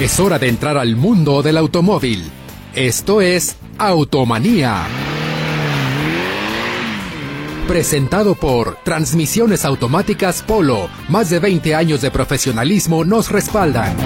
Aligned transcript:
Es 0.00 0.20
hora 0.20 0.38
de 0.38 0.48
entrar 0.48 0.78
al 0.78 0.94
mundo 0.94 1.42
del 1.42 1.56
automóvil. 1.56 2.22
Esto 2.72 3.20
es 3.20 3.56
Automanía. 3.78 4.84
Presentado 7.66 8.36
por 8.36 8.76
Transmisiones 8.84 9.64
Automáticas 9.64 10.44
Polo. 10.44 10.88
Más 11.08 11.30
de 11.30 11.40
20 11.40 11.74
años 11.74 12.00
de 12.00 12.12
profesionalismo 12.12 13.04
nos 13.04 13.32
respaldan. 13.32 13.96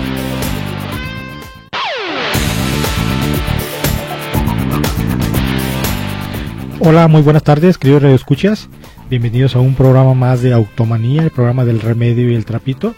Hola, 6.80 7.06
muy 7.06 7.20
buenas 7.20 7.42
tardes, 7.42 7.76
queridos 7.76 8.02
radioescuchas. 8.02 8.70
Bienvenidos 9.10 9.54
a 9.56 9.58
un 9.58 9.74
programa 9.74 10.14
más 10.14 10.40
de 10.40 10.54
Automanía, 10.54 11.24
el 11.24 11.30
programa 11.30 11.66
del 11.66 11.82
remedio 11.82 12.30
y 12.30 12.34
el 12.34 12.46
trapito. 12.46 12.94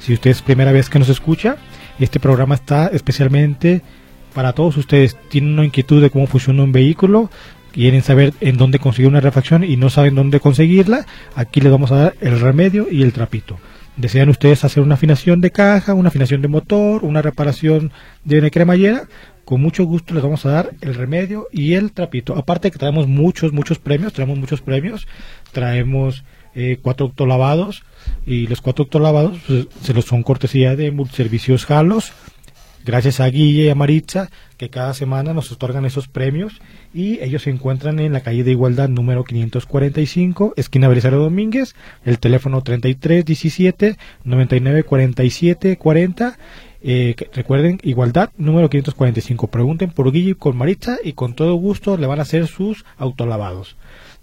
Si 0.00 0.14
usted 0.14 0.30
es 0.30 0.40
primera 0.40 0.72
vez 0.72 0.88
que 0.88 0.98
nos 0.98 1.10
escucha, 1.10 1.58
este 2.04 2.20
programa 2.20 2.54
está 2.54 2.88
especialmente 2.88 3.82
para 4.34 4.52
todos 4.52 4.76
ustedes. 4.76 5.16
Tienen 5.28 5.54
una 5.54 5.64
inquietud 5.64 6.00
de 6.00 6.10
cómo 6.10 6.26
funciona 6.26 6.62
un 6.62 6.72
vehículo, 6.72 7.30
quieren 7.72 8.02
saber 8.02 8.34
en 8.40 8.56
dónde 8.56 8.78
conseguir 8.78 9.08
una 9.08 9.20
refacción 9.20 9.64
y 9.64 9.76
no 9.76 9.90
saben 9.90 10.14
dónde 10.14 10.40
conseguirla. 10.40 11.06
Aquí 11.34 11.60
les 11.60 11.72
vamos 11.72 11.92
a 11.92 11.96
dar 11.96 12.14
el 12.20 12.40
remedio 12.40 12.86
y 12.90 13.02
el 13.02 13.12
trapito. 13.12 13.58
Desean 13.96 14.28
ustedes 14.30 14.64
hacer 14.64 14.82
una 14.82 14.94
afinación 14.94 15.40
de 15.40 15.50
caja, 15.50 15.94
una 15.94 16.08
afinación 16.08 16.40
de 16.40 16.48
motor, 16.48 17.04
una 17.04 17.22
reparación 17.22 17.92
de 18.24 18.38
una 18.38 18.50
cremallera, 18.50 19.08
con 19.44 19.60
mucho 19.60 19.84
gusto 19.84 20.14
les 20.14 20.22
vamos 20.22 20.46
a 20.46 20.50
dar 20.50 20.70
el 20.80 20.94
remedio 20.94 21.48
y 21.50 21.74
el 21.74 21.90
trapito. 21.90 22.36
Aparte 22.36 22.70
que 22.70 22.78
traemos 22.78 23.08
muchos, 23.08 23.52
muchos 23.52 23.80
premios, 23.80 24.12
traemos 24.12 24.38
muchos 24.38 24.60
premios, 24.60 25.08
traemos 25.50 26.24
eh, 26.54 26.78
cuatro 26.80 27.06
octolavados 27.06 27.82
y 28.26 28.46
los 28.46 28.60
cuatro 28.60 28.84
octolavados 28.84 29.38
pues, 29.46 29.68
se 29.82 29.94
los 29.94 30.04
son 30.04 30.22
cortesía 30.22 30.76
de 30.76 30.90
Multiservicios 30.90 31.66
Jalos. 31.66 32.12
Gracias 32.84 33.20
a 33.20 33.26
Guille 33.26 33.64
y 33.64 33.68
a 33.68 33.74
Maritza 33.74 34.30
que 34.56 34.70
cada 34.70 34.94
semana 34.94 35.34
nos 35.34 35.52
otorgan 35.52 35.84
esos 35.84 36.08
premios 36.08 36.60
y 36.94 37.20
ellos 37.22 37.42
se 37.42 37.50
encuentran 37.50 37.98
en 37.98 38.14
la 38.14 38.20
calle 38.20 38.42
de 38.42 38.52
Igualdad 38.52 38.88
número 38.88 39.22
545, 39.22 40.54
esquina 40.56 40.88
Belisario 40.88 41.18
Domínguez, 41.18 41.74
el 42.06 42.18
teléfono 42.18 42.62
33 42.62 43.24
17 43.24 43.98
99 44.24 44.82
47 44.84 45.76
40 45.76 46.38
eh, 46.82 47.14
recuerden, 47.34 47.78
igualdad 47.82 48.30
número 48.38 48.70
545. 48.70 49.48
Pregunten 49.48 49.90
por 49.90 50.10
Guille 50.12 50.34
con 50.34 50.56
Maritza 50.56 50.96
y 51.04 51.12
con 51.12 51.34
todo 51.34 51.54
gusto 51.54 51.96
le 51.96 52.06
van 52.06 52.18
a 52.18 52.22
hacer 52.22 52.46
sus 52.46 52.84
autolavados. 52.96 53.76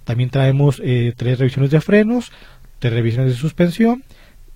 También 0.08 0.30
traemos 0.30 0.82
eh, 0.86 1.14
tres 1.18 1.38
revisiones 1.38 1.70
de 1.70 1.82
frenos, 1.82 2.32
tres 2.80 2.94
revisiones 2.94 3.34
de 3.34 3.38
suspensión, 3.38 4.06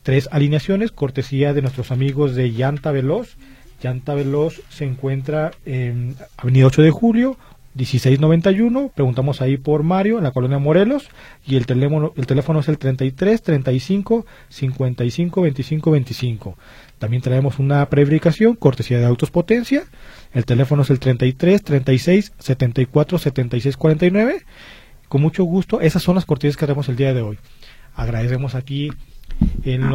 tres 0.02 0.30
alineaciones, 0.32 0.94
cortesía 0.94 1.54
de 1.54 1.62
nuestros 1.62 1.92
amigos 1.92 2.36
de 2.36 2.52
Llanta 2.52 2.94
Veloz. 2.94 3.36
Llanta 3.84 4.14
Veloz 4.14 4.62
se 4.70 4.86
encuentra 4.86 5.52
en 5.66 6.16
Avenida 6.38 6.68
8 6.68 6.84
de 6.84 6.92
Julio, 6.92 7.38
1691. 7.76 8.94
Preguntamos 8.96 9.42
ahí 9.42 9.58
por 9.58 9.84
Mario, 9.84 10.20
en 10.20 10.24
la 10.24 10.32
colonia 10.32 10.58
Morelos. 10.58 11.10
Y 11.46 11.58
el 11.58 11.66
teléfono, 11.66 12.14
el 12.16 12.28
teléfono 12.28 12.62
es 12.62 12.70
el 12.70 12.78
33 12.78 13.42
35 13.42 14.26
55 14.48 15.42
25 15.42 15.92
25. 15.92 16.58
También 16.98 17.22
traemos 17.22 17.60
una 17.60 17.86
prefabricación, 17.90 18.56
cortesía 18.56 19.00
de 19.00 19.06
Autos 19.06 19.32
Potencia. 19.32 19.84
El 20.32 20.46
teléfono 20.46 20.84
es 20.84 20.90
el 20.92 21.00
33 21.00 21.62
36 21.62 22.32
74 22.40 23.18
76 23.18 23.76
49. 23.76 24.46
Con 25.12 25.22
mucho 25.22 25.44
gusto, 25.44 25.82
esas 25.82 26.02
son 26.02 26.16
las 26.16 26.24
cortesías 26.24 26.56
que 26.56 26.66
tenemos 26.66 26.88
el 26.88 26.96
día 26.96 27.14
de 27.14 27.22
hoy. 27.22 27.38
Agradecemos 27.96 28.56
aquí 28.56 28.92
en, 29.66 29.90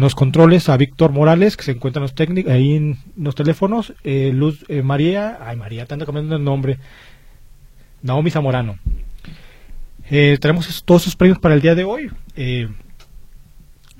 los 0.00 0.14
controles 0.14 0.70
a 0.70 0.78
Víctor 0.78 1.12
Morales, 1.12 1.58
que 1.58 1.64
se 1.64 1.72
encuentra 1.72 2.00
en 2.00 2.04
los 2.04 2.14
técnicos, 2.14 2.50
ahí 2.50 2.76
en 2.76 2.96
los 3.18 3.34
teléfonos. 3.34 3.92
Eh, 4.04 4.30
Luz 4.32 4.64
eh, 4.68 4.80
María, 4.80 5.36
ay 5.42 5.58
María, 5.58 5.84
tanto 5.84 6.06
cambiando 6.06 6.36
el 6.36 6.44
nombre. 6.44 6.78
Naomi 8.00 8.30
Zamorano. 8.30 8.78
Eh, 10.08 10.38
tenemos 10.40 10.82
todos 10.82 11.02
esos 11.02 11.16
premios 11.16 11.38
para 11.38 11.54
el 11.54 11.60
día 11.60 11.74
de 11.74 11.84
hoy. 11.84 12.10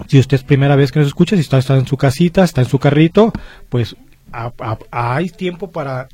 Si 0.07 0.19
usted 0.19 0.37
es 0.37 0.45
primera 0.45 0.77
vez 0.77 0.93
que 0.93 0.99
nos 0.99 1.09
escucha, 1.09 1.37
si 1.37 1.43
está 1.43 1.59
en 1.77 1.87
su 1.87 1.99
casita, 1.99 2.43
está 2.43 2.63
en 2.63 2.69
su 2.69 2.79
carrito, 2.79 3.35
pues 3.69 3.95
hay 4.91 5.29
tiempo 5.29 5.71
para 5.71 6.09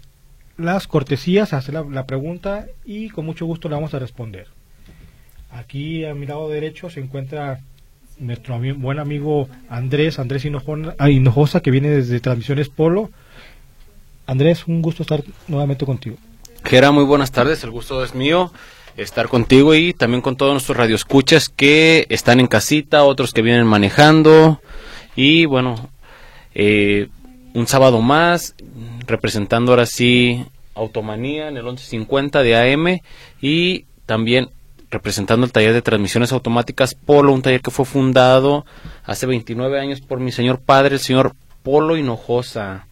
las 0.61 0.87
cortesías, 0.87 1.53
hacer 1.53 1.75
la, 1.75 2.07
pregunta 2.07 2.67
y 2.85 3.09
con 3.11 3.27
mucho 3.27 3.47
gusto 3.47 3.69
le 3.69 3.75
vamos 3.75 3.95
a 3.95 3.99
responder. 3.99 4.47
Aquí 5.51 6.05
a 6.05 6.15
mi 6.15 6.27
lado 6.27 6.49
derecho 6.49 6.91
se 6.91 7.01
encuentra 7.01 7.61
nuestro 8.19 8.61
buen 8.77 8.99
amigo 8.99 9.49
Andrés, 9.69 10.19
Andrés 10.19 10.47
ah, 10.99 11.11
Hinojosa, 11.11 11.61
que 11.61 11.71
viene 11.71 11.89
desde 11.89 12.21
Transmisiones 12.21 12.69
Polo. 12.69 13.11
Andrés, 14.27 14.67
un 14.67 14.83
gusto 14.83 15.03
estar 15.03 15.25
nuevamente 15.49 15.85
contigo. 15.85 16.17
Gera, 16.65 16.93
muy 16.93 17.05
buenas 17.05 17.33
tardes, 17.33 17.65
el 17.65 17.71
gusto 17.71 18.05
es 18.05 18.15
mío 18.15 18.53
estar 18.97 19.29
contigo 19.29 19.75
y 19.75 19.93
también 19.93 20.21
con 20.21 20.37
todos 20.37 20.53
nuestros 20.53 20.77
radioescuchas 20.77 21.49
que 21.49 22.07
están 22.09 22.41
en 22.41 22.47
casita, 22.47 23.05
otros 23.05 23.33
que 23.33 23.43
vienen 23.43 23.67
manejando 23.67 24.61
y 25.17 25.47
bueno, 25.47 25.91
eh, 26.55 27.09
un 27.55 27.67
sábado 27.67 28.01
más 28.01 28.55
representando 29.11 29.73
ahora 29.73 29.87
sí 29.87 30.45
Automanía 30.75 31.49
en 31.49 31.57
el 31.57 31.65
1150 31.65 32.43
de 32.43 32.57
AM 32.57 33.01
y 33.43 33.85
también 34.07 34.51
representando 34.91 35.45
el 35.45 35.53
taller 35.53 35.73
de 35.73 35.83
transmisiones 35.83 36.33
automáticas 36.33 36.95
Polo, 36.95 37.33
un 37.33 37.43
taller 37.43 37.61
que 37.61 37.71
fue 37.71 37.85
fundado 37.85 38.65
hace 39.05 39.27
29 39.27 39.81
años 39.81 40.01
por 40.01 40.21
mi 40.21 40.33
señor 40.33 40.61
padre, 40.61 40.95
el 40.95 41.01
señor 41.01 41.35
Polo 41.63 41.97
Hinojosa. 41.97 42.87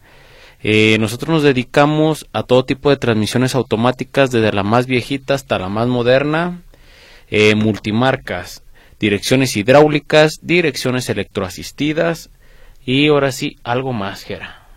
Eh, 0.61 0.97
nosotros 0.99 1.29
nos 1.29 1.43
dedicamos 1.43 2.27
a 2.33 2.43
todo 2.43 2.65
tipo 2.65 2.89
de 2.89 2.97
transmisiones 2.97 3.55
automáticas, 3.55 4.29
desde 4.29 4.51
la 4.51 4.63
más 4.63 4.85
viejita 4.85 5.33
hasta 5.33 5.57
la 5.57 5.69
más 5.69 5.87
moderna, 5.87 6.61
eh, 7.29 7.55
multimarcas, 7.55 8.63
direcciones 8.99 9.55
hidráulicas, 9.55 10.39
direcciones 10.41 11.09
electroasistidas 11.09 12.29
y 12.85 13.07
ahora 13.07 13.31
sí, 13.31 13.57
algo 13.63 13.93
más, 13.93 14.23
Gera. 14.23 14.68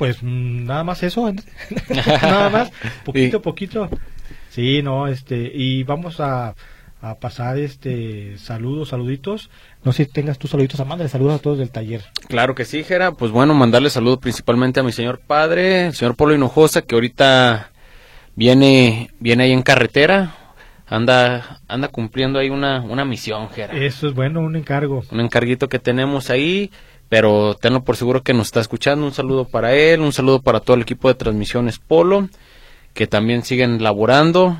Pues 0.00 0.22
mm, 0.22 0.64
nada 0.64 0.82
más 0.82 1.02
eso, 1.02 1.30
nada 1.90 2.48
más, 2.48 2.72
poquito, 3.04 3.42
poquito. 3.42 3.90
Sí, 4.48 4.80
no, 4.82 5.08
este, 5.08 5.52
y 5.54 5.82
vamos 5.82 6.20
a 6.20 6.54
a 7.02 7.18
pasar 7.18 7.58
este 7.58 8.38
saludos, 8.38 8.90
saluditos. 8.90 9.50
No 9.84 9.92
sé 9.92 10.06
si 10.06 10.10
tengas 10.10 10.38
tus 10.38 10.50
saluditos 10.50 10.80
a 10.80 10.86
mandar 10.86 11.08
saludos 11.10 11.34
a 11.34 11.42
todos 11.42 11.58
del 11.58 11.70
taller. 11.70 12.02
Claro 12.28 12.54
que 12.54 12.64
sí, 12.64 12.82
Jera. 12.82 13.12
Pues 13.12 13.30
bueno, 13.30 13.52
mandarle 13.52 13.90
saludos 13.90 14.20
principalmente 14.20 14.80
a 14.80 14.82
mi 14.82 14.92
señor 14.92 15.20
padre, 15.20 15.88
el 15.88 15.94
señor 15.94 16.16
Polo 16.16 16.34
Hinojosa, 16.34 16.80
que 16.80 16.94
ahorita 16.94 17.72
viene, 18.36 19.10
viene 19.18 19.44
ahí 19.44 19.52
en 19.52 19.62
carretera. 19.62 20.34
Anda, 20.86 21.60
anda 21.68 21.88
cumpliendo 21.88 22.38
ahí 22.40 22.48
una, 22.48 22.80
una 22.80 23.04
misión, 23.04 23.50
Jera. 23.50 23.74
Eso 23.74 24.08
es 24.08 24.14
bueno, 24.14 24.40
un 24.40 24.56
encargo. 24.56 25.04
Un 25.12 25.20
encarguito 25.20 25.68
que 25.68 25.78
tenemos 25.78 26.30
ahí, 26.30 26.72
pero 27.10 27.54
tenlo 27.60 27.84
por 27.84 27.96
seguro 27.96 28.22
que 28.22 28.32
nos 28.32 28.46
está 28.46 28.60
escuchando. 28.60 29.04
Un 29.04 29.12
saludo 29.12 29.44
para 29.44 29.74
él, 29.74 30.00
un 30.00 30.14
saludo 30.14 30.40
para 30.40 30.60
todo 30.60 30.76
el 30.76 30.82
equipo 30.82 31.08
de 31.08 31.14
transmisiones 31.14 31.78
Polo, 31.78 32.30
que 32.94 33.06
también 33.06 33.42
siguen 33.42 33.82
laborando 33.82 34.56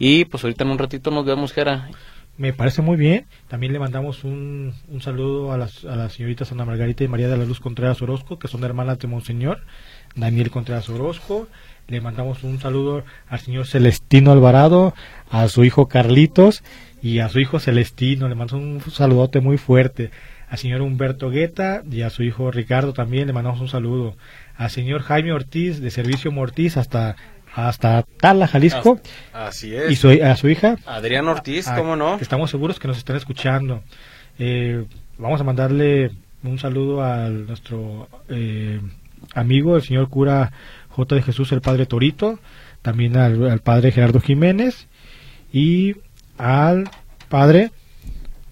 y 0.00 0.24
pues 0.24 0.42
ahorita 0.42 0.64
en 0.64 0.70
un 0.70 0.78
ratito 0.78 1.10
nos 1.12 1.26
vemos, 1.26 1.52
Jera. 1.52 1.90
Me 2.38 2.54
parece 2.54 2.80
muy 2.80 2.96
bien. 2.96 3.26
También 3.48 3.74
le 3.74 3.78
mandamos 3.78 4.24
un, 4.24 4.72
un 4.88 5.02
saludo 5.02 5.52
a 5.52 5.58
las, 5.58 5.84
a 5.84 5.94
las 5.94 6.14
señoritas 6.14 6.50
Ana 6.50 6.64
Margarita 6.64 7.04
y 7.04 7.08
María 7.08 7.28
de 7.28 7.36
la 7.36 7.44
Luz 7.44 7.60
Contreras 7.60 8.00
Orozco, 8.00 8.38
que 8.38 8.48
son 8.48 8.64
hermanas 8.64 8.98
de 8.98 9.08
Monseñor, 9.08 9.60
Daniel 10.16 10.50
Contreras 10.50 10.88
Orozco. 10.88 11.48
Le 11.86 12.00
mandamos 12.00 12.42
un 12.42 12.58
saludo 12.58 13.04
al 13.28 13.40
señor 13.40 13.66
Celestino 13.66 14.32
Alvarado, 14.32 14.94
a 15.28 15.48
su 15.48 15.64
hijo 15.64 15.86
Carlitos 15.86 16.62
y 17.02 17.18
a 17.18 17.28
su 17.28 17.40
hijo 17.40 17.60
Celestino. 17.60 18.26
Le 18.26 18.36
mandamos 18.36 18.86
un 18.86 18.90
saludote 18.90 19.40
muy 19.40 19.58
fuerte. 19.58 20.10
Al 20.50 20.58
señor 20.58 20.82
Humberto 20.82 21.30
Guetta 21.30 21.82
y 21.90 22.02
a 22.02 22.10
su 22.10 22.22
hijo 22.22 22.50
Ricardo 22.50 22.92
también 22.92 23.26
le 23.28 23.32
mandamos 23.32 23.60
un 23.60 23.68
saludo. 23.68 24.16
Al 24.56 24.68
señor 24.68 25.02
Jaime 25.02 25.32
Ortiz 25.32 25.80
de 25.80 25.90
Servicio 25.90 26.32
Mortiz 26.32 26.76
hasta 26.76 27.16
hasta 27.54 28.04
Tala, 28.18 28.46
Jalisco. 28.46 29.00
Así 29.32 29.74
es. 29.74 29.90
Y 29.90 29.96
su, 29.96 30.10
a 30.10 30.36
su 30.36 30.48
hija. 30.48 30.76
Adrián 30.86 31.26
Ortiz, 31.28 31.68
¿cómo 31.74 31.96
no? 31.96 32.16
Estamos 32.20 32.50
seguros 32.50 32.78
que 32.78 32.88
nos 32.88 32.98
están 32.98 33.16
escuchando. 33.16 33.82
Eh, 34.38 34.84
vamos 35.18 35.40
a 35.40 35.44
mandarle 35.44 36.12
un 36.42 36.58
saludo 36.58 37.02
a 37.02 37.28
nuestro 37.28 38.08
eh, 38.28 38.80
amigo, 39.34 39.76
el 39.76 39.82
señor 39.82 40.08
cura 40.08 40.52
J. 40.90 41.14
de 41.14 41.22
Jesús, 41.22 41.52
el 41.52 41.60
padre 41.60 41.86
Torito, 41.86 42.38
también 42.82 43.16
al, 43.16 43.60
padre 43.60 43.92
Gerardo 43.92 44.20
Jiménez 44.20 44.86
y 45.52 45.96
al 46.38 46.88
padre 47.28 47.70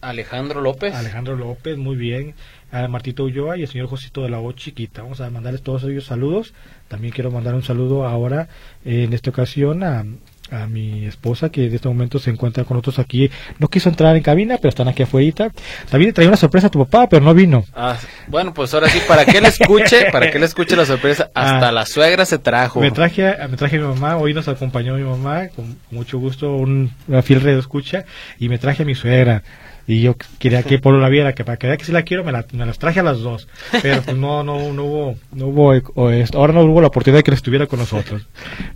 Alejandro 0.00 0.60
López. 0.60 0.94
Alejandro 0.94 1.36
López, 1.36 1.76
muy 1.76 1.96
bien. 1.96 2.34
A 2.70 2.86
Martito 2.86 3.24
Ulloa 3.24 3.56
y 3.56 3.62
el 3.62 3.68
señor 3.68 3.86
Josito 3.88 4.22
de 4.22 4.28
la 4.30 4.38
O 4.40 4.52
Chiquita. 4.52 5.02
Vamos 5.02 5.20
a 5.20 5.30
mandarles 5.30 5.62
todos 5.62 5.84
ellos 5.84 6.04
saludos 6.04 6.52
también 6.88 7.12
quiero 7.12 7.30
mandar 7.30 7.54
un 7.54 7.62
saludo 7.62 8.06
ahora, 8.06 8.48
eh, 8.84 9.04
en 9.04 9.12
esta 9.12 9.28
ocasión, 9.28 9.82
a, 9.84 10.06
a 10.50 10.66
mi 10.66 11.04
esposa 11.04 11.50
que 11.50 11.66
en 11.66 11.74
este 11.74 11.86
momento 11.86 12.18
se 12.18 12.30
encuentra 12.30 12.64
con 12.64 12.76
nosotros 12.78 12.98
aquí. 12.98 13.30
No 13.58 13.68
quiso 13.68 13.90
entrar 13.90 14.16
en 14.16 14.22
cabina, 14.22 14.56
pero 14.56 14.70
están 14.70 14.88
aquí 14.88 15.02
afuera. 15.02 15.50
También 15.90 16.14
traía 16.14 16.28
una 16.30 16.38
sorpresa 16.38 16.68
a 16.68 16.70
tu 16.70 16.78
papá, 16.78 17.06
pero 17.06 17.22
no 17.22 17.34
vino. 17.34 17.62
Ah, 17.74 17.98
bueno, 18.26 18.54
pues 18.54 18.72
ahora 18.72 18.88
sí, 18.88 19.00
para 19.06 19.26
que 19.26 19.38
le 19.42 19.48
escuche, 19.48 20.06
para 20.10 20.30
que 20.30 20.38
le 20.38 20.46
escuche 20.46 20.76
la 20.76 20.86
sorpresa, 20.86 21.24
hasta 21.34 21.68
Ah. 21.68 21.72
la 21.72 21.84
suegra 21.84 22.24
se 22.24 22.38
trajo. 22.38 22.80
Me 22.80 22.90
traje, 22.90 23.28
a- 23.28 23.46
me 23.48 23.58
traje 23.58 23.76
a 23.76 23.80
mi 23.80 23.86
mamá, 23.88 24.16
hoy 24.16 24.32
nos 24.32 24.48
acompañó 24.48 24.94
mi 24.94 25.04
mamá, 25.04 25.48
con 25.48 25.76
mucho 25.90 26.18
gusto, 26.18 26.54
un, 26.56 26.90
una 27.06 27.20
fiel 27.20 27.46
escucha, 27.48 28.06
y 28.38 28.48
me 28.48 28.56
traje 28.56 28.82
a 28.84 28.86
mi 28.86 28.94
suegra. 28.94 29.42
Y 29.88 30.02
yo 30.02 30.16
quería 30.38 30.62
que 30.62 30.78
Polo 30.78 31.00
la 31.00 31.08
viera, 31.08 31.32
que 31.34 31.44
para 31.44 31.56
que 31.56 31.66
vea 31.66 31.78
que 31.78 31.84
sí 31.86 31.92
la 31.92 32.02
quiero, 32.02 32.22
me, 32.22 32.30
la- 32.30 32.44
me 32.52 32.66
las 32.66 32.78
traje 32.78 33.00
a 33.00 33.02
las 33.02 33.20
dos. 33.20 33.48
Pero 33.82 34.02
pues 34.02 34.16
no, 34.18 34.44
no, 34.44 34.72
no 34.74 34.84
hubo, 34.84 35.16
no 35.32 35.46
hubo, 35.46 35.72
esto- 36.12 36.38
ahora 36.38 36.52
no 36.52 36.60
hubo 36.62 36.82
la 36.82 36.88
oportunidad 36.88 37.20
de 37.20 37.22
que 37.22 37.30
estuviera 37.32 37.66
con 37.66 37.78
nosotros. 37.78 38.26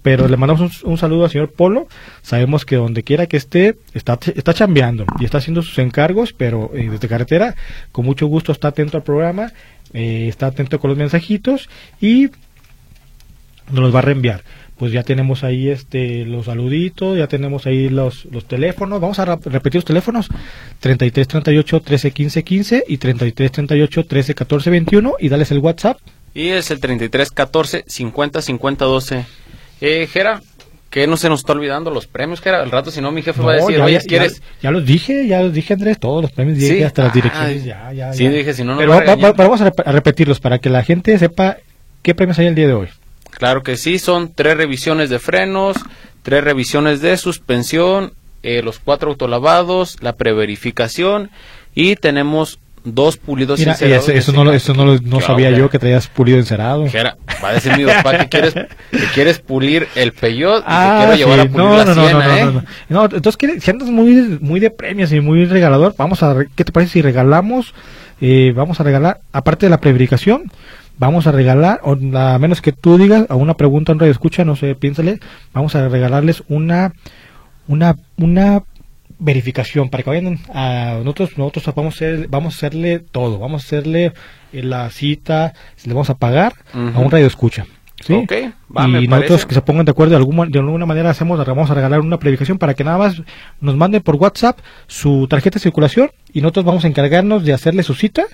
Pero 0.03 0.27
le 0.27 0.37
mandamos 0.39 0.83
un, 0.83 0.91
un 0.91 0.97
saludo 0.97 1.25
al 1.25 1.31
señor 1.31 1.53
Polo. 1.53 1.87
Sabemos 2.23 2.65
que 2.65 2.77
donde 2.77 3.03
quiera 3.03 3.27
que 3.27 3.37
esté, 3.37 3.77
está, 3.93 4.19
está 4.35 4.55
chambeando 4.55 5.05
y 5.21 5.27
está 5.27 5.37
haciendo 5.37 5.61
sus 5.61 5.79
encargos, 5.79 6.33
pero 6.33 6.71
eh, 6.75 6.89
desde 6.91 7.09
carretera, 7.09 7.57
con 7.93 8.07
mucho 8.07 8.27
gusto 8.27 8.51
está 8.51 8.69
atento 8.69 8.97
al 8.97 9.03
programa, 9.03 9.53
eh, 9.93 10.29
está 10.29 10.47
atento 10.47 10.81
con 10.81 10.89
los 10.89 10.97
mensajitos 10.99 11.69
y 12.01 12.31
nos 13.71 13.81
los 13.81 13.95
va 13.95 13.99
a 13.99 14.03
reenviar. 14.03 14.43
Pues 14.79 14.91
ya 14.91 15.03
tenemos 15.05 15.45
ahí 15.45 15.69
este 15.69 16.25
los 16.25 16.47
saluditos, 16.47 17.17
ya 17.17 17.27
tenemos 17.29 17.67
ahí 17.67 17.89
los, 17.89 18.25
los 18.27 18.47
teléfonos. 18.47 19.01
Vamos 19.01 19.19
a 19.19 19.25
repetir 19.25 19.77
los 19.77 19.85
teléfonos: 19.85 20.29
33 20.81 21.29
38 21.29 21.81
13 21.81 22.11
15 22.11 22.43
15 22.43 22.85
y 22.89 22.97
33 22.99 23.53
38 23.53 24.05
13 24.07 24.35
14 24.35 24.71
21 24.71 25.15
y 25.21 25.29
dales 25.29 25.51
el 25.53 25.59
WhatsApp. 25.59 25.99
Y 26.35 26.49
es 26.49 26.71
el 26.71 26.81
33 26.81 27.31
14 27.31 27.85
50 27.87 28.43
50 28.43 28.85
12. 28.85 29.25
Eh, 29.83 30.09
Jera, 30.11 30.41
que 30.91 31.07
no 31.07 31.17
se 31.17 31.29
nos 31.29 31.41
está 31.41 31.53
olvidando 31.53 31.91
los 31.91 32.07
premios, 32.07 32.41
Jera. 32.41 32.63
Al 32.63 32.71
rato, 32.71 32.91
si 32.91 33.01
no, 33.01 33.13
mi 33.13 33.23
jefe 33.23 33.41
va 33.43 33.53
a 33.53 33.57
No, 33.59 33.61
decir, 33.67 33.79
ya, 33.79 33.85
oye, 33.85 33.95
ya- 33.95 34.01
¿quieres? 34.01 34.43
ya- 34.63 34.71
los 34.71 34.85
dije, 34.87 35.27
ya 35.29 35.43
los 35.43 35.53
dije 35.53 35.75
Andrés, 35.75 35.99
todos 36.01 36.23
los 36.23 36.33
premios 36.33 36.59
dije 36.59 36.79
Sí. 36.79 36.83
hasta 36.83 37.05
las 37.05 37.13
direcciones, 37.15 37.65
ya, 37.65 37.93
ya, 37.93 38.13
sí, 38.15 38.27
dije, 38.29 38.53
si 38.55 38.63
no 38.65 38.73
nos 38.73 38.79
Pero 38.79 38.91
va 38.93 39.05
va- 39.05 39.15
va- 39.17 39.33
vamos 39.33 39.61
a 39.61 39.71
repetirlos 39.93 40.41
para 40.41 40.59
que 40.59 40.71
la 40.71 40.83
gente 40.83 41.17
sepa 41.19 41.59
qué 42.03 42.15
premios 42.15 42.39
hay 42.39 42.47
el 42.47 42.55
día 42.55 42.67
de 42.67 42.73
hoy. 42.75 42.89
Claro 43.43 43.65
que 43.65 43.77
sí, 43.77 43.99
son 43.99 44.33
tres 44.33 44.57
revisiones 44.57 45.11
de 45.11 45.19
frenos, 45.19 45.77
tres 46.23 46.45
revisiones 46.45 47.01
de 47.01 47.17
suspensión, 47.17 48.13
eh, 48.45 48.63
los 48.63 48.79
cuatro 48.79 49.11
autolavados, 49.11 49.97
la 50.01 50.13
preverificación 50.13 51.29
y 51.75 51.97
tenemos 51.97 52.61
dos 52.85 53.17
pulidos 53.17 53.59
Mira, 53.59 53.73
encerados 53.73 54.09
eso, 54.11 54.31
no, 54.33 54.45
lo- 54.45 54.53
eso 54.53 54.75
no, 54.75 54.85
lo- 54.85 54.99
no 55.01 55.19
¿Qué 55.19 55.25
sabía 55.25 55.51
yo 55.51 55.69
que 55.71 55.81
traías 55.81 56.07
pulido 56.07 56.39
encerado. 56.39 56.87
Jera, 56.89 57.17
va 57.43 57.49
a 57.49 57.53
decir 57.55 57.77
mi 57.77 57.85
papá 57.85 58.17
que 58.19 58.29
quieres, 58.29 58.55
que 58.55 59.07
quieres 59.13 59.41
pulir 59.41 59.89
el 59.97 60.13
peyot 60.13 60.61
y 60.61 60.65
Ah, 60.67 60.99
te 61.11 61.17
quiero 61.17 61.17
llevar 61.33 61.41
sí. 61.41 61.49
a 61.49 61.51
pulir 61.53 61.67
no, 61.67 61.77
la 61.79 61.85
no, 61.85 61.95
no, 61.97 62.05
siena, 62.09 62.27
no, 62.29 62.35
¿eh? 62.37 62.45
no, 62.45 62.63
no. 62.91 63.05
Entonces, 63.17 63.37
¿qué- 63.37 63.61
si 63.61 63.71
andas 63.73 63.89
muy, 63.89 64.39
muy 64.41 64.61
de 64.61 64.71
premios 64.71 65.11
y 65.13 65.21
muy 65.21 65.47
regalador, 65.47 65.97
vamos 65.99 66.23
a, 66.23 66.37
¿qué 66.55 66.65
te 66.65 66.71
parece 66.71 66.93
si 66.93 67.03
regalamos, 67.03 67.75
eh, 68.21 68.53
vamos 68.55 68.79
a 68.79 68.85
regalar, 68.85 69.19
aparte 69.33 69.67
de 69.67 69.71
la 69.71 69.81
preverificación, 69.81 70.45
vamos 70.99 71.27
a 71.27 71.33
regalar, 71.33 71.81
o 71.83 71.97
a 72.17 72.39
menos 72.39 72.61
que 72.61 72.73
tú 72.73 72.99
digas, 72.99 73.27
a 73.29 73.35
una 73.35 73.55
pregunta 73.55 73.93
en 73.93 73.99
radio 73.99 74.13
escucha, 74.13 74.45
no 74.45 74.57
sé, 74.57 74.75
piénsale, 74.75 75.21
vamos 75.53 75.75
a 75.75 75.89
regalarles 75.89 76.43
una, 76.49 76.93
una, 77.67 77.97
una 78.17 78.63
verificación 79.19 79.89
para 79.89 80.03
que 80.03 80.11
vayan 80.11 80.41
a 80.53 80.99
nosotros 80.99 81.39
nosotros 81.39 81.75
vamos 81.77 81.95
a 81.95 81.97
hacer, 81.97 82.29
vamos 82.29 82.55
a 82.55 82.57
hacerle 82.57 82.99
todo 82.99 83.39
vamos 83.39 83.63
a 83.63 83.67
hacerle 83.67 84.13
eh, 84.53 84.63
la 84.65 84.91
cita 84.91 85.55
le 85.85 85.95
vamos 85.95 86.11
a 86.11 86.17
pagar 86.17 86.55
a 86.73 86.99
un 86.99 87.09
radio 87.09 87.27
escucha 87.27 87.67
¿sí? 88.05 88.15
Ok, 88.15 88.33
va, 88.77 88.87
y 88.87 89.09
nosotros 89.09 89.47
que 89.47 89.55
se 89.55 89.63
pongan 89.63 89.85
de 89.85 89.91
acuerdo 89.91 90.11
de 90.11 90.17
alguna, 90.17 90.47
de 90.47 90.59
alguna 90.59 90.87
manera 90.87 91.11
hacemos 91.11 91.45
vamos 91.47 91.71
a 91.71 91.75
regalar 91.75 92.01
una 92.01 92.19
predicación 92.19 92.59
para 92.59 92.75
que 92.75 92.85
nada 92.85 92.99
más 92.99 93.23
nos 93.61 93.77
manden 93.77 94.03
por 94.03 94.17
WhatsApp 94.17 94.59
su 94.87 95.27
tarjeta 95.29 95.55
de 95.55 95.61
circulación 95.61 96.11
y 96.33 96.41
nosotros 96.41 96.65
vamos 96.65 96.85
a 96.85 96.89
encargarnos 96.89 97.45
de 97.45 97.53
hacerle 97.53 97.83
su 97.83 97.95
cita 97.95 98.25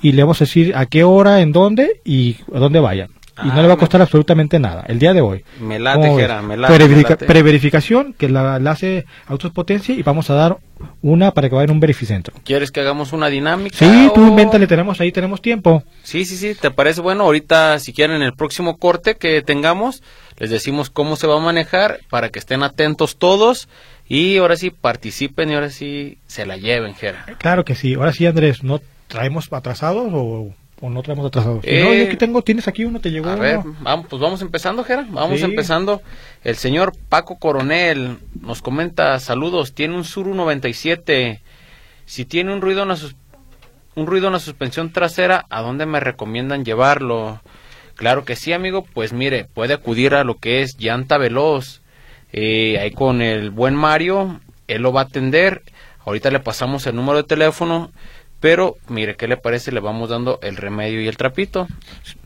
y 0.00 0.12
le 0.12 0.22
vamos 0.22 0.40
a 0.40 0.44
decir 0.44 0.74
a 0.76 0.86
qué 0.86 1.04
hora, 1.04 1.40
en 1.40 1.52
dónde 1.52 2.00
y 2.04 2.36
a 2.54 2.58
dónde 2.58 2.80
vayan. 2.80 3.10
Y 3.38 3.48
Ah, 3.48 3.54
no 3.54 3.62
le 3.62 3.68
va 3.68 3.74
a 3.74 3.76
me- 3.76 3.80
costar 3.80 4.02
absolutamente 4.02 4.58
nada, 4.58 4.84
el 4.88 4.98
día 4.98 5.14
de 5.14 5.22
hoy. 5.22 5.42
Me 5.58 5.78
late. 5.78 6.14
Jera, 6.14 6.42
me 6.42 6.56
late, 6.56 6.74
Preverifica-. 6.74 7.16
Preverificación, 7.16 8.12
que 8.12 8.28
la, 8.28 8.58
la 8.58 8.72
hace 8.72 9.06
Autos 9.26 9.52
Potencia 9.52 9.94
y 9.94 10.02
vamos 10.02 10.28
a 10.30 10.34
dar 10.34 10.58
una 11.00 11.30
para 11.32 11.48
que 11.48 11.54
vaya 11.54 11.64
en 11.64 11.70
un 11.70 11.80
verificentro. 11.80 12.34
¿Quieres 12.44 12.70
que 12.70 12.80
hagamos 12.80 13.12
una 13.12 13.28
dinámica? 13.28 13.76
Sí, 13.76 14.10
tú 14.14 14.22
o- 14.24 14.28
invéntale, 14.28 14.66
tenemos 14.66 15.00
ahí, 15.00 15.12
tenemos 15.12 15.40
tiempo. 15.40 15.82
Sí, 16.02 16.24
sí, 16.24 16.36
sí, 16.36 16.54
¿te 16.54 16.70
parece 16.70 17.00
bueno? 17.00 17.24
Ahorita, 17.24 17.78
si 17.78 17.92
quieren, 17.92 18.16
en 18.16 18.22
el 18.22 18.34
próximo 18.34 18.76
corte 18.76 19.16
que 19.16 19.40
tengamos, 19.42 20.02
les 20.38 20.50
decimos 20.50 20.90
cómo 20.90 21.16
se 21.16 21.26
va 21.26 21.36
a 21.36 21.40
manejar 21.40 22.00
para 22.10 22.28
que 22.28 22.38
estén 22.38 22.62
atentos 22.62 23.16
todos 23.16 23.68
y 24.08 24.36
ahora 24.38 24.56
sí 24.56 24.70
participen 24.70 25.50
y 25.50 25.54
ahora 25.54 25.70
sí 25.70 26.18
se 26.26 26.44
la 26.44 26.56
lleven, 26.58 26.94
Jera. 26.94 27.24
Claro 27.38 27.64
que 27.64 27.74
sí. 27.76 27.94
Ahora 27.94 28.12
sí, 28.12 28.26
Andrés, 28.26 28.62
¿no 28.62 28.80
traemos 29.08 29.50
atrasados 29.52 30.08
o, 30.12 30.54
o 30.82 30.90
no 30.90 31.02
traemos 31.02 31.24
atrasados? 31.26 31.64
No, 31.64 31.70
Eh, 31.70 31.98
yo 32.00 32.06
aquí 32.06 32.16
tengo, 32.16 32.42
tienes 32.42 32.68
aquí 32.68 32.84
uno, 32.84 33.00
te 33.00 33.10
llegó 33.10 33.30
A 33.30 33.34
uno. 33.34 33.42
ver, 33.42 33.60
vamos, 33.80 34.06
pues 34.10 34.20
vamos 34.20 34.42
empezando, 34.42 34.84
Jera. 34.84 35.06
Vamos 35.08 35.38
Sí. 35.38 35.44
empezando. 35.46 36.02
El 36.44 36.56
señor 36.56 36.92
Paco 37.08 37.38
Coronel 37.38 38.18
nos 38.40 38.60
comenta, 38.60 39.18
saludos, 39.20 39.72
tiene 39.72 39.94
un 39.96 40.04
Suru 40.04 40.34
97. 40.34 41.40
Si 42.04 42.24
tiene 42.26 42.52
un 42.52 42.60
ruido 42.60 42.82
en 42.82 42.88
la, 42.88 42.96
sus- 42.96 43.16
un 43.94 44.06
ruido 44.06 44.26
en 44.26 44.32
la 44.34 44.40
suspensión 44.40 44.92
trasera, 44.92 45.46
¿a 45.48 45.62
dónde 45.62 45.86
me 45.86 46.00
recomiendan 46.00 46.64
llevarlo? 46.64 47.40
Claro 47.94 48.24
que 48.24 48.36
sí, 48.36 48.52
amigo. 48.52 48.84
Pues 48.92 49.12
mire, 49.12 49.44
puede 49.44 49.74
acudir 49.74 50.14
a 50.14 50.24
lo 50.24 50.36
que 50.38 50.62
es 50.62 50.76
llanta 50.78 51.16
veloz. 51.18 51.80
Eh, 52.32 52.78
ahí 52.80 52.90
con 52.90 53.22
el 53.22 53.50
buen 53.50 53.74
Mario, 53.74 54.40
él 54.66 54.82
lo 54.82 54.92
va 54.92 55.02
a 55.02 55.04
atender. 55.04 55.62
Ahorita 56.04 56.30
le 56.30 56.40
pasamos 56.40 56.86
el 56.86 56.96
número 56.96 57.18
de 57.18 57.24
teléfono. 57.24 57.92
Pero 58.42 58.76
mire, 58.88 59.14
¿qué 59.14 59.28
le 59.28 59.36
parece? 59.36 59.70
Le 59.70 59.78
vamos 59.78 60.10
dando 60.10 60.40
el 60.42 60.56
remedio 60.56 61.00
y 61.00 61.06
el 61.06 61.16
trapito. 61.16 61.68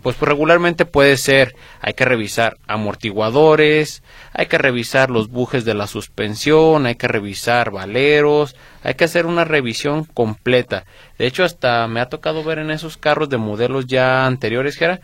Pues, 0.03 0.17
pues 0.17 0.31
regularmente 0.31 0.87
puede 0.87 1.19
ser, 1.19 1.55
hay 1.83 1.93
que 1.93 2.07
revisar 2.07 2.57
amortiguadores, 2.67 4.03
hay 4.33 4.47
que 4.47 4.57
revisar 4.57 5.11
los 5.11 5.29
bujes 5.29 5.67
de 5.67 5.75
la 5.75 5.87
suspensión, 5.87 6.87
hay 6.87 6.95
que 6.95 7.07
revisar 7.07 7.71
valeros, 7.71 8.57
hay 8.83 8.95
que 8.95 9.05
hacer 9.05 9.27
una 9.27 9.45
revisión 9.45 10.07
completa. 10.07 10.87
De 11.19 11.27
hecho, 11.27 11.45
hasta 11.45 11.87
me 11.87 12.01
ha 12.01 12.09
tocado 12.09 12.43
ver 12.43 12.61
en 12.61 12.71
esos 12.71 12.97
carros 12.97 13.29
de 13.29 13.37
modelos 13.37 13.85
ya 13.85 14.25
anteriores, 14.25 14.79
Jera, 14.79 15.01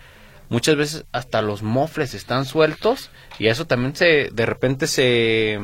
muchas 0.48 0.76
veces 0.76 1.04
hasta 1.12 1.42
los 1.42 1.62
mofles 1.62 2.14
están 2.14 2.46
sueltos 2.46 3.10
y 3.38 3.48
eso 3.48 3.66
también 3.66 3.94
se, 3.94 4.30
de 4.32 4.46
repente 4.46 4.86
se, 4.86 5.60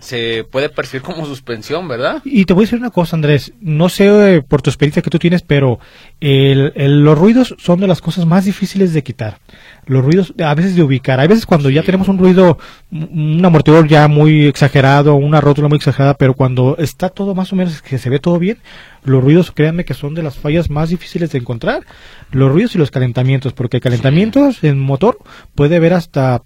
se 0.00 0.44
puede 0.50 0.68
percibir 0.68 1.02
como 1.02 1.26
suspensión, 1.26 1.88
¿verdad? 1.88 2.22
Y 2.24 2.44
te 2.44 2.52
voy 2.54 2.62
a 2.62 2.66
decir 2.66 2.78
una 2.78 2.90
cosa, 2.90 3.16
Andrés. 3.16 3.52
No 3.60 3.88
sé 3.88 4.36
eh, 4.36 4.42
por 4.42 4.62
tu 4.62 4.70
experiencia 4.70 5.02
que 5.02 5.10
tú 5.10 5.18
tienes, 5.18 5.42
pero 5.42 5.80
el- 6.20 6.72
el- 6.76 7.02
los 7.04 7.18
ruidos 7.18 7.54
son 7.58 7.80
de 7.80 7.86
las 7.86 8.00
cosas 8.00 8.26
más 8.26 8.44
difíciles 8.44 8.92
de 8.92 9.02
quitar. 9.02 9.38
Los 9.86 10.04
ruidos, 10.04 10.34
a 10.44 10.54
veces 10.54 10.76
de 10.76 10.82
ubicar. 10.82 11.18
Hay 11.20 11.28
veces 11.28 11.46
cuando 11.46 11.70
ya 11.70 11.82
tenemos 11.82 12.08
un 12.08 12.18
ruido, 12.18 12.58
un 12.90 13.38
un 13.38 13.44
amortiguador 13.44 13.88
ya 13.88 14.08
muy 14.08 14.46
exagerado, 14.46 15.14
una 15.14 15.40
rótula 15.40 15.68
muy 15.68 15.76
exagerada, 15.76 16.14
pero 16.14 16.34
cuando 16.34 16.76
está 16.78 17.08
todo 17.08 17.34
más 17.34 17.52
o 17.52 17.56
menos, 17.56 17.80
que 17.82 17.98
se 17.98 18.10
ve 18.10 18.18
todo 18.18 18.38
bien, 18.38 18.58
los 19.04 19.22
ruidos, 19.22 19.50
créanme 19.52 19.84
que 19.84 19.94
son 19.94 20.14
de 20.14 20.22
las 20.22 20.36
fallas 20.36 20.70
más 20.70 20.90
difíciles 20.90 21.30
de 21.30 21.38
encontrar. 21.38 21.84
Los 22.32 22.50
ruidos 22.52 22.74
y 22.74 22.78
los 22.78 22.90
calentamientos, 22.90 23.52
porque 23.52 23.80
calentamientos 23.80 24.62
en 24.64 24.78
motor 24.78 25.18
puede 25.54 25.76
haber 25.76 25.92
hasta 25.94 26.42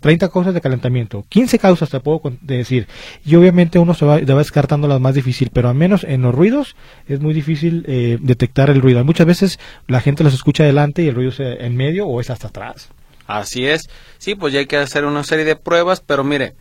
30 0.00 0.28
causas 0.28 0.54
de 0.54 0.60
calentamiento, 0.60 1.24
15 1.28 1.58
causas 1.58 1.90
te 1.90 2.00
puedo 2.00 2.20
decir. 2.40 2.86
Y 3.24 3.34
obviamente 3.34 3.78
uno 3.78 3.94
se 3.94 4.04
va, 4.04 4.18
se 4.18 4.24
va 4.24 4.38
descartando 4.38 4.88
las 4.88 5.00
más 5.00 5.14
difíciles, 5.14 5.50
pero 5.52 5.68
al 5.68 5.74
menos 5.74 6.04
en 6.04 6.22
los 6.22 6.34
ruidos 6.34 6.76
es 7.06 7.20
muy 7.20 7.34
difícil 7.34 7.84
eh, 7.88 8.18
detectar 8.20 8.70
el 8.70 8.80
ruido. 8.80 9.04
Muchas 9.04 9.26
veces 9.26 9.58
la 9.86 10.00
gente 10.00 10.24
los 10.24 10.34
escucha 10.34 10.62
adelante 10.62 11.02
y 11.02 11.08
el 11.08 11.14
ruido 11.14 11.30
es 11.30 11.40
eh, 11.40 11.58
en 11.60 11.76
medio 11.76 12.06
o 12.06 12.20
es 12.20 12.30
hasta 12.30 12.48
atrás. 12.48 12.90
Así 13.26 13.66
es. 13.66 13.90
Sí, 14.16 14.34
pues 14.34 14.52
ya 14.52 14.60
hay 14.60 14.66
que 14.66 14.78
hacer 14.78 15.04
una 15.04 15.22
serie 15.22 15.44
de 15.44 15.54
pruebas, 15.54 16.00
pero 16.00 16.24
mire, 16.24 16.54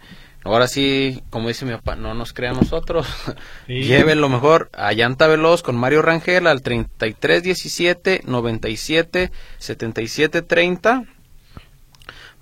ahora 0.44 0.68
sí, 0.68 1.24
como 1.30 1.48
dice 1.48 1.66
mi 1.66 1.72
papá, 1.72 1.96
no 1.96 2.14
nos 2.14 2.34
crea 2.34 2.52
a 2.52 2.54
nosotros. 2.54 3.08
Sí. 3.68 3.74
Lleve 3.84 4.16
lo 4.16 4.30
mejor 4.30 4.70
a 4.74 4.94
Llanta 4.94 5.28
Veloz 5.28 5.62
con 5.62 5.76
Mario 5.76 6.02
Rangel 6.02 6.48
al 6.48 6.62
3317 6.62 8.22
97 8.26 9.32
77 9.58 10.42
30. 10.42 11.04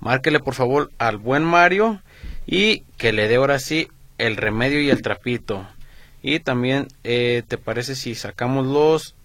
Márquele 0.06 0.40
por 0.40 0.54
favor 0.54 0.92
al 1.00 1.18
buen 1.18 1.44
Mario 1.44 2.00
y 2.46 2.82
que 2.98 3.12
le 3.12 3.28
dé 3.28 3.38
ahora 3.38 3.58
sí 3.58 3.88
el 4.20 4.38
remedio 4.38 4.80
y 4.80 4.92
el 4.92 5.02
trapito. 5.02 5.68
Y 6.22 6.40
también, 6.42 6.88
eh, 7.04 7.42
¿te 7.48 7.58
parece 7.58 7.96
si 7.96 8.14
sacamos 8.14 8.68
los 8.68 9.16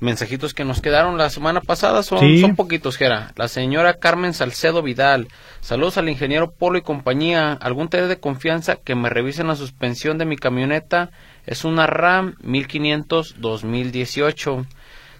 mensajitos 0.00 0.54
que 0.54 0.64
nos 0.64 0.80
quedaron 0.80 1.18
la 1.18 1.28
semana 1.28 1.60
pasada? 1.60 2.02
Son, 2.02 2.18
Sí. 2.20 2.40
son 2.40 2.56
poquitos, 2.56 2.96
Jera. 2.96 3.32
La 3.36 3.46
señora 3.48 3.92
Carmen 3.98 4.32
Salcedo 4.32 4.80
Vidal. 4.82 5.28
Saludos 5.60 5.98
al 5.98 6.08
ingeniero 6.08 6.50
Polo 6.50 6.78
y 6.78 6.82
compañía. 6.82 7.52
¿Algún 7.52 7.88
taller 7.88 8.08
de 8.08 8.18
confianza 8.20 8.76
que 8.76 8.94
me 8.94 9.10
revisen 9.10 9.48
la 9.48 9.54
suspensión 9.56 10.16
de 10.16 10.24
mi 10.24 10.36
camioneta? 10.38 11.10
Es 11.44 11.66
una 11.66 11.86
RAM 11.86 12.36
1500 12.42 13.34
2018. 13.38 14.64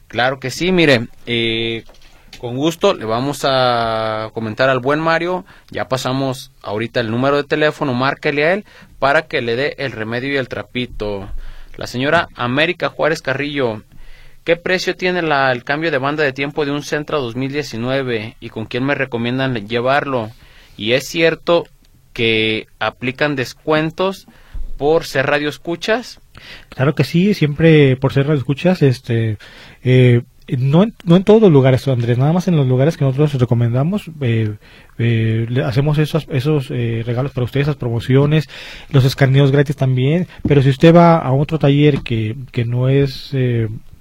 Claro 0.08 0.40
que 0.40 0.50
sí, 0.50 0.72
mire. 0.72 1.06
eh, 1.26 1.84
Con 2.40 2.56
gusto, 2.56 2.94
le 2.94 3.04
vamos 3.04 3.42
a 3.44 4.30
comentar 4.32 4.70
al 4.70 4.78
buen 4.78 4.99
Mario. 4.99 5.44
Ya 5.70 5.88
pasamos 5.88 6.52
ahorita 6.62 6.99
el 7.00 7.11
número 7.11 7.37
de 7.37 7.44
teléfono, 7.44 7.92
márquele 7.92 8.44
a 8.47 8.54
él 8.54 8.64
para 8.99 9.26
que 9.26 9.42
le 9.42 9.56
dé 9.56 9.75
el 9.76 9.92
remedio 9.92 10.32
y 10.32 10.37
el 10.38 10.49
trapito. 10.49 11.28
La 11.76 11.87
señora 11.87 12.28
América 12.37 12.88
Juárez 12.88 13.20
Carrillo, 13.20 13.82
¿qué 14.42 14.56
precio 14.56 14.97
tiene 14.97 15.20
la, 15.20 15.52
el 15.52 15.64
cambio 15.64 15.90
de 15.90 15.99
banda 15.99 16.25
de 16.25 16.32
tiempo 16.32 16.64
de 16.64 16.70
un 16.70 16.82
Centra 16.82 17.18
2019 17.18 18.37
y 18.40 18.49
con 18.49 18.64
quién 18.64 18.87
me 18.87 18.94
recomiendan 18.94 19.68
llevarlo? 19.68 20.30
Y 20.78 20.92
es 20.92 21.06
cierto 21.06 21.66
que 22.14 22.68
aplican 22.78 23.37
descuentos 23.37 24.26
por 24.78 25.04
ser 25.04 25.26
radio 25.26 25.50
escuchas. 25.50 26.20
Claro 26.70 26.94
que 26.94 27.04
sí, 27.04 27.35
siempre 27.35 27.97
por 27.97 28.14
ser 28.14 28.28
radio 28.28 28.38
escuchas, 28.38 28.80
este, 28.80 29.37
eh, 29.85 30.23
no 30.59 30.83
en, 30.83 30.95
no 31.04 31.16
en 31.16 31.25
todos 31.25 31.40
los 31.40 31.50
lugares, 31.50 31.87
Andrés, 31.87 32.19
nada 32.19 32.33
más 32.33 32.49
en 32.49 32.57
los 32.57 32.66
lugares 32.66 32.97
que 32.97 33.04
nosotros 33.04 33.35
recomendamos, 33.35 34.11
eh, 34.21 34.57
eh, 34.99 35.47
hacemos 35.64 35.99
esos, 35.99 36.26
esos 36.30 36.71
eh, 36.71 37.02
regalos 37.07 37.33
para 37.33 37.45
ustedes, 37.45 37.64
esas 37.66 37.76
promociones, 37.76 38.49
los 38.90 39.04
escaneos 39.04 39.52
gratis 39.52 39.76
también, 39.76 40.26
pero 40.47 40.62
si 40.62 40.71
usted 40.71 40.95
va 40.95 41.19
a 41.19 41.33
otro 41.33 41.59
taller 41.59 42.00
que, 42.00 42.37
que 42.52 42.64
no 42.64 42.88
es, 42.88 43.35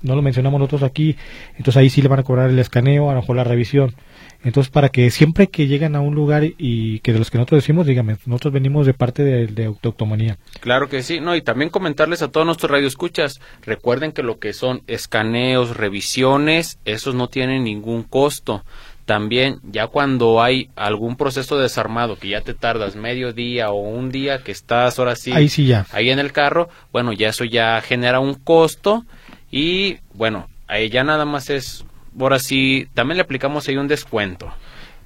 no 0.01 0.15
lo 0.15 0.21
mencionamos 0.21 0.59
nosotros 0.59 0.83
aquí, 0.83 1.15
entonces 1.57 1.77
ahí 1.77 1.89
sí 1.89 2.01
le 2.01 2.07
van 2.07 2.19
a 2.19 2.23
cobrar 2.23 2.49
el 2.49 2.59
escaneo, 2.59 3.09
a 3.09 3.13
lo 3.13 3.21
mejor 3.21 3.35
la 3.35 3.43
revisión. 3.43 3.93
Entonces, 4.43 4.71
para 4.71 4.89
que 4.89 5.09
siempre 5.11 5.47
que 5.47 5.67
lleguen 5.67 5.95
a 5.95 6.01
un 6.01 6.15
lugar 6.15 6.43
y 6.57 6.99
que 6.99 7.11
de 7.11 7.19
los 7.19 7.29
que 7.29 7.37
nosotros 7.37 7.61
decimos, 7.63 7.85
dígame, 7.85 8.17
nosotros 8.25 8.53
venimos 8.53 8.85
de 8.85 8.93
parte 8.93 9.23
de, 9.23 9.47
de 9.47 9.65
autotomanía. 9.65 10.37
Claro 10.61 10.87
que 10.87 11.03
sí, 11.03 11.19
no, 11.19 11.35
y 11.35 11.41
también 11.41 11.69
comentarles 11.69 12.21
a 12.21 12.29
todos 12.29 12.45
nuestros 12.45 12.71
radioescuchas, 12.71 13.41
recuerden 13.63 14.11
que 14.13 14.23
lo 14.23 14.39
que 14.39 14.53
son 14.53 14.81
escaneos, 14.87 15.75
revisiones, 15.75 16.79
esos 16.85 17.15
no 17.15 17.27
tienen 17.27 17.65
ningún 17.65 18.03
costo. 18.03 18.63
También, 19.09 19.59
ya 19.63 19.87
cuando 19.87 20.39
hay 20.39 20.69
algún 20.75 21.15
proceso 21.15 21.57
desarmado 21.57 22.15
que 22.15 22.29
ya 22.29 22.41
te 22.41 22.53
tardas 22.53 22.95
medio 22.95 23.33
día 23.33 23.71
o 23.71 23.79
un 23.79 24.11
día 24.11 24.43
que 24.43 24.51
estás 24.51 24.99
ahora 24.99 25.15
sí, 25.15 25.31
ahí 25.33 25.49
sí 25.49 25.65
ya. 25.65 25.87
ahí 25.91 26.11
en 26.11 26.19
el 26.19 26.31
carro, 26.31 26.69
bueno, 26.91 27.11
ya 27.11 27.29
eso 27.29 27.43
ya 27.43 27.81
genera 27.81 28.19
un 28.19 28.35
costo 28.35 29.05
y 29.49 29.97
bueno, 30.13 30.47
ahí 30.67 30.89
ya 30.89 31.03
nada 31.03 31.25
más 31.25 31.49
es 31.49 31.85
ahora 32.19 32.39
sí, 32.39 32.87
también 32.93 33.17
le 33.17 33.23
aplicamos 33.23 33.67
ahí 33.67 33.77
un 33.77 33.87
descuento. 33.87 34.53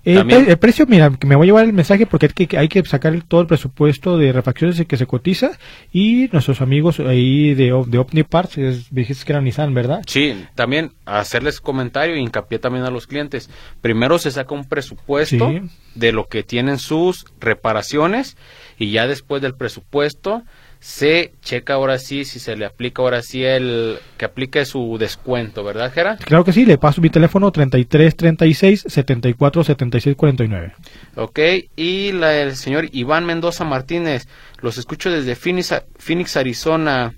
El, 0.05 0.29
el, 0.29 0.57
precio, 0.57 0.85
mira, 0.85 1.09
que 1.17 1.25
me 1.25 1.35
voy 1.37 1.45
a 1.45 1.47
llevar 1.47 1.63
el 1.63 1.71
mensaje 1.71 2.05
porque 2.05 2.25
hay 2.25 2.45
que, 2.45 2.57
hay 2.57 2.67
que 2.67 2.83
sacar 2.83 3.17
todo 3.25 3.39
el 3.39 3.47
presupuesto 3.47 4.17
de 4.17 4.33
refacciones 4.33 4.85
que 4.85 4.97
se 4.97 5.05
cotiza 5.05 5.57
y 5.93 6.27
nuestros 6.33 6.59
amigos 6.59 6.99
ahí 6.99 7.53
de, 7.53 7.71
de 7.87 7.97
Omniparts, 7.97 8.91
dijiste 8.91 9.23
que 9.23 9.31
era 9.31 9.41
Nissan, 9.41 9.73
¿verdad? 9.73 10.01
Sí, 10.05 10.45
también 10.55 10.91
hacerles 11.05 11.61
comentario 11.61 12.17
hincapié 12.17 12.59
también 12.59 12.83
a 12.83 12.89
los 12.89 13.07
clientes. 13.07 13.49
Primero 13.79 14.19
se 14.19 14.31
saca 14.31 14.53
un 14.53 14.65
presupuesto 14.65 15.53
de 15.95 16.11
lo 16.11 16.27
que 16.27 16.43
tienen 16.43 16.79
sus 16.79 17.25
reparaciones 17.39 18.35
y 18.77 18.91
ya 18.91 19.07
después 19.07 19.41
del 19.41 19.55
presupuesto 19.55 20.43
se 20.83 21.31
checa 21.41 21.75
ahora 21.75 21.97
sí 21.97 22.25
si 22.25 22.39
se 22.39 22.57
le 22.57 22.65
aplica 22.65 23.01
ahora 23.01 23.21
sí 23.21 23.41
el 23.41 23.99
que 24.17 24.25
aplique 24.25 24.65
su 24.65 24.97
descuento, 24.99 25.63
¿verdad, 25.63 25.93
Gera? 25.93 26.17
Claro 26.17 26.43
que 26.43 26.51
sí, 26.51 26.65
le 26.65 26.77
paso 26.77 26.99
mi 26.99 27.09
teléfono 27.09 27.53
33 27.53 28.17
36 28.17 28.83
74 28.87 29.63
76 29.63 30.17
49. 30.17 30.73
Ok, 31.15 31.39
y 31.77 32.11
la, 32.11 32.35
el 32.35 32.57
señor 32.57 32.89
Iván 32.91 33.25
Mendoza 33.25 33.63
Martínez, 33.63 34.27
los 34.59 34.77
escucho 34.77 35.09
desde 35.09 35.35
Phoenix, 35.35 35.73
Phoenix, 35.97 36.35
Arizona. 36.35 37.13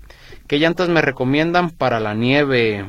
¿Qué 0.46 0.60
llantas 0.60 0.88
me 0.88 1.02
recomiendan 1.02 1.70
para 1.70 1.98
la 1.98 2.14
nieve? 2.14 2.84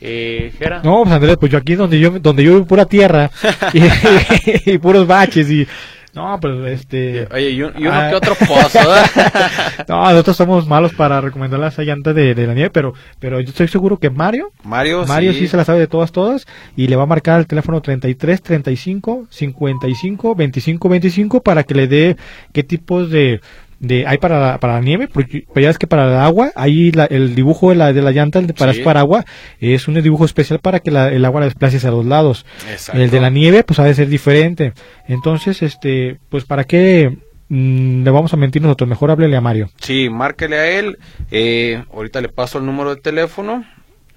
Eh, 0.00 0.52
Gera. 0.60 0.80
No, 0.84 1.02
pues 1.02 1.12
Andrés, 1.12 1.36
pues 1.40 1.50
yo 1.50 1.58
aquí 1.58 1.74
donde 1.74 1.98
yo 1.98 2.20
donde 2.20 2.44
yo 2.44 2.64
pura 2.66 2.86
tierra 2.86 3.32
y, 3.72 4.74
y 4.74 4.78
puros 4.78 5.08
baches 5.08 5.50
y 5.50 5.66
no, 6.14 6.38
pero 6.40 6.66
este. 6.66 7.26
Oye, 7.32 7.50
y, 7.50 7.62
uno 7.62 7.72
ah. 7.90 8.08
que 8.10 8.16
otro 8.16 8.34
pozo. 8.34 8.78
no, 9.88 10.10
nosotros 10.10 10.36
somos 10.36 10.66
malos 10.66 10.92
para 10.92 11.20
recomendar 11.20 11.58
las 11.58 11.78
llantas 11.78 12.14
de, 12.14 12.34
de, 12.34 12.46
la 12.46 12.54
nieve, 12.54 12.70
pero, 12.70 12.92
pero 13.18 13.40
yo 13.40 13.48
estoy 13.48 13.68
seguro 13.68 13.98
que 13.98 14.10
Mario. 14.10 14.52
Mario, 14.62 15.06
Mario 15.06 15.32
sí. 15.32 15.48
se 15.48 15.56
la 15.56 15.64
sabe 15.64 15.78
de 15.78 15.86
todas, 15.86 16.12
todas. 16.12 16.46
Y 16.76 16.88
le 16.88 16.96
va 16.96 17.04
a 17.04 17.06
marcar 17.06 17.40
el 17.40 17.46
teléfono 17.46 17.80
33 17.80 18.42
35 18.42 19.26
55 19.30 20.34
25 20.34 20.88
25 20.88 21.42
para 21.42 21.64
que 21.64 21.74
le 21.74 21.88
dé 21.88 22.16
qué 22.52 22.62
tipos 22.62 23.10
de 23.10 23.40
de 23.82 24.06
hay 24.06 24.18
para, 24.18 24.58
para 24.58 24.74
la 24.74 24.80
nieve, 24.80 25.08
porque 25.08 25.44
ya 25.56 25.68
es 25.68 25.76
que 25.76 25.88
para 25.88 26.06
el 26.06 26.14
agua, 26.14 26.52
ahí 26.54 26.92
el 27.10 27.34
dibujo 27.34 27.70
de 27.70 27.76
la, 27.76 27.92
de 27.92 28.00
la 28.00 28.12
llanta 28.12 28.40
para 28.56 28.72
sí. 28.72 28.82
agua 28.86 29.24
es 29.60 29.88
un 29.88 30.00
dibujo 30.00 30.24
especial 30.24 30.60
para 30.60 30.78
que 30.78 30.92
la, 30.92 31.08
el 31.08 31.24
agua 31.24 31.40
la 31.40 31.46
desplace 31.46 31.78
hacia 31.78 31.90
los 31.90 32.06
lados. 32.06 32.46
Exacto. 32.70 33.02
El 33.02 33.10
de 33.10 33.20
la 33.20 33.28
nieve, 33.28 33.64
pues 33.64 33.80
ha 33.80 33.84
de 33.84 33.94
ser 33.94 34.08
diferente. 34.08 34.72
Entonces, 35.08 35.62
este, 35.62 36.18
pues 36.28 36.44
para 36.44 36.62
qué 36.62 37.18
mm, 37.48 38.04
le 38.04 38.10
vamos 38.10 38.32
a 38.32 38.36
mentir 38.36 38.62
nosotros, 38.62 38.88
mejor 38.88 39.10
háblele 39.10 39.36
a 39.36 39.40
Mario. 39.40 39.68
Sí, 39.80 40.08
márquele 40.08 40.56
a 40.56 40.78
él. 40.78 40.98
Eh, 41.32 41.82
ahorita 41.92 42.20
le 42.20 42.28
paso 42.28 42.58
el 42.58 42.66
número 42.66 42.94
de 42.94 43.00
teléfono. 43.00 43.64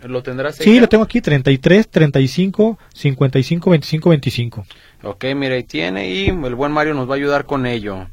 ¿Lo 0.04 0.22
tendrás 0.22 0.60
ahí? 0.60 0.66
Sí, 0.66 0.80
lo 0.80 0.88
tengo 0.88 1.04
aquí, 1.04 1.22
33 1.22 1.88
35 1.88 2.78
55 2.94 3.70
25 3.72 4.10
25. 4.12 4.66
Ok, 5.02 5.26
mira, 5.36 5.56
ahí 5.56 5.64
tiene 5.64 6.12
y 6.12 6.28
el 6.28 6.54
buen 6.54 6.72
Mario 6.72 6.94
nos 6.94 7.10
va 7.10 7.14
a 7.14 7.18
ayudar 7.18 7.46
con 7.46 7.66
ello. 7.66 8.08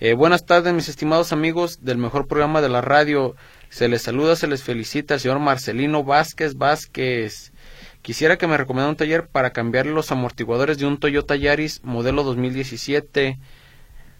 Eh, 0.00 0.14
buenas 0.14 0.44
tardes, 0.44 0.74
mis 0.74 0.88
estimados 0.88 1.32
amigos 1.32 1.84
del 1.84 1.98
mejor 1.98 2.26
programa 2.26 2.60
de 2.60 2.68
la 2.68 2.80
radio. 2.80 3.36
Se 3.68 3.88
les 3.88 4.02
saluda, 4.02 4.34
se 4.34 4.48
les 4.48 4.64
felicita 4.64 5.14
el 5.14 5.20
señor 5.20 5.38
Marcelino 5.38 6.02
Vázquez 6.02 6.56
Vázquez. 6.56 7.52
Quisiera 8.02 8.36
que 8.36 8.48
me 8.48 8.56
recomienda 8.56 8.90
un 8.90 8.96
taller 8.96 9.28
para 9.28 9.52
cambiarle 9.52 9.92
los 9.92 10.10
amortiguadores 10.10 10.78
de 10.78 10.86
un 10.86 10.98
Toyota 10.98 11.36
Yaris 11.36 11.80
modelo 11.84 12.24
2017. 12.24 13.38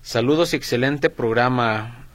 Saludos 0.01 0.53
y 0.53 0.57
excelente 0.57 1.11
programa. 1.11 2.07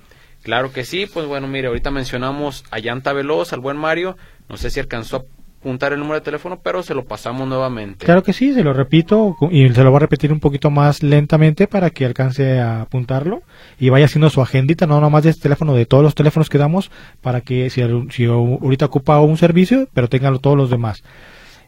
Claro 0.42 0.72
que 0.72 0.86
sí, 0.86 1.06
pues 1.06 1.26
bueno, 1.26 1.48
mire, 1.48 1.68
ahorita 1.68 1.92
mencionamos 1.92 2.64
a 2.72 2.80
Llanta 2.80 3.12
Veloz, 3.12 3.52
al 3.52 3.60
buen 3.60 3.76
Mario. 3.76 4.16
No 4.48 4.56
sé 4.56 4.70
si 4.70 4.80
alcanzó 4.80 5.18
a 5.18 5.26
apuntar 5.60 5.92
el 5.92 6.00
número 6.00 6.16
de 6.16 6.22
teléfono, 6.22 6.60
pero 6.64 6.84
se 6.84 6.94
lo 6.94 7.04
pasamos 7.04 7.48
nuevamente. 7.48 8.06
Claro 8.06 8.24
que 8.24 8.32
sí, 8.32 8.54
se 8.54 8.64
lo 8.64 8.74
repito 8.74 9.36
y 9.52 9.68
se 9.70 9.84
lo 9.84 9.92
voy 9.92 9.98
a 9.98 10.00
repetir 10.00 10.32
un 10.32 10.40
poquito 10.40 10.70
más 10.70 11.04
lentamente 11.04 11.68
para 11.68 11.90
que 11.90 12.06
alcance 12.06 12.60
a 12.60 12.82
apuntarlo 12.82 13.44
y 13.80 13.90
vaya 13.90 14.06
haciendo 14.06 14.30
su 14.30 14.42
agendita, 14.42 14.88
no 14.88 15.02
nomás 15.02 15.24
de 15.24 15.32
este 15.32 15.44
teléfono, 15.44 15.74
de 15.74 15.86
todos 15.86 16.04
los 16.04 16.16
teléfonos 16.16 16.50
que 16.50 16.58
damos, 16.58 16.92
para 17.22 17.42
que 17.42 17.70
si, 17.70 17.82
si 18.10 18.26
ahorita 18.26 18.86
ocupa 18.86 19.20
un 19.20 19.38
servicio, 19.38 19.90
pero 19.94 20.08
tengan 20.08 20.40
todos 20.40 20.56
los 20.56 20.70
demás. 20.70 21.04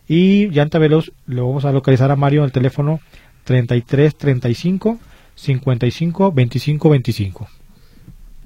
Y 0.08 0.48
llanta 0.50 0.80
veloz, 0.80 1.12
lo 1.26 1.48
vamos 1.48 1.66
a 1.66 1.72
localizar 1.72 2.12
a 2.12 2.16
Mario 2.16 2.42
en 2.42 2.46
el 2.46 2.52
teléfono 2.52 3.02
33 3.44 4.16
35 4.16 5.00
55 5.36 6.32
25 6.32 6.90
25. 6.90 7.48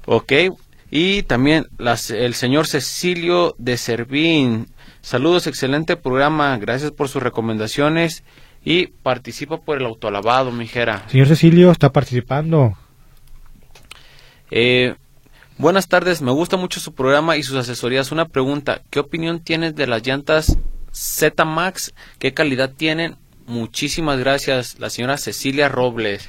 Ok, 0.07 0.33
y 0.89 1.23
también 1.23 1.67
las, 1.77 2.09
el 2.09 2.33
señor 2.33 2.67
Cecilio 2.67 3.55
de 3.57 3.77
Servín 3.77 4.67
Saludos, 5.05 5.45
excelente 5.45 5.97
programa. 5.97 6.57
Gracias 6.57 6.89
por 6.89 7.09
sus 7.09 7.21
recomendaciones 7.21 8.23
y 8.63 8.87
participa 8.87 9.57
por 9.61 9.77
el 9.77 9.85
autolavado, 9.85 10.51
mijera. 10.51 11.07
Señor 11.09 11.27
Cecilio, 11.27 11.69
está 11.69 11.91
participando. 11.91 12.75
Eh, 14.49 14.95
buenas 15.59 15.87
tardes, 15.89 16.23
me 16.23 16.31
gusta 16.31 16.57
mucho 16.57 16.79
su 16.79 16.95
programa 16.95 17.37
y 17.37 17.43
sus 17.43 17.55
asesorías. 17.55 18.11
Una 18.11 18.25
pregunta, 18.25 18.81
¿qué 18.89 18.99
opinión 18.99 19.41
tienes 19.41 19.75
de 19.75 19.85
las 19.85 20.01
llantas 20.01 20.57
Z 20.91 21.45
Max? 21.45 21.93
¿Qué 22.17 22.33
calidad 22.33 22.71
tienen? 22.75 23.17
Muchísimas 23.45 24.17
gracias, 24.17 24.79
la 24.79 24.89
señora 24.89 25.19
Cecilia 25.19 25.69
Robles. 25.69 26.27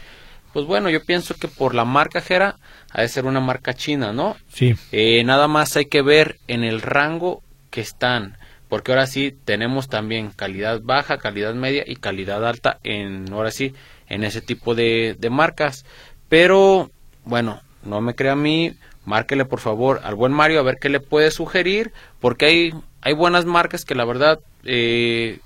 Pues 0.52 0.66
bueno, 0.66 0.90
yo 0.90 1.02
pienso 1.02 1.34
que 1.34 1.48
por 1.48 1.74
la 1.74 1.86
marca 1.86 2.20
Jera 2.20 2.56
ha 2.90 3.00
de 3.00 3.08
ser 3.08 3.24
una 3.24 3.40
marca 3.40 3.72
china, 3.72 4.12
¿no? 4.12 4.36
Sí. 4.52 4.74
Eh, 4.92 5.24
nada 5.24 5.48
más 5.48 5.78
hay 5.78 5.86
que 5.86 6.02
ver 6.02 6.36
en 6.46 6.62
el 6.62 6.82
rango 6.82 7.42
que 7.70 7.80
están 7.80 8.36
porque 8.76 8.92
ahora 8.92 9.06
sí 9.06 9.34
tenemos 9.46 9.88
también 9.88 10.28
calidad 10.36 10.82
baja, 10.82 11.16
calidad 11.16 11.54
media 11.54 11.82
y 11.86 11.96
calidad 11.96 12.46
alta 12.46 12.78
en 12.84 13.24
ahora 13.32 13.50
sí 13.50 13.72
en 14.06 14.22
ese 14.22 14.42
tipo 14.42 14.74
de, 14.74 15.16
de 15.18 15.30
marcas. 15.30 15.86
Pero 16.28 16.90
bueno, 17.24 17.62
no 17.84 18.02
me 18.02 18.14
crea 18.14 18.32
a 18.32 18.36
mí, 18.36 18.74
márquele 19.06 19.46
por 19.46 19.60
favor 19.60 20.02
al 20.04 20.14
buen 20.14 20.32
Mario 20.34 20.60
a 20.60 20.62
ver 20.62 20.76
qué 20.78 20.90
le 20.90 21.00
puede 21.00 21.30
sugerir, 21.30 21.90
porque 22.20 22.44
hay 22.44 22.74
hay 23.00 23.14
buenas 23.14 23.46
marcas 23.46 23.86
que 23.86 23.94
la 23.94 24.04
verdad 24.04 24.40
eh, 24.64 25.38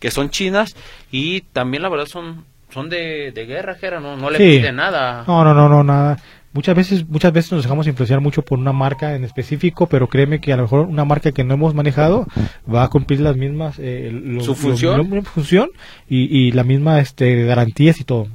que 0.00 0.10
son 0.10 0.30
chinas 0.30 0.74
y 1.12 1.42
también 1.42 1.84
la 1.84 1.88
verdad 1.88 2.06
son 2.06 2.44
son 2.74 2.90
de, 2.90 3.30
de 3.30 3.46
guerra, 3.46 3.76
Jera, 3.76 4.00
no, 4.00 4.16
no 4.16 4.28
le 4.28 4.38
Sí. 4.38 4.58
pide 4.58 4.72
nada. 4.72 5.22
No, 5.28 5.44
no, 5.44 5.54
no, 5.54 5.68
no, 5.68 5.84
nada. 5.84 6.18
Muchas 6.52 6.76
veces, 6.76 7.08
muchas 7.08 7.32
veces 7.32 7.52
nos 7.52 7.62
dejamos 7.62 7.86
influenciar 7.86 8.20
mucho 8.20 8.42
por 8.42 8.58
una 8.58 8.72
marca 8.72 9.14
en 9.14 9.24
específico, 9.24 9.86
pero 9.86 10.08
créeme 10.08 10.40
que 10.40 10.52
a 10.52 10.56
lo 10.56 10.64
mejor 10.64 10.80
una 10.80 11.04
marca 11.04 11.32
que 11.32 11.44
no 11.44 11.54
hemos 11.54 11.74
manejado 11.74 12.26
va 12.72 12.82
a 12.84 12.88
cumplir 12.88 13.20
las 13.20 13.36
mismas 13.36 13.76
eh, 13.78 14.38
¿Su 14.40 14.54
función? 14.54 15.24
función 15.24 15.70
y, 16.08 16.24
y 16.24 16.52
la 16.52 16.64
misma 16.64 17.00
este 17.00 17.44
garantías 17.44 18.00
y 18.00 18.04
todo. 18.04 18.28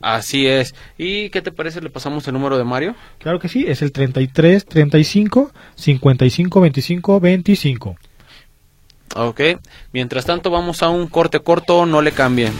Así 0.00 0.46
es. 0.46 0.74
¿Y 0.96 1.30
qué 1.30 1.42
te 1.42 1.50
parece? 1.50 1.80
¿Le 1.80 1.90
pasamos 1.90 2.26
el 2.28 2.34
número 2.34 2.56
de 2.56 2.64
Mario? 2.64 2.94
Claro 3.18 3.40
que 3.40 3.48
sí, 3.48 3.64
es 3.66 3.82
el 3.82 3.92
33 3.92 4.64
35 4.66 5.50
55 5.74 6.60
25 6.60 7.20
25. 7.20 7.96
Ok, 9.16 9.40
mientras 9.92 10.26
tanto 10.26 10.50
vamos 10.50 10.82
a 10.82 10.90
un 10.90 11.08
corte 11.08 11.40
corto, 11.40 11.86
no 11.86 12.02
le 12.02 12.12
cambien. 12.12 12.52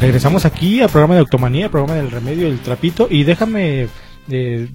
Regresamos 0.00 0.44
aquí 0.44 0.80
al 0.80 0.90
programa 0.90 1.14
de 1.14 1.20
Automanía, 1.20 1.64
al 1.64 1.70
programa 1.72 1.96
del 1.96 2.12
remedio 2.12 2.46
del 2.46 2.60
trapito. 2.60 3.08
Y 3.10 3.24
déjame 3.24 3.88
eh, 4.30 4.68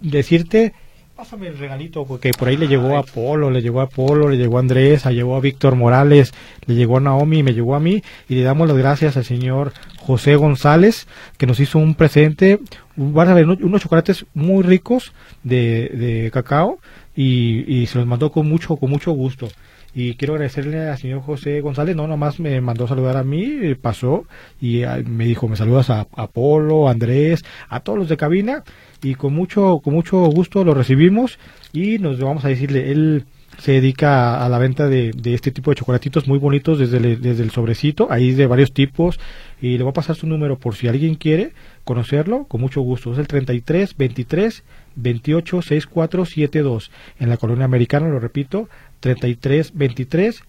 decirte, 0.00 0.72
pásame 1.14 1.48
el 1.48 1.58
regalito, 1.58 2.06
porque 2.06 2.30
por 2.30 2.48
ahí 2.48 2.56
le 2.56 2.66
llegó 2.66 2.96
a 2.96 3.02
Polo, 3.02 3.50
le 3.50 3.60
llegó 3.60 3.82
a 3.82 3.90
Polo, 3.90 4.30
le 4.30 4.38
llegó 4.38 4.56
a 4.56 4.60
Andrés, 4.60 5.04
le 5.04 5.14
llegó 5.14 5.36
a 5.36 5.40
Víctor 5.40 5.76
Morales, 5.76 6.32
le 6.64 6.76
llegó 6.76 6.96
a 6.96 7.00
Naomi, 7.00 7.42
me 7.42 7.52
llegó 7.52 7.74
a 7.74 7.80
mí. 7.80 8.02
Y 8.26 8.36
le 8.36 8.42
damos 8.42 8.68
las 8.68 8.76
gracias 8.78 9.18
al 9.18 9.26
señor 9.26 9.74
José 9.98 10.36
González, 10.36 11.06
que 11.36 11.46
nos 11.46 11.60
hizo 11.60 11.78
un 11.78 11.94
presente. 11.94 12.58
Van 12.96 13.28
a 13.28 13.34
ver 13.34 13.46
unos 13.46 13.82
chocolates 13.82 14.24
muy 14.32 14.62
ricos 14.62 15.12
de, 15.42 15.90
de 15.92 16.30
cacao 16.32 16.78
y, 17.14 17.70
y 17.70 17.86
se 17.86 17.98
los 17.98 18.06
mandó 18.06 18.32
con 18.32 18.48
mucho, 18.48 18.76
con 18.76 18.88
mucho 18.88 19.12
gusto. 19.12 19.48
Y 19.94 20.14
quiero 20.14 20.34
agradecerle 20.34 20.88
al 20.88 20.98
señor 20.98 21.22
José 21.22 21.60
González, 21.60 21.96
no, 21.96 22.06
nomás 22.06 22.38
me 22.38 22.60
mandó 22.60 22.86
saludar 22.86 23.16
a 23.16 23.24
mí, 23.24 23.42
eh, 23.62 23.76
pasó 23.80 24.24
y 24.60 24.84
ah, 24.84 25.02
me 25.04 25.24
dijo, 25.24 25.48
me 25.48 25.56
saludas 25.56 25.90
a, 25.90 26.06
a 26.16 26.26
Polo, 26.28 26.88
a 26.88 26.92
Andrés, 26.92 27.44
a 27.68 27.80
todos 27.80 27.98
los 27.98 28.08
de 28.08 28.16
cabina 28.16 28.62
y 29.02 29.14
con 29.14 29.34
mucho, 29.34 29.80
con 29.82 29.94
mucho 29.94 30.18
gusto 30.26 30.64
lo 30.64 30.74
recibimos 30.74 31.38
y 31.72 31.98
nos 31.98 32.20
vamos 32.20 32.44
a 32.44 32.48
decirle, 32.48 32.92
él 32.92 33.24
se 33.58 33.72
dedica 33.72 34.44
a, 34.44 34.48
la 34.48 34.58
venta 34.58 34.88
de, 34.88 35.12
de, 35.12 35.34
este 35.34 35.50
tipo 35.50 35.70
de 35.70 35.76
chocolatitos 35.76 36.26
muy 36.26 36.38
bonitos 36.38 36.78
desde 36.78 36.96
el, 36.96 37.20
desde 37.20 37.42
el 37.42 37.50
sobrecito, 37.50 38.08
ahí 38.10 38.32
de 38.32 38.46
varios 38.46 38.72
tipos 38.72 39.20
y 39.60 39.76
le 39.76 39.84
voy 39.84 39.90
a 39.90 39.94
pasar 39.94 40.16
su 40.16 40.26
número 40.26 40.58
por 40.58 40.76
si 40.76 40.88
alguien 40.88 41.14
quiere 41.14 41.52
conocerlo, 41.84 42.44
con 42.44 42.60
mucho 42.60 42.80
gusto, 42.80 43.12
es 43.12 43.18
el 43.18 43.26
33 43.26 43.96
23 43.96 44.64
28 44.96 45.62
64 45.62 46.24
72 46.24 46.90
en 47.18 47.28
la 47.28 47.36
colonia 47.36 47.64
americana, 47.64 48.08
lo 48.08 48.18
repito, 48.18 48.68
33 49.00 49.72
23 49.74 50.42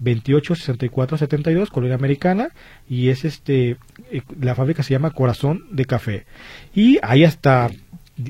28 0.00 0.54
64 0.54 1.18
72 1.18 1.70
colonia 1.70 1.96
americana 1.96 2.50
y 2.88 3.08
es 3.08 3.24
este 3.24 3.76
eh, 4.10 4.22
la 4.40 4.54
fábrica 4.54 4.82
se 4.82 4.94
llama 4.94 5.10
Corazón 5.10 5.66
de 5.70 5.84
Café 5.84 6.26
y 6.74 6.98
hay 7.02 7.24
hasta 7.24 7.70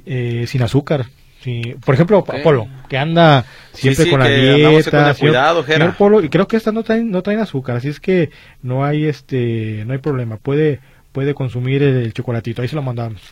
eh, 0.06 0.44
sin 0.46 0.62
azúcar 0.62 1.06
Sí, 1.40 1.76
por 1.84 1.94
ejemplo, 1.94 2.18
okay. 2.18 2.42
Polo, 2.42 2.66
que 2.88 2.98
anda 2.98 3.44
siempre 3.72 4.04
sí, 4.04 4.04
sí, 4.04 4.10
con 4.10 4.18
la 4.18 4.28
dieta, 4.28 4.90
con 4.90 5.14
cuidado, 5.14 5.62
señor, 5.62 5.78
señor 5.78 5.96
Polo, 5.96 6.20
y 6.20 6.28
creo 6.30 6.48
que 6.48 6.56
esta 6.56 6.72
no 6.72 6.82
traen, 6.82 7.12
no 7.12 7.22
traen 7.22 7.38
azúcar, 7.38 7.76
así 7.76 7.88
es 7.88 8.00
que 8.00 8.30
no 8.60 8.84
hay 8.84 9.04
este, 9.04 9.84
no 9.86 9.92
hay 9.92 10.00
problema, 10.00 10.38
puede, 10.38 10.80
puede 11.12 11.34
consumir 11.34 11.84
el, 11.84 11.98
el 11.98 12.12
chocolatito, 12.12 12.60
ahí 12.60 12.66
se 12.66 12.74
lo 12.74 12.82
mandamos. 12.82 13.22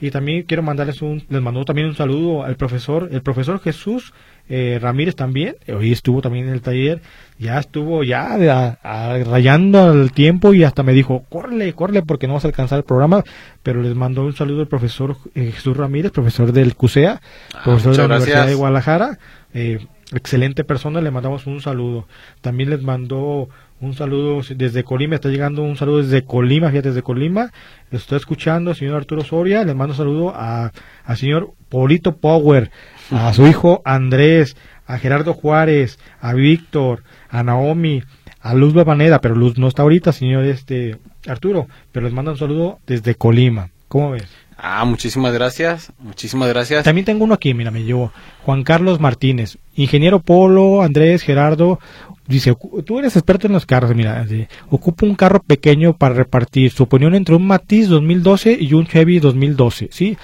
Y 0.00 0.10
también 0.10 0.42
quiero 0.42 0.64
mandarles 0.64 1.02
un, 1.02 1.24
les 1.28 1.40
mando 1.40 1.64
también 1.64 1.86
un 1.86 1.94
saludo 1.94 2.42
al 2.42 2.56
profesor, 2.56 3.08
el 3.12 3.22
profesor 3.22 3.60
Jesús 3.60 4.12
eh, 4.48 4.78
Ramírez 4.80 5.16
también, 5.16 5.56
hoy 5.68 5.92
estuvo 5.92 6.20
también 6.20 6.46
en 6.46 6.52
el 6.52 6.60
taller, 6.62 7.00
ya 7.38 7.58
estuvo 7.58 8.04
ya 8.04 8.34
a, 8.34 8.78
a, 8.82 9.18
rayando 9.24 9.92
el 9.92 10.12
tiempo 10.12 10.52
y 10.54 10.64
hasta 10.64 10.82
me 10.82 10.92
dijo, 10.92 11.24
corre, 11.28 11.72
corre 11.72 12.02
porque 12.02 12.26
no 12.26 12.34
vas 12.34 12.44
a 12.44 12.48
alcanzar 12.48 12.78
el 12.78 12.84
programa, 12.84 13.24
pero 13.62 13.82
les 13.82 13.94
mandó 13.94 14.24
un 14.24 14.34
saludo 14.34 14.60
al 14.60 14.68
profesor 14.68 15.16
eh, 15.34 15.52
Jesús 15.52 15.76
Ramírez, 15.76 16.12
profesor 16.12 16.52
del 16.52 16.74
CUSEA, 16.74 17.20
ah, 17.54 17.60
profesor 17.64 17.92
de 17.92 17.98
la 17.98 18.06
gracias. 18.06 18.28
Universidad 18.28 18.46
de 18.46 18.54
Guadalajara, 18.54 19.18
eh, 19.54 19.86
excelente 20.12 20.64
persona, 20.64 21.00
le 21.00 21.10
mandamos 21.10 21.46
un 21.46 21.60
saludo. 21.60 22.06
También 22.40 22.70
les 22.70 22.82
mandó 22.82 23.48
un 23.80 23.94
saludo 23.94 24.42
desde 24.54 24.84
Colima, 24.84 25.16
está 25.16 25.28
llegando 25.28 25.62
un 25.62 25.76
saludo 25.76 26.02
desde 26.02 26.24
Colima, 26.24 26.70
fíjate, 26.70 26.90
desde 26.90 27.02
Colima, 27.02 27.50
lo 27.90 27.98
está 27.98 28.16
escuchando, 28.16 28.74
señor 28.74 28.96
Arturo 28.96 29.24
Soria, 29.24 29.64
le 29.64 29.74
mando 29.74 29.92
un 29.92 29.98
saludo 29.98 30.32
a, 30.34 30.70
al 31.04 31.16
señor 31.16 31.52
Polito 31.68 32.16
Power, 32.16 32.70
a 33.12 33.32
su 33.32 33.46
hijo 33.46 33.82
Andrés, 33.84 34.56
a 34.86 34.98
Gerardo 34.98 35.34
Juárez, 35.34 35.98
a 36.20 36.32
Víctor, 36.32 37.02
a 37.28 37.42
Naomi, 37.42 38.02
a 38.40 38.54
Luz 38.54 38.74
Bebaneda, 38.74 39.20
pero 39.20 39.34
Luz 39.34 39.58
no 39.58 39.68
está 39.68 39.82
ahorita, 39.82 40.12
señor 40.12 40.44
este 40.44 40.98
Arturo, 41.26 41.68
pero 41.92 42.04
les 42.04 42.14
mando 42.14 42.32
un 42.32 42.38
saludo 42.38 42.78
desde 42.86 43.14
Colima. 43.14 43.70
¿Cómo 43.88 44.12
ves? 44.12 44.28
Ah, 44.56 44.84
muchísimas 44.84 45.32
gracias, 45.32 45.92
muchísimas 45.98 46.48
gracias. 46.48 46.84
También 46.84 47.04
tengo 47.04 47.24
uno 47.24 47.34
aquí, 47.34 47.52
mira, 47.52 47.70
me 47.70 47.82
llevo 47.82 48.12
Juan 48.44 48.62
Carlos 48.62 49.00
Martínez, 49.00 49.58
ingeniero 49.74 50.20
Polo, 50.20 50.82
Andrés, 50.82 51.22
Gerardo, 51.22 51.78
dice, 52.26 52.54
tú 52.84 52.98
eres 52.98 53.16
experto 53.16 53.46
en 53.46 53.52
los 53.54 53.66
carros, 53.66 53.94
mira, 53.94 54.24
dice, 54.24 54.48
ocupa 54.70 55.06
un 55.06 55.14
carro 55.14 55.42
pequeño 55.42 55.94
para 55.94 56.14
repartir 56.14 56.70
su 56.70 56.84
opinión 56.84 57.14
entre 57.14 57.34
un 57.34 57.46
Matiz 57.46 57.88
2012 57.88 58.56
y 58.60 58.74
un 58.74 58.86
Chevy 58.86 59.18
2012, 59.18 59.88
¿sí? 59.90 60.16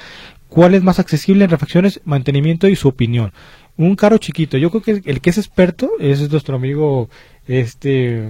¿Cuál 0.48 0.74
es 0.74 0.82
más 0.82 0.98
accesible 0.98 1.44
en 1.44 1.50
refacciones, 1.50 2.00
mantenimiento 2.04 2.68
y 2.68 2.76
su 2.76 2.88
opinión? 2.88 3.32
Un 3.76 3.94
carro 3.96 4.18
chiquito, 4.18 4.56
yo 4.58 4.70
creo 4.70 4.82
que 4.82 5.11
el 5.11 5.20
que 5.20 5.30
es 5.30 5.38
experto 5.38 5.90
es 6.00 6.30
nuestro 6.30 6.56
amigo, 6.56 7.08
este, 7.46 8.28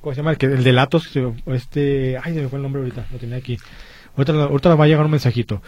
¿cómo 0.00 0.14
se 0.14 0.20
llama? 0.20 0.30
El, 0.30 0.38
que, 0.38 0.46
el 0.46 0.64
de 0.64 0.72
Latos, 0.72 1.10
este, 1.46 2.16
ay, 2.22 2.34
se 2.34 2.42
me 2.42 2.48
fue 2.48 2.58
el 2.58 2.62
nombre 2.62 2.80
ahorita, 2.80 3.06
lo 3.12 3.18
tenía 3.18 3.36
aquí. 3.36 3.58
Ahorita, 4.16 4.32
ahorita 4.44 4.74
va 4.74 4.84
a 4.84 4.88
llegar 4.88 5.04
un 5.04 5.10
mensajito. 5.10 5.60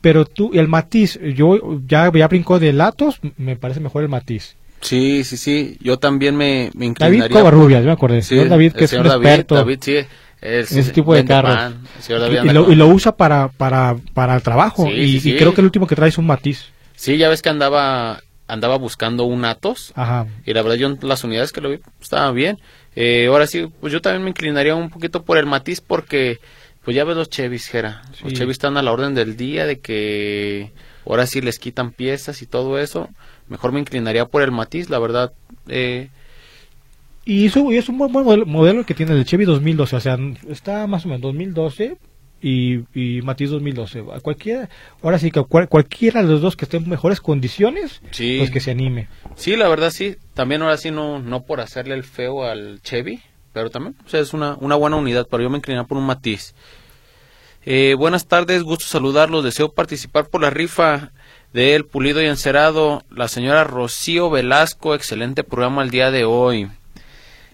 Pero 0.00 0.26
tú, 0.26 0.50
el 0.54 0.68
matiz, 0.68 1.18
yo 1.34 1.80
ya, 1.86 2.12
ya 2.12 2.28
brincó 2.28 2.58
de 2.58 2.72
Latos, 2.72 3.20
me 3.36 3.56
parece 3.56 3.80
mejor 3.80 4.02
el 4.02 4.08
matiz. 4.08 4.56
Sí, 4.80 5.24
sí, 5.24 5.36
sí. 5.36 5.76
Yo 5.80 5.98
también 5.98 6.36
me, 6.36 6.70
me 6.74 6.86
inclinaría. 6.86 7.22
David 7.22 7.32
Covarrubias, 7.32 7.80
yo 7.80 7.86
me 7.86 7.92
acordé. 7.92 8.22
Sí, 8.22 8.36
David, 8.36 8.72
que 8.72 8.84
es 8.84 8.92
un 8.92 9.02
David, 9.02 9.26
experto 9.26 9.54
David, 9.56 9.78
sí, 9.80 9.96
es, 10.40 10.72
en 10.72 10.78
ese 10.78 10.92
tipo 10.92 11.14
de 11.14 11.24
carros. 11.24 11.74
Y, 12.08 12.52
lo, 12.52 12.70
y 12.70 12.74
lo 12.74 12.86
usa 12.88 13.16
para, 13.16 13.48
para, 13.48 13.96
para 14.14 14.36
el 14.36 14.42
trabajo. 14.42 14.86
Sí, 14.86 14.92
y, 14.92 15.12
sí, 15.12 15.20
sí. 15.20 15.30
y 15.32 15.36
creo 15.36 15.54
que 15.54 15.60
el 15.60 15.66
último 15.66 15.86
que 15.86 15.96
trae 15.96 16.08
es 16.08 16.18
un 16.18 16.26
matiz. 16.26 16.66
Sí, 16.94 17.16
ya 17.16 17.28
ves 17.28 17.42
que 17.42 17.48
andaba 17.48 18.22
andaba 18.48 18.78
buscando 18.78 19.24
un 19.24 19.44
Atos 19.44 19.92
Ajá. 19.94 20.26
y 20.46 20.54
la 20.54 20.62
verdad 20.62 20.76
yo 20.76 20.96
las 21.02 21.22
unidades 21.22 21.52
que 21.52 21.60
lo 21.60 21.70
vi 21.70 21.80
estaban 22.00 22.34
bien. 22.34 22.58
Eh, 22.96 23.26
ahora 23.28 23.46
sí, 23.46 23.70
pues 23.80 23.92
yo 23.92 24.00
también 24.00 24.24
me 24.24 24.30
inclinaría 24.30 24.74
un 24.74 24.90
poquito 24.90 25.22
por 25.22 25.38
el 25.38 25.46
matiz 25.46 25.80
porque 25.80 26.38
pues 26.82 26.96
ya 26.96 27.04
ves 27.04 27.16
los 27.16 27.28
Chevys, 27.28 27.68
Jera. 27.68 28.02
Los. 28.24 28.32
Chevys 28.32 28.52
están 28.52 28.76
a 28.78 28.82
la 28.82 28.90
orden 28.90 29.14
del 29.14 29.36
día 29.36 29.66
de 29.66 29.78
que 29.78 30.72
ahora 31.06 31.26
sí 31.26 31.40
les 31.42 31.58
quitan 31.58 31.92
piezas 31.92 32.40
y 32.40 32.46
todo 32.46 32.78
eso. 32.78 33.10
Mejor 33.48 33.72
me 33.72 33.80
inclinaría 33.80 34.24
por 34.24 34.42
el 34.42 34.50
matiz, 34.50 34.88
la 34.88 34.98
verdad. 34.98 35.32
Eh, 35.68 36.08
Y 37.28 37.44
eso, 37.46 37.70
y 37.70 37.76
es 37.76 37.88
un 37.90 37.98
buen 37.98 38.10
modelo, 38.10 38.46
modelo 38.46 38.86
que 38.86 38.94
tiene 38.94 39.12
el 39.12 39.24
Chevy 39.26 39.44
2012. 39.44 39.96
O 39.96 40.00
sea, 40.00 40.16
está 40.48 40.86
más 40.86 41.04
o 41.04 41.08
menos 41.08 41.20
2012 41.20 41.98
y, 42.40 42.78
y 42.94 43.20
Matiz 43.20 43.50
2012. 43.50 44.04
A 44.14 44.20
Cualquiera, 44.20 44.70
ahora 45.02 45.18
sí 45.18 45.30
que 45.30 45.42
cual- 45.42 45.68
cualquiera 45.68 46.22
de 46.22 46.28
los 46.28 46.40
dos 46.40 46.56
que 46.56 46.64
estén 46.64 46.84
en 46.84 46.88
mejores 46.88 47.20
condiciones, 47.20 48.00
sí. 48.12 48.36
pues 48.38 48.50
que 48.50 48.60
se 48.60 48.70
anime. 48.70 49.08
Sí, 49.36 49.56
la 49.56 49.68
verdad 49.68 49.90
sí. 49.90 50.16
También 50.32 50.62
ahora 50.62 50.78
sí 50.78 50.90
no, 50.90 51.18
no 51.18 51.42
por 51.42 51.60
hacerle 51.60 51.94
el 51.96 52.02
feo 52.04 52.44
al 52.44 52.80
Chevy, 52.80 53.20
pero 53.52 53.68
también 53.68 53.94
o 54.06 54.08
sea, 54.08 54.20
es 54.20 54.32
una, 54.32 54.56
una 54.60 54.76
buena 54.76 54.96
unidad, 54.96 55.26
pero 55.30 55.42
yo 55.42 55.50
me 55.50 55.58
incliné 55.58 55.84
por 55.84 55.98
un 55.98 56.06
matiz. 56.06 56.54
Eh, 57.66 57.94
buenas 57.98 58.26
tardes, 58.26 58.62
gusto 58.62 58.86
saludarlos. 58.86 59.44
Deseo 59.44 59.72
participar 59.72 60.28
por 60.28 60.40
la 60.40 60.48
rifa 60.48 61.12
del 61.52 61.84
Pulido 61.84 62.22
y 62.22 62.26
Encerado. 62.26 63.02
La 63.10 63.28
señora 63.28 63.64
Rocío 63.64 64.30
Velasco, 64.30 64.94
excelente 64.94 65.44
programa 65.44 65.82
el 65.82 65.90
día 65.90 66.10
de 66.10 66.24
hoy. 66.24 66.68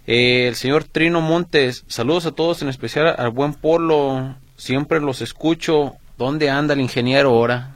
Eh, 0.07 0.47
el 0.49 0.55
señor 0.55 0.85
Trino 0.85 1.21
Montes, 1.21 1.85
saludos 1.87 2.27
a 2.27 2.33
todos, 2.33 2.61
en 2.63 2.69
especial 2.69 3.15
al 3.19 3.31
buen 3.31 3.55
Polo. 3.55 4.37
Siempre 4.57 5.01
los 5.01 5.21
escucho. 5.23 5.95
¿Dónde 6.19 6.51
anda 6.51 6.75
el 6.75 6.81
ingeniero 6.81 7.31
ahora? 7.31 7.71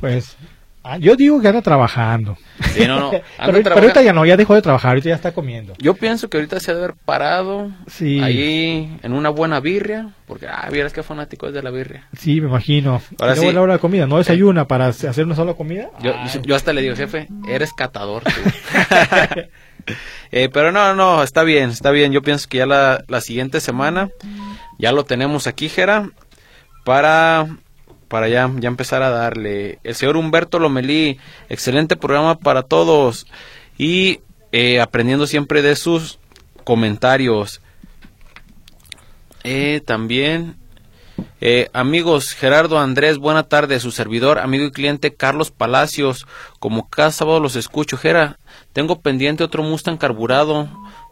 Pues 0.00 0.36
ah, 0.84 0.96
yo 0.96 1.16
digo 1.16 1.40
que 1.42 1.48
anda 1.48 1.60
trabajando. 1.60 2.38
Sí, 2.72 2.86
no, 2.86 2.98
no. 2.98 3.10
pero, 3.10 3.22
anda 3.38 3.52
pero 3.52 3.62
trabajando. 3.62 3.80
ahorita 3.80 4.02
ya 4.02 4.12
no, 4.14 4.24
ya 4.24 4.36
dejó 4.38 4.54
de 4.54 4.62
trabajar, 4.62 4.90
ahorita 4.90 5.08
ya 5.10 5.14
está 5.16 5.32
comiendo. 5.32 5.74
Yo 5.78 5.92
pienso 5.94 6.30
que 6.30 6.38
ahorita 6.38 6.60
se 6.60 6.70
ha 6.70 6.74
de 6.74 6.84
haber 6.84 6.94
parado 7.04 7.70
Sí. 7.88 8.20
ahí 8.22 8.96
en 9.02 9.12
una 9.12 9.28
buena 9.28 9.60
birria, 9.60 10.14
porque, 10.26 10.46
ah, 10.48 10.66
vieras 10.72 10.92
qué 10.94 11.02
fanático 11.02 11.48
es 11.48 11.52
de 11.54 11.62
la 11.62 11.70
birria. 11.70 12.06
Sí, 12.16 12.40
me 12.40 12.48
imagino. 12.48 13.02
Ahora 13.20 13.36
sí. 13.36 13.52
la 13.52 13.60
hora 13.60 13.72
de 13.74 13.78
comida, 13.80 14.06
¿no 14.06 14.16
desayuna 14.18 14.66
para 14.66 14.86
hacer 14.86 15.26
una 15.26 15.34
sola 15.34 15.52
comida? 15.54 15.90
Yo 16.42 16.54
hasta 16.56 16.72
le 16.72 16.80
digo, 16.80 16.96
jefe, 16.96 17.28
eres 17.48 17.72
catador. 17.74 18.22
tú". 18.24 18.30
Eh, 20.30 20.50
pero 20.52 20.72
no, 20.72 20.94
no, 20.94 21.22
está 21.22 21.42
bien, 21.42 21.70
está 21.70 21.90
bien. 21.90 22.12
Yo 22.12 22.20
pienso 22.20 22.50
que 22.50 22.58
ya 22.58 22.66
la, 22.66 23.02
la 23.08 23.22
siguiente 23.22 23.62
semana 23.62 24.10
ya 24.78 24.92
lo 24.92 25.04
tenemos 25.04 25.46
aquí, 25.46 25.70
Jera, 25.70 26.10
para, 26.84 27.46
para 28.08 28.28
ya, 28.28 28.50
ya 28.58 28.68
empezar 28.68 29.02
a 29.02 29.08
darle. 29.08 29.78
El 29.84 29.94
señor 29.94 30.18
Humberto 30.18 30.58
Lomelí, 30.58 31.18
excelente 31.48 31.96
programa 31.96 32.38
para 32.38 32.62
todos 32.62 33.26
y 33.78 34.20
eh, 34.52 34.80
aprendiendo 34.80 35.26
siempre 35.26 35.62
de 35.62 35.76
sus 35.76 36.18
comentarios. 36.64 37.62
Eh, 39.44 39.80
también 39.86 40.56
eh, 41.40 41.68
amigos, 41.72 42.32
Gerardo 42.32 42.78
Andrés, 42.78 43.18
buena 43.18 43.44
tarde, 43.44 43.80
su 43.80 43.90
servidor, 43.90 44.38
amigo 44.38 44.64
y 44.64 44.70
cliente 44.70 45.14
Carlos 45.14 45.50
Palacios, 45.50 46.26
como 46.58 46.88
cada 46.88 47.12
sábado 47.12 47.40
los 47.40 47.56
escucho, 47.56 47.96
Gera, 47.96 48.38
tengo 48.78 49.00
pendiente 49.00 49.42
otro 49.42 49.64
Mustang 49.64 49.96
carburado 49.98 50.68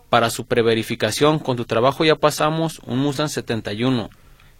para 0.08 0.30
su 0.30 0.46
preverificación, 0.46 1.40
con 1.40 1.56
tu 1.56 1.64
trabajo 1.64 2.04
ya 2.04 2.14
pasamos 2.14 2.80
un 2.86 3.00
Mustang 3.00 3.28
71. 3.28 4.08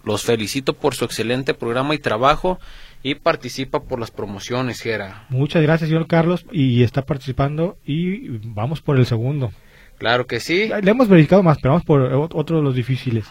Los 0.03 0.25
felicito 0.25 0.73
por 0.73 0.97
su 0.97 1.05
excelente 1.05 1.55
programa 1.55 1.95
y 1.95 1.99
trabajo 1.99 2.59
y 3.05 3.15
participa 3.15 3.85
por 3.85 4.01
las 4.01 4.11
promociones, 4.11 4.81
Gera. 4.81 5.25
Muchas 5.29 5.63
gracias, 5.63 5.89
señor 5.89 6.09
Carlos, 6.09 6.47
y 6.51 6.83
está 6.83 7.03
participando 7.03 7.77
y 7.87 8.27
vamos 8.43 8.83
por 8.83 8.99
el 8.99 9.07
segundo. 9.07 9.53
Claro 9.99 10.27
que 10.27 10.41
sí. 10.41 10.69
Le 10.83 10.91
hemos 10.91 11.07
verificado 11.07 11.45
más, 11.45 11.59
pero 11.63 11.75
vamos 11.75 11.85
por 11.85 12.01
otro 12.35 12.57
de 12.57 12.63
los 12.65 12.75
difíciles. 12.75 13.27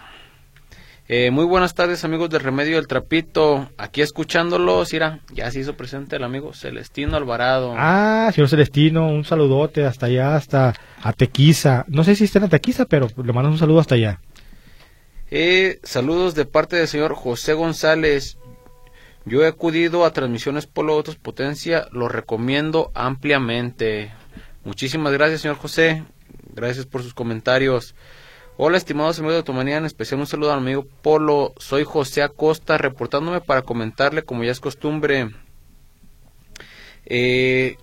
Eh, 1.07 1.29
muy 1.29 1.45
buenas 1.45 1.75
tardes 1.75 2.03
amigos 2.03 2.31
del 2.31 2.41
Remedio 2.41 2.77
del 2.77 2.87
Trapito, 2.87 3.69
aquí 3.77 4.01
escuchándolos, 4.01 4.91
mira, 4.91 5.19
ya 5.31 5.51
se 5.51 5.59
hizo 5.59 5.77
presente 5.77 6.15
el 6.15 6.23
amigo 6.23 6.51
Celestino 6.53 7.15
Alvarado. 7.15 7.75
Ah, 7.77 8.31
señor 8.33 8.49
Celestino, 8.49 9.07
un 9.07 9.23
saludote 9.23 9.85
hasta 9.85 10.07
allá, 10.07 10.35
hasta 10.35 10.73
a 11.03 11.13
Tequiza. 11.13 11.85
No 11.89 12.03
sé 12.03 12.15
si 12.15 12.23
está 12.23 12.39
en 12.39 12.49
Tequiza, 12.49 12.85
pero 12.85 13.07
le 13.23 13.33
mando 13.33 13.51
un 13.51 13.59
saludo 13.59 13.81
hasta 13.81 13.93
allá. 13.93 14.19
Eh, 15.29 15.79
saludos 15.83 16.33
de 16.33 16.45
parte 16.45 16.75
del 16.75 16.87
señor 16.87 17.13
José 17.13 17.53
González. 17.53 18.39
Yo 19.25 19.43
he 19.43 19.47
acudido 19.47 20.05
a 20.05 20.13
transmisiones 20.13 20.65
Polo 20.65 20.93
Autos 20.93 21.17
Potencia, 21.17 21.87
lo 21.91 22.09
recomiendo 22.09 22.91
ampliamente. 22.95 24.11
Muchísimas 24.63 25.13
gracias, 25.13 25.41
señor 25.41 25.57
José. 25.57 26.03
Gracias 26.55 26.87
por 26.87 27.03
sus 27.03 27.13
comentarios. 27.13 27.93
Hola, 28.57 28.77
estimados 28.77 29.19
amigos 29.19 29.33
de 29.33 29.39
Automanía, 29.39 29.75
en 29.75 29.85
especial 29.85 30.21
un 30.21 30.27
saludo 30.27 30.53
al 30.53 30.59
amigo 30.59 30.87
Polo. 31.01 31.53
Soy 31.57 31.83
José 31.83 32.23
Acosta, 32.23 32.77
reportándome 32.77 33.41
para 33.41 33.63
comentarle, 33.63 34.23
como 34.23 34.45
ya 34.45 34.53
es 34.53 34.61
costumbre, 34.61 35.29
eh, 37.05 37.75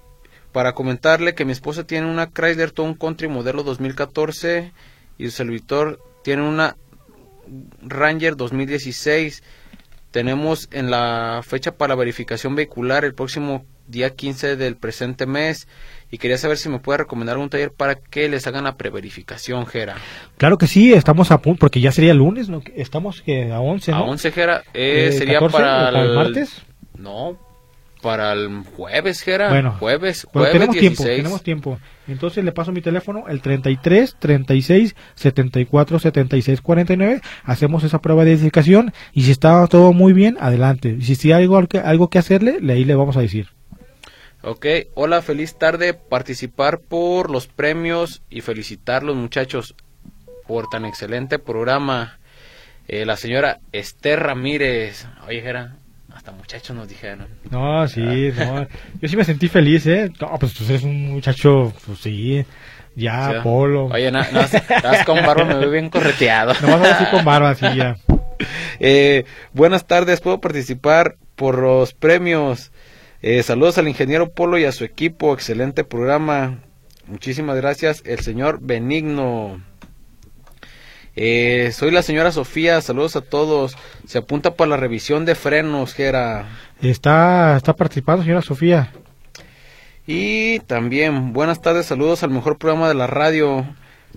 para 0.50 0.72
comentarle 0.72 1.34
que 1.34 1.44
mi 1.44 1.52
esposa 1.52 1.84
tiene 1.84 2.10
una 2.10 2.30
Chrysler 2.30 2.70
Town 2.70 2.94
Country 2.94 3.28
modelo 3.28 3.64
2014 3.64 4.72
y 5.18 5.24
su 5.26 5.32
servidor 5.32 6.00
tiene 6.24 6.48
una 6.48 6.78
Ranger 7.82 8.36
2016. 8.36 9.42
Tenemos 10.10 10.70
en 10.72 10.90
la 10.90 11.42
fecha 11.46 11.72
para 11.72 11.96
verificación 11.96 12.54
vehicular 12.54 13.04
el 13.04 13.12
próximo 13.12 13.66
día 13.92 14.10
15 14.10 14.56
del 14.56 14.76
presente 14.76 15.26
mes 15.26 15.68
y 16.10 16.18
quería 16.18 16.36
saber 16.36 16.58
si 16.58 16.68
me 16.68 16.80
puede 16.80 16.98
recomendar 16.98 17.38
un 17.38 17.48
taller 17.48 17.70
para 17.70 17.94
que 17.94 18.28
les 18.28 18.46
hagan 18.46 18.64
la 18.64 18.76
preverificación, 18.76 19.66
Jera. 19.66 19.94
Claro 20.36 20.58
que 20.58 20.66
sí, 20.66 20.92
estamos 20.92 21.30
a 21.30 21.38
punto, 21.38 21.60
porque 21.60 21.80
ya 21.80 21.92
sería 21.92 22.12
lunes, 22.12 22.48
¿no? 22.48 22.62
Estamos 22.74 23.22
que 23.22 23.52
a 23.52 23.60
11, 23.60 23.92
¿no? 23.92 23.96
A 23.98 24.02
11, 24.02 24.32
Jera, 24.32 24.62
eh, 24.74 25.06
eh, 25.08 25.12
sería 25.12 25.40
para, 25.40 25.88
el, 25.88 26.14
martes. 26.14 26.62
No, 26.98 27.38
para 28.02 28.32
el 28.32 28.64
jueves, 28.76 29.22
Jera. 29.22 29.48
Bueno, 29.48 29.76
jueves, 29.78 30.26
jueves 30.30 30.52
tenemos 30.52 30.76
tiempo, 30.76 31.04
tenemos 31.04 31.42
tiempo. 31.42 31.78
Entonces 32.06 32.44
le 32.44 32.52
paso 32.52 32.72
mi 32.72 32.82
teléfono, 32.82 33.24
el 33.28 33.40
33 33.40 34.16
36 34.18 34.94
74 35.14 35.98
76 35.98 36.60
49. 36.60 37.20
Hacemos 37.44 37.84
esa 37.84 38.00
prueba 38.00 38.24
de 38.24 38.32
identificación 38.32 38.92
y 39.14 39.22
si 39.22 39.30
está 39.30 39.66
todo 39.68 39.94
muy 39.94 40.12
bien, 40.12 40.36
adelante. 40.40 40.96
Y 40.98 41.14
si 41.14 41.32
hay 41.32 41.44
algo, 41.44 41.62
algo 41.84 42.08
que 42.10 42.18
hacerle, 42.18 42.58
ahí 42.70 42.84
le 42.84 42.94
vamos 42.94 43.16
a 43.16 43.20
decir. 43.20 43.48
Ok, 44.44 44.66
hola, 44.94 45.22
feliz 45.22 45.56
tarde. 45.56 45.94
Participar 45.94 46.80
por 46.80 47.30
los 47.30 47.46
premios 47.46 48.22
y 48.28 48.40
felicitar 48.40 49.04
los 49.04 49.14
muchachos 49.14 49.76
por 50.48 50.68
tan 50.68 50.84
excelente 50.84 51.38
programa. 51.38 52.18
Eh, 52.88 53.06
la 53.06 53.16
señora 53.16 53.60
Esther 53.70 54.18
Ramírez. 54.18 55.06
Oye, 55.28 55.48
era 55.48 55.76
hasta 56.12 56.32
muchachos 56.32 56.76
nos 56.76 56.88
dijeron. 56.88 57.28
No, 57.50 57.86
sí, 57.86 58.32
no. 58.36 58.66
Yo 59.00 59.08
sí 59.08 59.16
me 59.16 59.24
sentí 59.24 59.46
feliz, 59.46 59.86
¿eh? 59.86 60.10
No, 60.20 60.36
pues 60.40 60.54
tú 60.54 60.64
eres 60.64 60.82
un 60.82 61.12
muchacho, 61.12 61.72
pues 61.86 62.00
sí. 62.00 62.44
Ya, 62.96 63.42
polo. 63.44 63.86
Oye, 63.86 64.10
no, 64.10 64.22
no, 64.32 64.40
estás 64.40 65.06
con 65.06 65.24
barba, 65.24 65.44
me 65.44 65.54
veo 65.54 65.70
bien 65.70 65.88
correteado. 65.88 66.52
No 66.60 66.66
vas 66.66 66.82
a 66.82 66.88
decir 66.88 67.08
con 67.10 67.24
barba, 67.24 67.50
así 67.50 67.66
ya. 67.76 67.96
Eh, 68.80 69.24
buenas 69.52 69.86
tardes, 69.86 70.20
¿puedo 70.20 70.40
participar 70.40 71.14
por 71.36 71.58
los 71.58 71.94
premios? 71.94 72.71
Eh, 73.22 73.44
saludos 73.44 73.78
al 73.78 73.86
ingeniero 73.86 74.32
Polo 74.32 74.58
y 74.58 74.64
a 74.64 74.72
su 74.72 74.84
equipo. 74.84 75.32
Excelente 75.32 75.84
programa. 75.84 76.58
Muchísimas 77.06 77.56
gracias. 77.56 78.02
El 78.04 78.18
señor 78.18 78.58
Benigno. 78.60 79.62
Eh, 81.14 81.70
soy 81.72 81.92
la 81.92 82.02
señora 82.02 82.32
Sofía. 82.32 82.80
Saludos 82.80 83.14
a 83.14 83.20
todos. 83.20 83.76
Se 84.06 84.18
apunta 84.18 84.54
para 84.56 84.70
la 84.70 84.76
revisión 84.76 85.24
de 85.24 85.36
frenos, 85.36 85.94
Gera. 85.94 86.48
Está, 86.80 87.56
está 87.56 87.76
participando, 87.76 88.24
señora 88.24 88.42
Sofía. 88.42 88.92
Y 90.04 90.58
también, 90.60 91.32
buenas 91.32 91.62
tardes. 91.62 91.86
Saludos 91.86 92.24
al 92.24 92.30
mejor 92.30 92.58
programa 92.58 92.88
de 92.88 92.94
la 92.94 93.06
radio. 93.06 93.64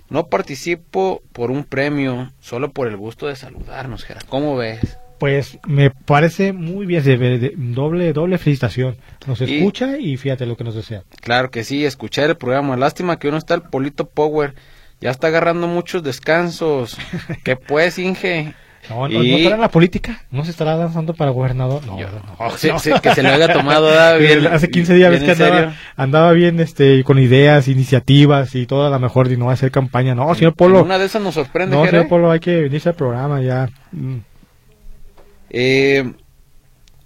No 0.09 0.27
participo 0.29 1.21
por 1.31 1.51
un 1.51 1.63
premio, 1.63 2.33
solo 2.39 2.71
por 2.71 2.87
el 2.87 2.97
gusto 2.97 3.27
de 3.27 3.35
saludarnos, 3.35 4.03
Gera. 4.03 4.21
¿Cómo 4.27 4.55
ves? 4.55 4.97
Pues 5.19 5.59
me 5.65 5.91
parece 5.91 6.51
muy 6.51 6.85
bien, 6.85 7.03
doble 7.73 8.11
doble 8.11 8.37
felicitación. 8.37 8.97
Nos 9.27 9.39
escucha 9.41 9.97
y 9.97 10.17
fíjate 10.17 10.45
lo 10.45 10.57
que 10.57 10.63
nos 10.63 10.75
desea. 10.75 11.03
Claro 11.21 11.51
que 11.51 11.63
sí, 11.63 11.85
escuchar 11.85 12.29
el 12.29 12.37
programa. 12.37 12.75
Lástima 12.75 13.17
que 13.17 13.29
uno 13.29 13.37
está 13.37 13.53
el 13.53 13.61
Polito 13.61 14.07
Power. 14.09 14.55
Ya 15.01 15.11
está 15.11 15.27
agarrando 15.27 15.67
muchos 15.67 16.03
descansos. 16.03 16.97
que 17.43 17.55
pues, 17.55 17.97
Inge. 17.97 18.53
No, 18.89 19.07
no, 19.07 19.21
estará 19.21 19.55
en 19.55 19.61
la 19.61 19.69
política, 19.69 20.21
no 20.29 20.45
se 20.45 20.51
estará 20.51 20.75
lanzando 20.75 21.15
para 21.15 21.31
gobernador. 21.31 21.83
No, 21.85 21.97
no. 21.97 23.01
que 23.01 23.15
se 23.15 23.23
lo 23.23 23.29
haya 23.29 23.51
tomado 23.51 23.89
bien, 24.19 24.45
Hace 24.47 24.69
15 24.69 24.93
días 24.93 25.09
ves 25.09 25.23
que 25.23 25.31
andaba, 25.31 25.73
andaba, 25.95 26.31
bien 26.33 26.59
este, 26.59 27.03
con 27.03 27.17
ideas, 27.17 27.67
iniciativas 27.67 28.53
y 28.53 28.67
toda 28.67 28.91
la 28.91 28.99
mejor 28.99 29.31
y 29.31 29.37
no 29.37 29.45
va 29.45 29.51
a 29.51 29.53
hacer 29.55 29.71
campaña. 29.71 30.13
No, 30.13 30.33
señor 30.35 30.53
Polo. 30.53 30.83
una 30.83 30.99
de 30.99 31.05
esas 31.05 31.21
nos 31.21 31.33
sorprende. 31.33 31.75
No, 31.75 31.85
señor 31.87 32.07
Polo, 32.07 32.29
hay 32.29 32.39
que 32.39 32.61
venirse 32.61 32.89
al 32.89 32.95
programa 32.95 33.41
ya. 33.41 33.69
Mm. 33.91 34.17
Eh, 35.57 36.11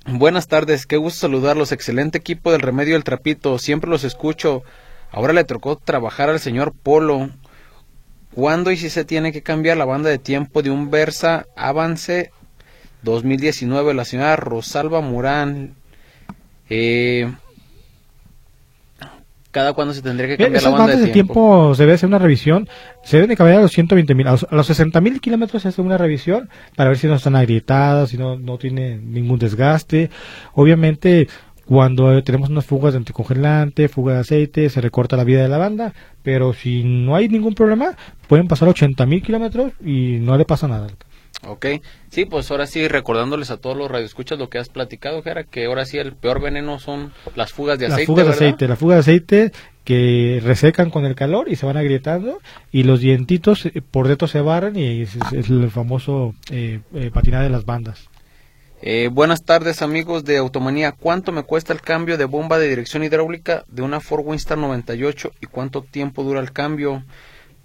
buenas 0.07 0.47
tardes, 0.47 0.87
qué 0.87 0.97
gusto 0.97 1.19
saludarlos. 1.19 1.71
Excelente 1.71 2.17
equipo 2.17 2.51
del 2.51 2.61
Remedio 2.61 2.95
del 2.95 3.03
Trapito, 3.03 3.59
siempre 3.59 3.91
los 3.91 4.03
escucho. 4.03 4.63
Ahora 5.11 5.33
le 5.33 5.43
tocó 5.43 5.75
trabajar 5.75 6.31
al 6.31 6.39
señor 6.39 6.73
Polo. 6.73 7.29
¿Cuándo 8.33 8.71
y 8.71 8.77
si 8.77 8.89
se 8.89 9.05
tiene 9.05 9.31
que 9.31 9.43
cambiar 9.43 9.77
la 9.77 9.85
banda 9.85 10.09
de 10.09 10.17
tiempo 10.17 10.63
de 10.63 10.71
un 10.71 10.89
Versa 10.89 11.45
Avance 11.55 12.31
2019? 13.03 13.93
La 13.93 14.03
señora 14.03 14.35
Rosalba 14.35 15.01
Murán. 15.01 15.75
Eh, 16.71 17.31
cada 19.51 19.73
cuándo 19.73 19.93
se 19.93 20.01
tendría 20.01 20.27
que 20.27 20.37
cambiar 20.37 20.63
la 20.63 20.69
banda 20.69 20.95
de, 20.95 21.07
de 21.07 21.07
tiempo? 21.07 21.73
se 21.75 21.83
debe 21.83 21.93
hacer 21.93 22.07
una 22.07 22.19
revisión, 22.19 22.69
se 23.03 23.17
deben 23.17 23.29
de 23.29 23.35
cambiar 23.35 23.59
a 23.59 23.61
los 23.61 23.71
120 23.71 24.15
mil, 24.15 24.27
a 24.27 24.37
los, 24.51 24.67
60 24.67 25.01
mil 25.01 25.19
kilómetros 25.19 25.63
se 25.63 25.69
hace 25.69 25.81
una 25.81 25.97
revisión 25.97 26.49
para 26.75 26.89
ver 26.89 26.97
si 26.97 27.07
no 27.07 27.15
están 27.15 27.35
agrietadas, 27.35 28.09
si 28.09 28.17
no, 28.17 28.37
no 28.37 28.57
tiene 28.57 28.97
ningún 28.97 29.39
desgaste. 29.39 30.09
Obviamente, 30.53 31.27
cuando 31.65 32.23
tenemos 32.23 32.49
unas 32.49 32.65
fugas 32.65 32.93
de 32.93 32.97
anticongelante, 32.97 33.89
fuga 33.89 34.15
de 34.15 34.19
aceite, 34.21 34.69
se 34.69 34.81
recorta 34.81 35.17
la 35.17 35.23
vida 35.23 35.41
de 35.41 35.49
la 35.49 35.57
banda, 35.57 35.93
pero 36.23 36.53
si 36.53 36.83
no 36.83 37.15
hay 37.15 37.29
ningún 37.29 37.53
problema, 37.53 37.95
pueden 38.27 38.47
pasar 38.47 38.69
80 38.69 39.05
mil 39.05 39.21
kilómetros 39.21 39.73
y 39.83 40.17
no 40.19 40.37
le 40.37 40.45
pasa 40.45 40.67
nada. 40.67 40.87
Ok, 41.47 41.65
sí, 42.09 42.25
pues 42.25 42.51
ahora 42.51 42.67
sí, 42.67 42.87
recordándoles 42.87 43.49
a 43.49 43.57
todos 43.57 43.77
los 43.77 43.89
radioescuchas 43.89 44.37
lo 44.37 44.49
que 44.49 44.57
has 44.57 44.69
platicado, 44.69 45.23
Jera, 45.23 45.45
que 45.45 45.65
ahora 45.65 45.85
sí 45.85 45.97
el 45.97 46.13
peor 46.13 46.41
veneno 46.41 46.79
son 46.79 47.13
las 47.35 47.53
fugas 47.53 47.79
de 47.79 47.85
aceite. 47.85 48.01
Las 48.01 48.07
fugas 48.07 48.25
de 48.25 48.31
aceite, 48.33 48.67
la 48.67 48.75
fuga 48.75 48.95
de 48.95 48.99
aceite 48.99 49.51
que 49.85 50.41
resecan 50.43 50.89
con 50.89 51.05
el 51.05 51.15
calor 51.15 51.49
y 51.49 51.55
se 51.55 51.65
van 51.65 51.77
agrietando 51.77 52.39
y 52.71 52.83
los 52.83 52.99
dientitos 52.99 53.65
eh, 53.65 53.81
por 53.81 54.07
dentro 54.07 54.27
se 54.27 54.41
barran 54.41 54.75
y 54.75 55.03
es, 55.03 55.17
el 55.31 55.71
famoso 55.71 56.35
eh, 56.51 56.81
eh, 56.93 57.09
patinar 57.11 57.43
de 57.43 57.49
las 57.49 57.65
bandas. 57.65 58.09
Eh, 58.81 59.09
buenas 59.11 59.43
tardes 59.43 59.81
amigos 59.81 60.23
de 60.23 60.37
Automanía. 60.37 60.93
¿Cuánto 60.93 61.33
me 61.33 61.43
cuesta 61.43 61.73
el 61.73 61.81
cambio 61.81 62.17
de 62.17 62.23
bomba 62.23 62.57
de 62.57 62.69
dirección 62.69 63.03
hidráulica 63.03 63.65
de 63.67 63.81
una 63.81 63.99
Ford 63.99 64.23
Winstar 64.25 64.57
98 64.57 65.31
y 65.41 65.47
cuánto 65.47 65.81
tiempo 65.81 66.23
dura 66.23 66.39
el 66.39 66.53
cambio? 66.53 67.03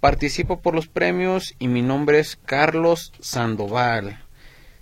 Participo 0.05 0.61
por 0.61 0.75
los 0.75 0.87
premios 0.87 1.55
y 1.57 1.67
mi 1.67 1.81
nombre 1.81 2.19
es 2.19 2.35
Carlos 2.35 3.11
Sandoval. 3.21 4.19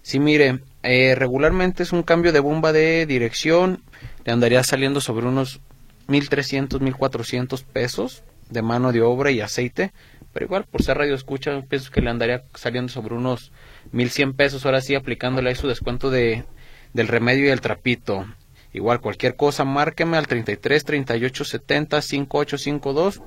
Sí, 0.01 0.19
mire, 0.19 0.59
eh, 0.83 1.15
regularmente 1.15 1.81
es 1.81 1.93
un 1.93 2.03
cambio 2.03 2.33
de 2.33 2.41
bomba 2.41 2.73
de 2.73 3.05
dirección, 3.05 3.83
le 4.25 4.33
andaría 4.33 4.65
saliendo 4.65 4.99
sobre 4.99 5.25
unos 5.25 5.61
1300, 6.07 6.81
1400 6.81 7.63
pesos 7.63 8.25
de 8.49 8.61
mano 8.63 8.91
de 8.91 9.01
obra 9.01 9.31
y 9.31 9.39
aceite, 9.39 9.93
pero 10.33 10.45
igual 10.45 10.65
por 10.65 10.83
ser 10.83 10.97
radio 10.97 11.15
escucha, 11.15 11.61
pienso 11.69 11.89
que 11.89 12.01
le 12.01 12.09
andaría 12.09 12.43
saliendo 12.55 12.91
sobre 12.91 13.15
unos 13.15 13.53
1100 13.93 14.33
pesos, 14.33 14.65
ahora 14.65 14.81
sí 14.81 14.93
aplicándole 14.93 15.47
ahí 15.47 15.55
su 15.55 15.69
descuento 15.69 16.11
de, 16.11 16.43
del 16.91 17.07
remedio 17.07 17.45
y 17.45 17.51
el 17.51 17.61
trapito. 17.61 18.25
Igual 18.73 18.99
cualquier 18.99 19.37
cosa, 19.37 19.63
márqueme 19.63 20.17
al 20.17 20.27
33 20.27 20.83
38 20.83 21.45
70 21.45 22.01
5852 22.01 23.21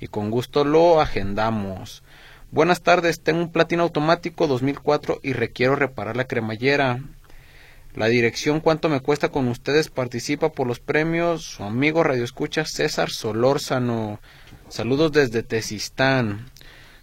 y 0.00 0.08
con 0.08 0.30
gusto 0.30 0.64
lo 0.64 1.00
agendamos. 1.00 2.02
Buenas 2.50 2.82
tardes, 2.82 3.20
tengo 3.20 3.40
un 3.40 3.52
platino 3.52 3.82
automático 3.82 4.46
2004 4.46 5.20
y 5.22 5.32
requiero 5.32 5.76
reparar 5.76 6.16
la 6.16 6.26
cremallera. 6.26 7.00
La 7.94 8.06
dirección 8.06 8.60
cuánto 8.60 8.88
me 8.88 9.00
cuesta 9.00 9.30
con 9.30 9.48
ustedes 9.48 9.90
participa 9.90 10.52
por 10.52 10.66
los 10.66 10.78
premios 10.78 11.42
su 11.42 11.64
amigo 11.64 12.02
Radio 12.02 12.24
Escucha 12.24 12.64
César 12.64 13.10
Solórzano. 13.10 14.20
Saludos 14.68 15.12
desde 15.12 15.42
Tesistán. 15.42 16.50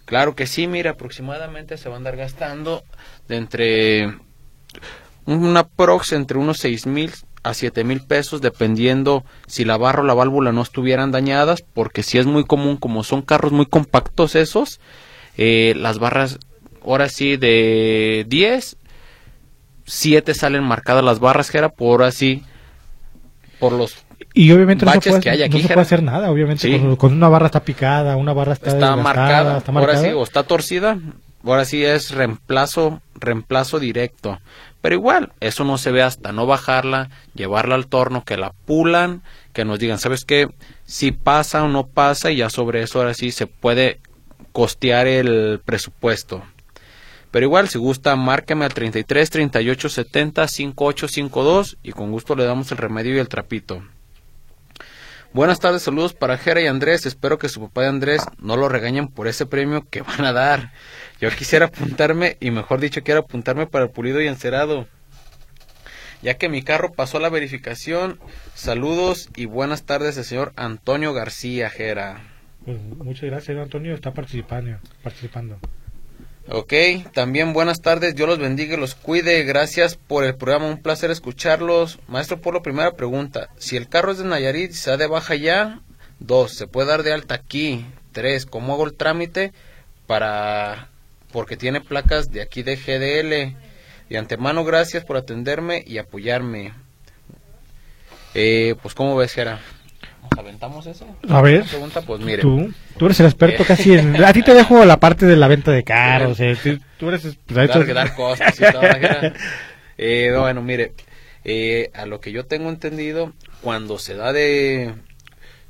Claro 0.04 0.34
que 0.34 0.46
sí, 0.46 0.66
mira, 0.66 0.92
aproximadamente 0.92 1.76
se 1.76 1.88
va 1.88 1.96
a 1.96 1.98
andar 1.98 2.16
gastando 2.16 2.84
de 3.28 3.36
entre 3.36 4.18
una 5.26 5.68
prox 5.68 6.12
entre 6.12 6.38
unos 6.38 6.58
seis 6.58 6.86
mil 6.86 7.12
a 7.46 7.54
siete 7.54 7.84
mil 7.84 8.00
pesos 8.00 8.40
dependiendo 8.40 9.24
si 9.46 9.64
la 9.64 9.76
barra 9.76 10.02
o 10.02 10.04
la 10.04 10.14
válvula 10.14 10.50
no 10.50 10.62
estuvieran 10.62 11.12
dañadas 11.12 11.62
porque 11.62 12.02
si 12.02 12.18
es 12.18 12.26
muy 12.26 12.44
común 12.44 12.76
como 12.76 13.04
son 13.04 13.22
carros 13.22 13.52
muy 13.52 13.66
compactos 13.66 14.34
esos 14.34 14.80
eh, 15.38 15.72
las 15.76 16.00
barras 16.00 16.40
ahora 16.84 17.08
sí 17.08 17.36
de 17.36 18.26
10 18.28 18.76
7 19.84 20.34
salen 20.34 20.64
marcadas 20.64 21.04
las 21.04 21.20
barras 21.20 21.52
que 21.52 21.58
era 21.58 21.68
por 21.68 22.02
así 22.02 22.42
por 23.60 23.70
los 23.70 23.94
y 24.34 24.50
obviamente 24.50 24.84
no 24.84 24.92
se 24.92 25.00
puede, 25.00 25.20
que 25.20 25.30
hay 25.30 25.42
aquí, 25.44 25.58
no 25.58 25.62
se 25.62 25.68
puede 25.68 25.80
hacer 25.80 26.02
nada, 26.02 26.30
obviamente. 26.30 26.68
Sí. 26.68 26.78
Con, 26.78 26.96
con 26.96 27.12
una 27.14 27.28
barra 27.28 27.46
está 27.46 27.60
picada, 27.60 28.16
una 28.16 28.34
barra 28.34 28.52
está, 28.52 28.96
marcada, 28.96 29.58
está 29.58 29.72
ahora 29.72 29.96
sí, 29.96 30.08
o 30.08 30.22
está 30.22 30.42
torcida, 30.42 30.98
ahora 31.42 31.64
sí 31.64 31.82
es 31.82 32.10
reemplazo, 32.10 33.00
reemplazo 33.14 33.78
directo. 33.78 34.38
Pero 34.86 34.94
igual, 34.94 35.32
eso 35.40 35.64
no 35.64 35.78
se 35.78 35.90
ve 35.90 36.04
hasta 36.04 36.30
no 36.30 36.46
bajarla, 36.46 37.10
llevarla 37.34 37.74
al 37.74 37.88
torno, 37.88 38.24
que 38.24 38.36
la 38.36 38.52
pulan, 38.52 39.24
que 39.52 39.64
nos 39.64 39.80
digan, 39.80 39.98
¿sabes 39.98 40.24
qué? 40.24 40.48
Si 40.84 41.10
pasa 41.10 41.64
o 41.64 41.68
no 41.68 41.88
pasa, 41.88 42.30
y 42.30 42.36
ya 42.36 42.50
sobre 42.50 42.82
eso 42.82 43.00
ahora 43.00 43.12
sí 43.12 43.32
se 43.32 43.48
puede 43.48 43.98
costear 44.52 45.08
el 45.08 45.60
presupuesto. 45.64 46.44
Pero 47.32 47.46
igual, 47.46 47.68
si 47.68 47.80
gusta, 47.80 48.14
márqueme 48.14 48.64
al 48.64 48.74
33 48.74 49.28
38 49.28 49.88
70 49.88 50.46
5852 50.46 51.78
y 51.82 51.90
con 51.90 52.12
gusto 52.12 52.36
le 52.36 52.44
damos 52.44 52.70
el 52.70 52.78
remedio 52.78 53.16
y 53.16 53.18
el 53.18 53.28
trapito. 53.28 53.82
Buenas 55.36 55.60
tardes, 55.60 55.82
saludos 55.82 56.14
para 56.14 56.38
Jera 56.38 56.62
y 56.62 56.66
Andrés. 56.66 57.04
Espero 57.04 57.38
que 57.38 57.50
su 57.50 57.60
papá 57.60 57.82
y 57.82 57.88
Andrés 57.88 58.22
no 58.38 58.56
lo 58.56 58.70
regañen 58.70 59.08
por 59.08 59.28
ese 59.28 59.44
premio 59.44 59.84
que 59.90 60.00
van 60.16 60.24
a 60.24 60.32
dar. 60.32 60.72
Yo 61.20 61.30
quisiera 61.30 61.66
apuntarme, 61.66 62.36
y 62.40 62.50
mejor 62.50 62.80
dicho, 62.80 63.02
quiero 63.02 63.20
apuntarme 63.20 63.66
para 63.66 63.86
el 63.86 63.90
pulido 63.90 64.20
y 64.20 64.26
encerado. 64.26 64.86
Ya 66.22 66.34
que 66.34 66.48
mi 66.48 66.62
carro 66.62 66.92
pasó 66.92 67.18
la 67.20 67.28
verificación, 67.28 68.18
saludos 68.54 69.28
y 69.36 69.46
buenas 69.46 69.84
tardes 69.84 70.18
al 70.18 70.24
señor 70.24 70.52
Antonio 70.56 71.12
García 71.12 71.70
Jera. 71.70 72.20
Pues 72.64 72.80
muchas 72.80 73.30
gracias, 73.30 73.56
Antonio, 73.56 73.94
está 73.94 74.12
participando. 74.12 74.78
participando. 75.02 75.58
Ok, 76.48 76.72
también 77.12 77.52
buenas 77.52 77.80
tardes, 77.80 78.14
Dios 78.14 78.28
los 78.28 78.38
bendiga 78.38 78.74
y 78.74 78.80
los 78.80 78.94
cuide, 78.94 79.42
gracias 79.42 79.96
por 79.96 80.22
el 80.24 80.36
programa, 80.36 80.66
un 80.66 80.82
placer 80.82 81.10
escucharlos. 81.10 81.98
Maestro 82.08 82.40
Polo, 82.40 82.62
primera 82.62 82.92
pregunta, 82.92 83.48
si 83.58 83.76
el 83.76 83.88
carro 83.88 84.12
es 84.12 84.18
de 84.18 84.24
Nayarit, 84.24 84.72
¿se 84.72 84.90
da 84.90 84.96
de 84.96 85.06
baja 85.06 85.34
ya? 85.34 85.80
Dos, 86.18 86.52
¿se 86.52 86.66
puede 86.66 86.88
dar 86.88 87.02
de 87.02 87.12
alta 87.12 87.34
aquí? 87.34 87.84
Tres, 88.12 88.46
¿cómo 88.46 88.74
hago 88.74 88.86
el 88.86 88.94
trámite 88.94 89.52
para... 90.06 90.88
porque 91.32 91.56
tiene 91.56 91.80
placas 91.80 92.30
de 92.30 92.42
aquí 92.42 92.62
de 92.62 92.76
GDL? 92.76 93.56
De 94.08 94.18
antemano, 94.18 94.64
gracias 94.64 95.04
por 95.04 95.16
atenderme 95.16 95.82
y 95.86 95.98
apoyarme. 95.98 96.72
Eh, 98.34 98.74
pues, 98.82 98.94
¿cómo 98.94 99.16
ves, 99.16 99.32
Jera? 99.32 99.60
¿Nos 100.22 100.38
aventamos 100.38 100.86
eso? 100.86 101.06
A 101.28 101.40
ver, 101.40 101.64
pregunta, 101.64 102.02
pues 102.02 102.20
mire. 102.20 102.42
tú, 102.42 102.72
tú 102.98 103.06
eres 103.06 103.20
el 103.20 103.26
experto 103.26 103.64
casi 103.64 103.94
en... 103.94 104.22
A 104.24 104.32
ti 104.32 104.42
te 104.42 104.54
dejo 104.54 104.84
la 104.84 104.98
parte 104.98 105.26
de 105.26 105.36
la 105.36 105.48
venta 105.48 105.70
de 105.70 105.84
carros, 105.84 106.38
eh, 106.40 106.56
tú, 106.62 106.78
tú 106.98 107.08
eres... 107.08 107.22
pues, 107.46 107.68
dar, 107.68 107.94
dar 107.94 108.14
costos 108.14 108.60
y 108.60 108.72
todo. 108.72 108.82
Eh, 109.98 110.30
bueno, 110.38 110.60
mire, 110.60 110.92
eh, 111.42 111.90
a 111.94 112.04
lo 112.04 112.20
que 112.20 112.32
yo 112.32 112.44
tengo 112.44 112.68
entendido, 112.68 113.32
cuando 113.62 113.98
se 113.98 114.14
da 114.14 114.32
de 114.34 114.92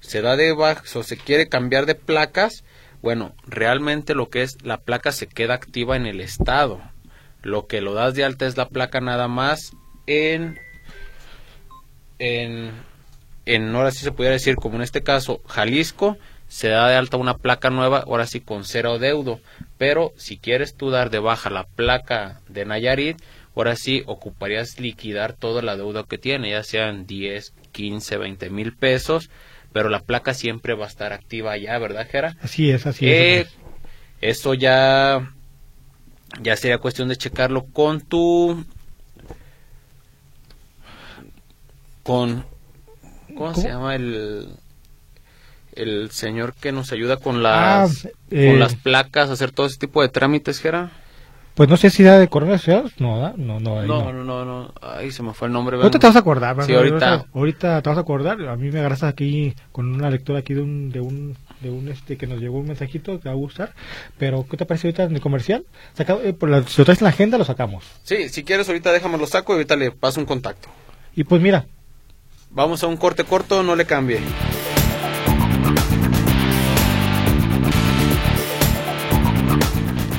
se 0.00 0.20
da 0.20 0.36
de 0.36 0.52
baja 0.52 0.82
o 0.98 1.02
se 1.02 1.16
quiere 1.16 1.48
cambiar 1.48 1.86
de 1.86 1.94
placas, 1.94 2.64
bueno, 3.06 3.36
realmente 3.46 4.16
lo 4.16 4.30
que 4.30 4.42
es 4.42 4.64
la 4.64 4.78
placa 4.78 5.12
se 5.12 5.28
queda 5.28 5.54
activa 5.54 5.94
en 5.94 6.06
el 6.06 6.20
estado. 6.20 6.80
Lo 7.40 7.68
que 7.68 7.80
lo 7.80 7.94
das 7.94 8.14
de 8.14 8.24
alta 8.24 8.48
es 8.48 8.56
la 8.56 8.68
placa 8.68 9.00
nada 9.00 9.28
más 9.28 9.70
en 10.08 10.58
en 12.18 12.72
en 13.44 13.72
ahora 13.76 13.92
sí 13.92 14.00
se 14.00 14.10
pudiera 14.10 14.32
decir 14.32 14.56
como 14.56 14.74
en 14.74 14.82
este 14.82 15.04
caso 15.04 15.40
Jalisco 15.46 16.18
se 16.48 16.66
da 16.66 16.88
de 16.88 16.96
alta 16.96 17.16
una 17.16 17.36
placa 17.36 17.70
nueva, 17.70 18.00
ahora 18.00 18.26
sí 18.26 18.40
con 18.40 18.64
cero 18.64 18.98
deudo. 18.98 19.38
Pero 19.78 20.12
si 20.16 20.36
quieres 20.36 20.74
tú 20.74 20.90
dar 20.90 21.10
de 21.10 21.20
baja 21.20 21.48
la 21.48 21.62
placa 21.62 22.40
de 22.48 22.64
Nayarit, 22.64 23.22
ahora 23.54 23.76
sí 23.76 24.02
ocuparías 24.06 24.80
liquidar 24.80 25.32
toda 25.32 25.62
la 25.62 25.76
deuda 25.76 26.02
que 26.02 26.18
tiene, 26.18 26.50
ya 26.50 26.64
sean 26.64 27.06
10, 27.06 27.54
15, 27.70 28.16
20 28.16 28.50
mil 28.50 28.72
pesos, 28.72 29.30
pero 29.76 29.90
la 29.90 30.00
placa 30.00 30.32
siempre 30.32 30.72
va 30.72 30.86
a 30.86 30.88
estar 30.88 31.12
activa 31.12 31.52
allá, 31.52 31.76
¿verdad, 31.76 32.08
Jera? 32.10 32.34
Así 32.40 32.70
es, 32.70 32.86
así 32.86 33.06
Eh, 33.06 33.40
es. 33.40 33.54
eso 34.22 34.54
ya 34.54 35.34
ya 36.40 36.56
sería 36.56 36.78
cuestión 36.78 37.08
de 37.08 37.16
checarlo 37.16 37.66
con 37.66 38.00
tu 38.00 38.64
con 42.02 42.46
¿cómo, 43.36 43.54
se 43.54 43.68
llama 43.68 43.96
el 43.96 44.48
el 45.72 46.10
señor 46.10 46.54
que 46.54 46.72
nos 46.72 46.90
ayuda 46.92 47.18
con 47.18 47.42
las 47.42 48.06
Ah, 48.06 48.10
eh, 48.30 48.46
con 48.48 48.58
las 48.58 48.76
placas 48.76 49.28
hacer 49.28 49.50
todo 49.52 49.66
ese 49.66 49.76
tipo 49.76 50.00
de 50.00 50.08
trámites 50.08 50.58
Jera? 50.58 50.90
Pues 51.56 51.70
no 51.70 51.78
sé 51.78 51.88
si 51.88 52.02
da 52.02 52.18
de 52.18 52.28
ciudad, 52.58 52.84
no, 52.98 53.18
¿da? 53.18 53.32
no, 53.34 53.58
no, 53.60 53.80
ahí 53.80 53.88
no, 53.88 54.12
no. 54.12 54.24
no, 54.24 54.44
no, 54.44 54.74
ay, 54.82 55.10
se 55.10 55.22
me 55.22 55.32
fue 55.32 55.48
el 55.48 55.54
nombre. 55.54 55.76
Ahorita 55.78 55.98
te 55.98 56.06
vas 56.06 56.14
a 56.16 56.18
acordar, 56.18 56.62
Sí, 56.64 56.74
ahorita. 56.74 57.24
ahorita 57.32 57.80
te 57.80 57.88
vas 57.88 57.96
a 57.96 58.02
acordar. 58.02 58.46
A 58.46 58.56
mí 58.56 58.70
me 58.70 58.80
agarras 58.80 59.02
aquí 59.04 59.54
con 59.72 59.86
una 59.94 60.10
lectura 60.10 60.40
aquí 60.40 60.52
de 60.52 60.60
un, 60.60 60.90
de 60.92 61.00
un, 61.00 61.34
de 61.62 61.70
un 61.70 61.88
este 61.88 62.18
que 62.18 62.26
nos 62.26 62.40
llegó 62.40 62.58
un 62.58 62.66
mensajito 62.66 63.12
que 63.12 63.22
te 63.22 63.28
va 63.30 63.34
a 63.34 63.38
gustar. 63.38 63.72
Pero 64.18 64.46
¿qué 64.50 64.58
te 64.58 64.66
parece 64.66 64.88
ahorita 64.88 65.04
en 65.04 65.14
el 65.14 65.22
comercial? 65.22 65.64
Saca- 65.94 66.18
eh, 66.22 66.34
por 66.34 66.50
la- 66.50 66.62
si 66.62 66.78
lo 66.78 66.84
traes 66.84 67.00
en 67.00 67.04
la 67.06 67.10
agenda 67.10 67.38
lo 67.38 67.44
sacamos. 67.46 67.84
Sí, 68.02 68.28
si 68.28 68.44
quieres 68.44 68.68
ahorita 68.68 68.92
déjame 68.92 69.16
lo 69.16 69.26
saco 69.26 69.52
y 69.52 69.56
ahorita 69.56 69.76
le 69.76 69.92
paso 69.92 70.20
un 70.20 70.26
contacto. 70.26 70.68
Y 71.14 71.24
pues 71.24 71.40
mira, 71.40 71.64
Vamos 72.50 72.82
a 72.82 72.86
un 72.86 72.96
corte 72.96 73.24
corto, 73.24 73.62
no 73.62 73.76
le 73.76 73.84
cambie. 73.86 74.18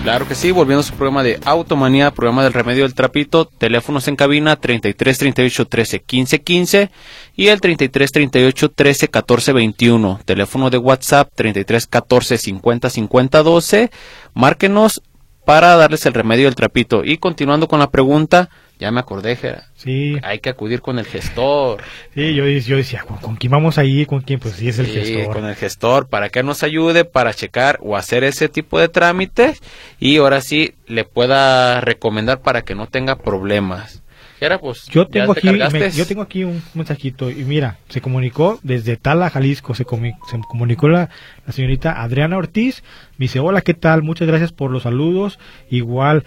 Claro 0.07 0.25
que 0.25 0.35
sí, 0.35 0.51
volviendo 0.51 0.79
a 0.79 0.83
su 0.83 0.93
programa 0.93 1.21
de 1.21 1.37
Automanía, 1.43 2.11
programa 2.11 2.41
del 2.41 2.53
remedio 2.53 2.83
del 2.83 2.93
trapito, 2.93 3.43
teléfonos 3.43 4.07
en 4.07 4.15
cabina 4.15 4.55
33 4.55 5.17
38 5.17 5.65
13 5.65 5.99
15 5.99 6.41
15 6.43 6.91
y 7.35 7.47
el 7.49 7.59
33 7.59 8.13
38 8.13 8.69
13 8.69 9.09
14 9.09 9.51
21, 9.51 10.21
teléfono 10.23 10.69
de 10.69 10.77
WhatsApp 10.77 11.29
33 11.35 11.87
14 11.87 12.37
50 12.37 12.89
50 12.89 13.43
12, 13.43 13.91
márquenos 14.33 15.01
para 15.43 15.75
darles 15.75 16.05
el 16.05 16.13
remedio 16.13 16.45
del 16.45 16.55
trapito. 16.55 17.03
Y 17.03 17.17
continuando 17.17 17.67
con 17.67 17.79
la 17.79 17.91
pregunta, 17.91 18.49
ya 18.79 18.91
me 18.91 18.99
acordé, 18.99 19.35
Jera, 19.35 19.65
sí, 19.75 20.17
hay 20.23 20.39
que 20.39 20.49
acudir 20.49 20.81
con 20.81 20.99
el 20.99 21.05
gestor. 21.05 21.81
sí, 22.15 22.33
yo, 22.35 22.45
yo 22.47 22.77
decía, 22.77 23.01
¿con, 23.07 23.17
con 23.17 23.35
quién 23.35 23.51
vamos 23.51 23.77
ahí? 23.77 24.05
¿Con 24.05 24.21
quién? 24.21 24.39
Pues 24.39 24.55
sí, 24.55 24.69
es 24.69 24.79
el 24.79 24.85
Sí, 24.87 24.93
gestor. 24.93 25.33
con 25.33 25.45
el 25.45 25.55
gestor 25.55 26.07
para 26.09 26.29
que 26.29 26.43
nos 26.43 26.63
ayude 26.63 27.05
para 27.05 27.33
checar 27.33 27.79
o 27.81 27.95
hacer 27.97 28.23
ese 28.23 28.49
tipo 28.49 28.79
de 28.79 28.89
trámites 28.89 29.61
y 29.99 30.17
ahora 30.17 30.41
sí 30.41 30.73
le 30.87 31.03
pueda 31.05 31.81
recomendar 31.81 32.41
para 32.41 32.61
que 32.63 32.75
no 32.75 32.87
tenga 32.87 33.15
problemas. 33.17 34.03
Ahora 34.39 34.59
pues 34.59 34.85
Yo 34.89 35.05
¿ya 35.05 35.09
tengo 35.09 35.33
te 35.33 35.39
aquí, 35.49 35.73
me- 35.73 35.89
yo 35.91 36.05
tengo 36.05 36.21
aquí 36.21 36.43
un 36.43 36.61
mensajito 36.75 37.31
y 37.31 37.37
mira, 37.43 37.77
se 37.89 38.01
comunicó 38.01 38.59
desde 38.61 38.95
Tala, 38.95 39.31
Jalisco, 39.31 39.73
se, 39.73 39.83
comi- 39.83 40.15
se 40.29 40.37
comunicó 40.47 40.87
la, 40.89 41.09
la 41.47 41.53
señorita 41.53 42.03
Adriana 42.03 42.37
Ortiz, 42.37 42.83
me 43.17 43.23
dice, 43.23 43.39
hola, 43.39 43.61
¿qué 43.61 43.73
tal? 43.73 44.03
Muchas 44.03 44.27
gracias 44.27 44.51
por 44.51 44.69
los 44.69 44.83
saludos, 44.83 45.39
igual, 45.71 46.23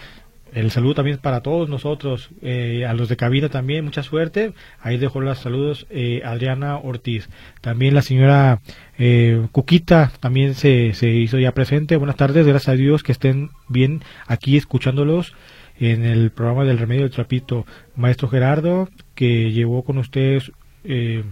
el 0.54 0.70
saludo 0.70 0.94
también 0.94 1.18
para 1.18 1.40
todos 1.40 1.68
nosotros, 1.68 2.30
eh, 2.42 2.84
a 2.86 2.94
los 2.94 3.08
de 3.08 3.16
cabina 3.16 3.48
también, 3.48 3.84
mucha 3.84 4.02
suerte, 4.02 4.52
ahí 4.80 4.98
dejó 4.98 5.20
los 5.20 5.38
saludos 5.38 5.86
eh, 5.90 6.22
Adriana 6.24 6.76
Ortiz, 6.76 7.28
también 7.60 7.94
la 7.94 8.02
señora 8.02 8.60
eh, 8.98 9.46
Cuquita 9.52 10.12
también 10.20 10.54
se, 10.54 10.94
se 10.94 11.08
hizo 11.08 11.38
ya 11.38 11.52
presente, 11.52 11.96
buenas 11.96 12.16
tardes, 12.16 12.46
gracias 12.46 12.68
a 12.68 12.76
Dios 12.76 13.02
que 13.02 13.12
estén 13.12 13.50
bien 13.68 14.02
aquí 14.26 14.56
escuchándolos, 14.56 15.34
en 15.80 16.04
el 16.04 16.30
programa 16.30 16.64
del 16.64 16.78
Remedio 16.78 17.02
del 17.02 17.10
Trapito, 17.10 17.66
Maestro 17.96 18.28
Gerardo, 18.28 18.88
que 19.14 19.50
llevó 19.50 19.82
con 19.82 19.96
ustedes, 19.96 20.52
eh, 20.84 21.24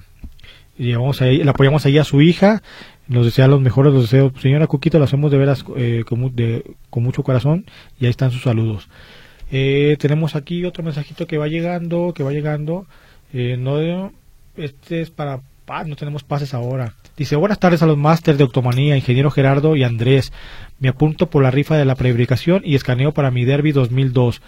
llevamos 0.78 1.20
ahí, 1.20 1.44
le 1.44 1.50
apoyamos 1.50 1.84
ahí 1.84 1.98
a 1.98 2.04
su 2.04 2.22
hija, 2.22 2.62
nos 3.08 3.24
desea 3.24 3.48
los 3.48 3.60
mejores 3.60 3.92
los 3.92 4.02
deseos. 4.02 4.32
Señora 4.40 4.66
Cuquita, 4.66 4.98
lo 4.98 5.04
hacemos 5.04 5.30
de 5.30 5.38
veras 5.38 5.64
eh, 5.76 6.04
con, 6.06 6.34
de- 6.36 6.64
con 6.90 7.02
mucho 7.02 7.22
corazón 7.22 7.64
y 7.98 8.04
ahí 8.04 8.10
están 8.10 8.30
sus 8.30 8.42
saludos. 8.42 8.88
Eh, 9.50 9.96
tenemos 9.98 10.36
aquí 10.36 10.64
otro 10.64 10.82
mensajito 10.84 11.26
que 11.26 11.38
va 11.38 11.48
llegando, 11.48 12.12
que 12.14 12.22
va 12.22 12.32
llegando. 12.32 12.86
Eh, 13.32 13.56
no, 13.58 14.12
este 14.56 15.00
es 15.00 15.10
para 15.10 15.40
paz, 15.64 15.86
no 15.86 15.96
tenemos 15.96 16.22
pases 16.22 16.54
ahora. 16.54 16.94
Dice, 17.16 17.34
buenas 17.36 17.58
tardes 17.58 17.82
a 17.82 17.86
los 17.86 17.96
máster 17.98 18.36
de 18.36 18.44
Octomanía, 18.44 18.96
ingeniero 18.96 19.30
Gerardo 19.30 19.74
y 19.74 19.82
Andrés. 19.84 20.32
Me 20.78 20.88
apunto 20.88 21.28
por 21.28 21.42
la 21.42 21.50
rifa 21.50 21.76
de 21.76 21.84
la 21.84 21.96
prefabricación 21.96 22.62
y 22.64 22.74
escaneo 22.76 23.12
para 23.12 23.30
mi 23.30 23.44
Derby 23.44 23.72
2002. 23.72 24.40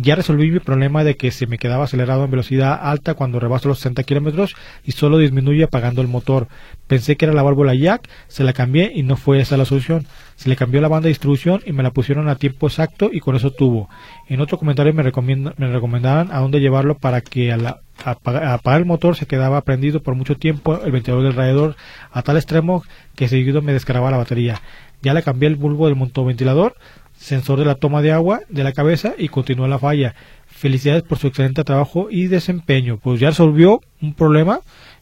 Ya 0.00 0.14
resolví 0.14 0.48
mi 0.48 0.60
problema 0.60 1.02
de 1.02 1.16
que 1.16 1.32
se 1.32 1.48
me 1.48 1.58
quedaba 1.58 1.82
acelerado 1.82 2.24
en 2.24 2.30
velocidad 2.30 2.78
alta 2.80 3.14
cuando 3.14 3.40
rebaso 3.40 3.66
los 3.66 3.78
60 3.78 4.04
kilómetros 4.04 4.54
y 4.84 4.92
solo 4.92 5.18
disminuye 5.18 5.64
apagando 5.64 6.02
el 6.02 6.06
motor. 6.06 6.46
Pensé 6.86 7.16
que 7.16 7.24
era 7.24 7.34
la 7.34 7.42
válvula 7.42 7.74
jack, 7.74 8.08
se 8.28 8.44
la 8.44 8.52
cambié 8.52 8.92
y 8.94 9.02
no 9.02 9.16
fue 9.16 9.40
esa 9.40 9.56
la 9.56 9.64
solución. 9.64 10.06
Se 10.36 10.48
le 10.48 10.54
cambió 10.54 10.80
la 10.80 10.86
banda 10.86 11.06
de 11.06 11.08
distribución 11.08 11.62
y 11.66 11.72
me 11.72 11.82
la 11.82 11.90
pusieron 11.90 12.28
a 12.28 12.36
tiempo 12.36 12.68
exacto 12.68 13.10
y 13.12 13.18
con 13.18 13.34
eso 13.34 13.50
tuvo. 13.50 13.88
En 14.28 14.40
otro 14.40 14.56
comentario 14.56 14.94
me, 14.94 15.02
me 15.02 16.08
a 16.08 16.38
dónde 16.38 16.60
llevarlo 16.60 16.96
para 16.96 17.20
que 17.20 17.50
a 17.50 17.80
apagar 18.04 18.80
el 18.80 18.86
motor 18.86 19.16
se 19.16 19.26
quedaba 19.26 19.60
prendido 19.62 20.00
por 20.00 20.14
mucho 20.14 20.36
tiempo 20.36 20.80
el 20.80 20.92
ventilador 20.92 21.24
del 21.24 21.34
radiador 21.34 21.74
a 22.12 22.22
tal 22.22 22.36
extremo 22.36 22.84
que 23.16 23.26
seguido 23.26 23.62
me 23.62 23.72
descargaba 23.72 24.12
la 24.12 24.18
batería. 24.18 24.62
Ya 25.02 25.12
le 25.12 25.24
cambié 25.24 25.48
el 25.48 25.56
bulbo 25.56 25.86
del 25.86 25.96
motoventilador, 25.96 26.76
sensor 27.18 27.58
de 27.58 27.64
la 27.64 27.74
toma 27.74 28.00
de 28.00 28.12
agua 28.12 28.40
de 28.48 28.64
la 28.64 28.72
cabeza 28.72 29.14
y 29.18 29.28
continuó 29.28 29.66
la 29.68 29.78
falla. 29.78 30.14
Felicidades 30.46 31.02
por 31.02 31.18
su 31.18 31.26
excelente 31.26 31.64
trabajo 31.64 32.08
y 32.10 32.26
desempeño. 32.26 32.98
Pues 32.98 33.20
ya 33.20 33.28
resolvió 33.28 33.80
un 34.00 34.14
problema. 34.14 34.60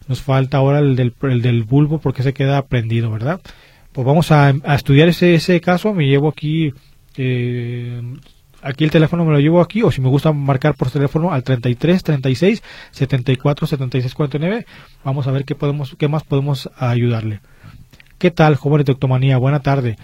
Nos 0.08 0.22
falta 0.22 0.58
ahora 0.58 0.78
el 0.80 0.96
del, 0.96 1.14
el 1.22 1.42
del 1.42 1.64
bulbo 1.64 1.98
porque 1.98 2.22
se 2.22 2.32
queda 2.32 2.62
prendido, 2.62 3.10
¿verdad? 3.10 3.40
Pues 3.92 4.06
vamos 4.06 4.30
a, 4.32 4.54
estudiar 4.74 5.08
ese, 5.08 5.34
ese 5.34 5.60
caso. 5.60 5.94
Me 5.94 6.06
llevo 6.06 6.28
aquí 6.28 6.72
eh, 7.16 8.02
aquí 8.62 8.84
el 8.84 8.90
teléfono 8.90 9.24
me 9.24 9.32
lo 9.32 9.40
llevo 9.40 9.60
aquí 9.60 9.82
o 9.82 9.90
si 9.90 10.00
me 10.00 10.08
gusta 10.08 10.32
marcar 10.32 10.74
por 10.74 10.90
teléfono 10.90 11.32
al 11.32 11.42
33 11.42 12.02
36 12.02 12.62
74 12.90 13.66
76 13.66 14.14
49 14.14 14.66
vamos 15.04 15.26
a 15.26 15.30
ver 15.30 15.44
qué 15.44 15.54
podemos 15.54 15.94
qué 15.96 16.08
más 16.08 16.24
podemos 16.24 16.68
ayudarle 16.76 17.40
qué 18.18 18.30
tal 18.30 18.56
joven 18.56 18.84
de 18.84 18.92
octomanía 18.92 19.38
buena 19.38 19.60
tarde 19.60 19.96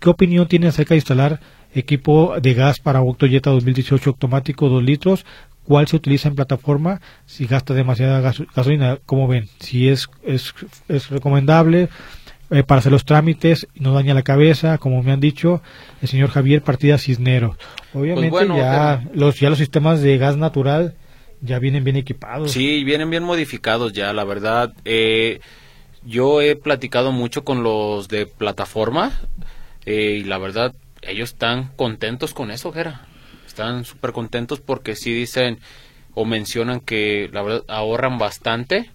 qué 0.00 0.10
opinión 0.10 0.48
tiene 0.48 0.68
acerca 0.68 0.94
de 0.94 0.98
instalar 0.98 1.40
equipo 1.74 2.34
de 2.40 2.54
gas 2.54 2.80
para 2.80 3.02
Octoyeta 3.02 3.50
2018 3.50 4.10
automático 4.10 4.68
2 4.68 4.82
litros 4.82 5.26
cuál 5.64 5.86
se 5.86 5.96
utiliza 5.96 6.28
en 6.28 6.34
plataforma 6.34 7.00
si 7.26 7.46
gasta 7.46 7.74
demasiada 7.74 8.20
gasolina 8.20 8.98
como 9.04 9.28
ven 9.28 9.48
si 9.60 9.88
es, 9.88 10.08
es, 10.24 10.54
es 10.88 11.10
recomendable 11.10 11.88
eh, 12.50 12.62
para 12.62 12.78
hacer 12.78 12.92
los 12.92 13.04
trámites, 13.04 13.68
no 13.74 13.92
daña 13.92 14.14
la 14.14 14.22
cabeza, 14.22 14.78
como 14.78 15.02
me 15.02 15.12
han 15.12 15.20
dicho 15.20 15.60
el 16.00 16.08
señor 16.08 16.30
Javier 16.30 16.62
Partida 16.62 16.96
Cisneros. 16.96 17.56
Obviamente 17.92 18.30
pues 18.30 18.48
ya, 18.48 19.04
los, 19.12 19.38
ya 19.38 19.50
los 19.50 19.58
sistemas 19.58 20.00
de 20.00 20.16
gas 20.16 20.38
natural 20.38 20.94
ya 21.42 21.58
vienen 21.58 21.84
bien 21.84 21.96
equipados. 21.96 22.52
Sí, 22.52 22.84
vienen 22.84 23.10
bien 23.10 23.22
modificados 23.22 23.92
ya, 23.92 24.14
la 24.14 24.24
verdad. 24.24 24.72
Eh, 24.86 25.40
yo 26.06 26.40
he 26.40 26.56
platicado 26.56 27.12
mucho 27.12 27.44
con 27.44 27.62
los 27.62 28.08
de 28.08 28.24
plataforma 28.24 29.12
eh, 29.88 30.18
y 30.20 30.24
la 30.24 30.36
verdad 30.36 30.74
ellos 31.00 31.30
están 31.30 31.68
contentos 31.76 32.34
con 32.34 32.50
eso, 32.50 32.72
Gera. 32.72 33.06
Están 33.46 33.86
súper 33.86 34.12
contentos 34.12 34.60
porque 34.60 34.94
sí 34.94 35.14
dicen 35.14 35.60
o 36.12 36.26
mencionan 36.26 36.80
que 36.80 37.30
la 37.32 37.40
verdad 37.40 37.64
ahorran 37.68 38.18
bastante. 38.18 38.90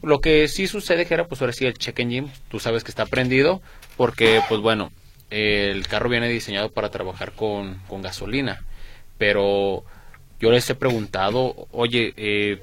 Lo 0.00 0.22
que 0.22 0.48
sí 0.48 0.66
sucede, 0.66 1.04
que 1.04 1.12
era 1.12 1.26
pues 1.26 1.42
ahora 1.42 1.52
sí 1.52 1.66
el 1.66 1.76
check 1.76 1.98
engine, 1.98 2.32
tú 2.48 2.58
sabes 2.58 2.84
que 2.84 2.90
está 2.90 3.04
prendido, 3.04 3.60
porque 3.98 4.40
pues 4.48 4.62
bueno, 4.62 4.92
el 5.28 5.86
carro 5.86 6.08
viene 6.08 6.30
diseñado 6.30 6.70
para 6.70 6.88
trabajar 6.88 7.32
con, 7.32 7.74
con 7.86 8.00
gasolina, 8.00 8.64
pero 9.18 9.84
yo 10.38 10.50
les 10.50 10.70
he 10.70 10.74
preguntado, 10.74 11.68
oye, 11.70 12.14
eh, 12.16 12.60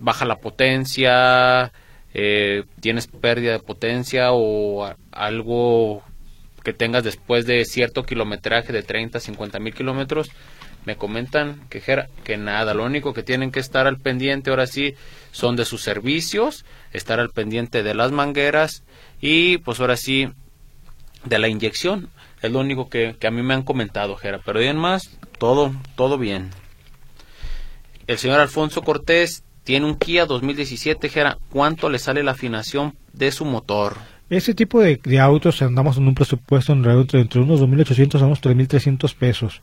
baja 0.00 0.24
la 0.24 0.40
potencia, 0.40 1.70
eh, 2.12 2.64
tienes 2.80 3.06
pérdida 3.06 3.52
de 3.52 3.60
potencia 3.60 4.32
o 4.32 4.92
algo 5.12 6.02
que 6.62 6.72
tengas 6.72 7.04
después 7.04 7.46
de 7.46 7.64
cierto 7.64 8.04
kilometraje 8.04 8.72
de 8.72 8.82
30, 8.82 9.20
50 9.20 9.58
mil 9.58 9.74
kilómetros, 9.74 10.30
me 10.84 10.96
comentan 10.96 11.60
que, 11.68 11.80
que 12.24 12.36
nada, 12.36 12.74
lo 12.74 12.84
único 12.84 13.12
que 13.12 13.22
tienen 13.22 13.52
que 13.52 13.60
estar 13.60 13.86
al 13.86 13.98
pendiente 13.98 14.50
ahora 14.50 14.66
sí 14.66 14.94
son 15.30 15.54
de 15.56 15.64
sus 15.64 15.82
servicios, 15.82 16.64
estar 16.92 17.20
al 17.20 17.30
pendiente 17.30 17.82
de 17.82 17.94
las 17.94 18.10
mangueras 18.10 18.82
y 19.20 19.58
pues 19.58 19.80
ahora 19.80 19.96
sí 19.96 20.28
de 21.24 21.38
la 21.38 21.48
inyección. 21.48 22.10
Es 22.40 22.50
lo 22.50 22.58
único 22.58 22.88
que, 22.88 23.16
a 23.22 23.30
mí 23.30 23.42
me 23.42 23.54
han 23.54 23.62
comentado, 23.62 24.16
Jera. 24.16 24.40
Pero 24.44 24.58
bien 24.58 24.76
más, 24.76 25.16
todo, 25.38 25.72
todo 25.94 26.18
bien. 26.18 26.50
El 28.08 28.18
señor 28.18 28.40
Alfonso 28.40 28.82
Cortés 28.82 29.44
tiene 29.62 29.86
un 29.86 29.96
Kia 29.96 30.26
2017, 30.26 31.08
Jera. 31.08 31.38
¿Cuánto 31.50 31.88
le 31.88 32.00
sale 32.00 32.24
la 32.24 32.32
afinación 32.32 32.96
de 33.12 33.30
su 33.30 33.44
motor? 33.44 33.96
Ese 34.32 34.54
tipo 34.54 34.80
de, 34.80 34.98
autos 35.20 35.60
andamos 35.60 35.98
en 35.98 36.08
un 36.08 36.14
presupuesto 36.14 36.72
en 36.72 36.82
entre, 36.86 37.20
entre 37.20 37.40
unos 37.42 37.60
2.800 37.60 38.22
a 38.22 38.24
unos 38.24 38.40
3.300 38.40 39.14
pesos. 39.14 39.60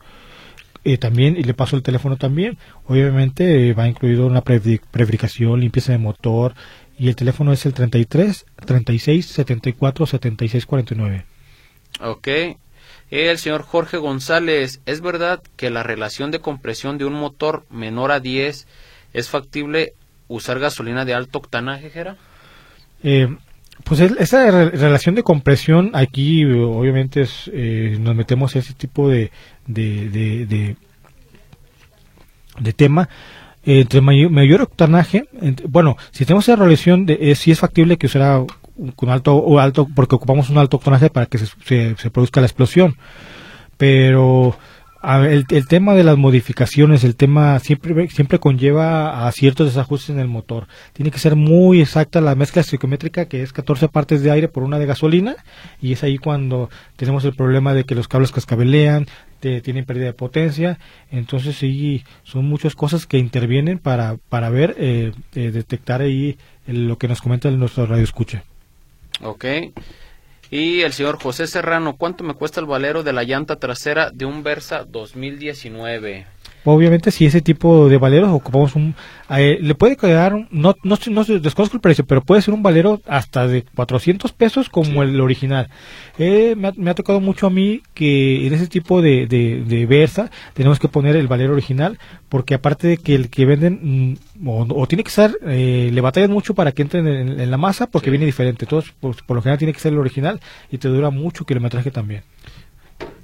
Eh, 0.84 0.96
también, 0.96 1.36
y 1.36 1.42
le 1.42 1.54
paso 1.54 1.74
el 1.74 1.82
teléfono 1.82 2.16
también, 2.16 2.56
obviamente 2.86 3.68
eh, 3.68 3.72
va 3.72 3.88
incluido 3.88 4.28
una 4.28 4.42
preverificación, 4.42 5.58
limpieza 5.58 5.90
de 5.90 5.98
motor, 5.98 6.54
y 6.96 7.08
el 7.08 7.16
teléfono 7.16 7.52
es 7.52 7.66
el 7.66 7.74
33 7.74 8.46
36 8.64 9.26
74 9.26 10.06
76 10.06 10.66
49. 10.66 11.24
Ok. 12.02 12.28
El 13.10 13.38
señor 13.38 13.62
Jorge 13.62 13.96
González, 13.96 14.82
¿es 14.86 15.00
verdad 15.00 15.42
que 15.56 15.70
la 15.70 15.82
relación 15.82 16.30
de 16.30 16.38
compresión 16.38 16.96
de 16.96 17.06
un 17.06 17.14
motor 17.14 17.66
menor 17.70 18.12
a 18.12 18.20
10 18.20 18.68
es 19.14 19.28
factible 19.28 19.94
usar 20.28 20.60
gasolina 20.60 21.04
de 21.04 21.14
alto 21.14 21.38
octanaje, 21.38 21.90
Jera? 21.90 22.16
Eh, 23.02 23.26
pues 23.84 24.00
esa 24.00 24.50
relación 24.50 25.14
de 25.14 25.22
compresión 25.22 25.90
aquí 25.94 26.44
obviamente 26.44 27.22
es, 27.22 27.50
eh, 27.52 27.96
nos 28.00 28.14
metemos 28.14 28.54
a 28.54 28.58
ese 28.58 28.74
tipo 28.74 29.08
de, 29.08 29.30
de, 29.66 30.08
de, 32.60 32.72
tema. 32.72 33.08
entre 33.64 34.00
mayor, 34.00 34.62
octanaje, 34.62 35.28
bueno, 35.68 35.96
si 36.10 36.24
tenemos 36.24 36.48
esa 36.48 36.56
relación, 36.56 37.06
de, 37.06 37.34
si 37.34 37.50
es 37.50 37.58
factible 37.58 37.96
que 37.96 38.06
usara 38.06 38.44
con 38.96 39.10
alto 39.10 39.34
o 39.36 39.58
alto, 39.58 39.86
porque 39.94 40.14
ocupamos 40.14 40.50
un 40.50 40.58
alto 40.58 40.78
octanaje 40.78 41.10
para 41.10 41.26
que 41.26 41.38
se, 41.38 41.96
se 41.96 42.10
produzca 42.10 42.40
la 42.40 42.46
explosión. 42.46 42.96
Pero 43.76 44.56
el, 45.02 45.46
el, 45.48 45.66
tema 45.66 45.94
de 45.94 46.04
las 46.04 46.18
modificaciones, 46.18 47.04
el 47.04 47.16
tema 47.16 47.58
siempre, 47.58 48.08
siempre 48.08 48.38
conlleva 48.38 49.26
a 49.26 49.32
ciertos 49.32 49.66
desajustes 49.66 50.10
en 50.10 50.20
el 50.20 50.28
motor. 50.28 50.66
Tiene 50.92 51.10
que 51.10 51.18
ser 51.18 51.36
muy 51.36 51.80
exacta 51.80 52.20
la 52.20 52.34
mezcla 52.34 52.62
psicométrica, 52.62 53.26
que 53.26 53.42
es 53.42 53.52
14 53.52 53.88
partes 53.88 54.22
de 54.22 54.30
aire 54.30 54.48
por 54.48 54.62
una 54.62 54.78
de 54.78 54.86
gasolina, 54.86 55.36
y 55.80 55.92
es 55.92 56.02
ahí 56.02 56.18
cuando 56.18 56.70
tenemos 56.96 57.24
el 57.24 57.34
problema 57.34 57.74
de 57.74 57.84
que 57.84 57.94
los 57.94 58.08
cables 58.08 58.32
cascabelean, 58.32 59.06
tienen 59.40 59.86
pérdida 59.86 60.06
de 60.06 60.12
potencia. 60.12 60.78
Entonces, 61.10 61.56
sí, 61.56 62.04
son 62.24 62.44
muchas 62.44 62.74
cosas 62.74 63.06
que 63.06 63.18
intervienen 63.18 63.78
para, 63.78 64.16
para 64.28 64.50
ver, 64.50 64.76
eh, 64.78 65.12
eh 65.34 65.50
detectar 65.50 66.02
ahí 66.02 66.36
lo 66.66 66.98
que 66.98 67.08
nos 67.08 67.20
comenta 67.20 67.50
nuestro 67.50 67.86
radio 67.86 68.04
escucha. 68.04 68.44
Ok. 69.22 69.44
Y 70.50 70.80
el 70.80 70.92
señor 70.92 71.22
José 71.22 71.46
Serrano, 71.46 71.96
¿cuánto 71.96 72.24
me 72.24 72.34
cuesta 72.34 72.58
el 72.58 72.66
valero 72.66 73.04
de 73.04 73.12
la 73.12 73.22
llanta 73.22 73.56
trasera 73.56 74.10
de 74.10 74.24
un 74.24 74.42
Versa 74.42 74.84
2019? 74.84 76.26
Obviamente, 76.64 77.10
si 77.10 77.24
ese 77.24 77.40
tipo 77.40 77.88
de 77.88 77.96
valeros 77.96 78.30
ocupamos 78.30 78.74
un... 78.76 78.94
Eh, 79.30 79.58
le 79.60 79.74
puede 79.74 79.96
quedar, 79.96 80.34
no, 80.50 80.74
no, 80.82 80.98
no 81.10 81.24
desconozco 81.24 81.76
el 81.76 81.80
precio, 81.80 82.04
pero 82.04 82.20
puede 82.22 82.42
ser 82.42 82.52
un 82.52 82.62
valero 82.62 83.00
hasta 83.06 83.46
de 83.46 83.64
400 83.74 84.32
pesos 84.32 84.68
como 84.68 85.02
el 85.02 85.20
original. 85.20 85.68
Eh, 86.18 86.54
me, 86.56 86.90
ha, 86.90 86.94
tocado 86.94 87.20
mucho 87.20 87.46
a 87.46 87.50
mí 87.50 87.82
que 87.94 88.46
en 88.46 88.52
ese 88.52 88.66
tipo 88.66 89.00
de, 89.00 89.26
de, 89.26 89.86
Versa 89.86 90.30
tenemos 90.52 90.78
que 90.78 90.88
poner 90.88 91.16
el 91.16 91.28
valero 91.28 91.52
original, 91.52 91.98
porque 92.28 92.54
aparte 92.54 92.88
de 92.88 92.96
que 92.98 93.14
el 93.14 93.30
que 93.30 93.46
venden, 93.46 94.16
mm, 94.40 94.48
o, 94.48 94.86
tiene 94.86 95.04
que 95.04 95.10
ser, 95.10 95.38
eh, 95.46 95.90
le 95.92 96.00
batallan 96.00 96.30
mucho 96.30 96.54
para 96.54 96.72
que 96.72 96.82
entren 96.82 97.06
en, 97.06 97.50
la 97.50 97.56
masa, 97.56 97.86
porque 97.86 98.10
viene 98.10 98.26
diferente. 98.26 98.64
Entonces, 98.64 98.92
por, 99.00 99.16
por 99.24 99.36
lo 99.36 99.42
general 99.42 99.58
tiene 99.58 99.72
que 99.72 99.80
ser 99.80 99.92
el 99.92 99.98
original 99.98 100.40
y 100.70 100.78
te 100.78 100.88
dura 100.88 101.10
mucho 101.10 101.46
kilometraje 101.46 101.90
también. 101.90 102.22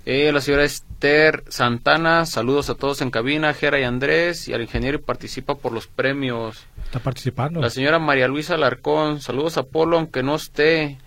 Eh, 0.09 0.31
la 0.31 0.40
señora 0.40 0.62
Esther 0.62 1.42
Santana, 1.49 2.27
saludos 2.27 2.71
a 2.71 2.77
todos 2.77 3.03
en 3.03 3.11
cabina, 3.11 3.53
Jera 3.55 3.81
y 3.81 3.83
Andrés, 3.83 4.47
y 4.47 4.55
al 4.55 4.62
ingeniero 4.62 4.99
y 4.99 5.03
participa 5.03 5.57
por 5.57 5.73
los 5.73 5.88
premios. 5.88 6.64
Está 6.85 7.01
participando. 7.01 7.61
La 7.61 7.71
señora 7.71 7.99
María 7.99 8.29
Luisa 8.29 8.55
Alarcón, 8.55 9.21
saludos 9.21 9.59
a 9.59 9.64
Polo, 9.64 9.99
aunque 9.99 10.23
no 10.23 10.37
esté. 10.37 10.99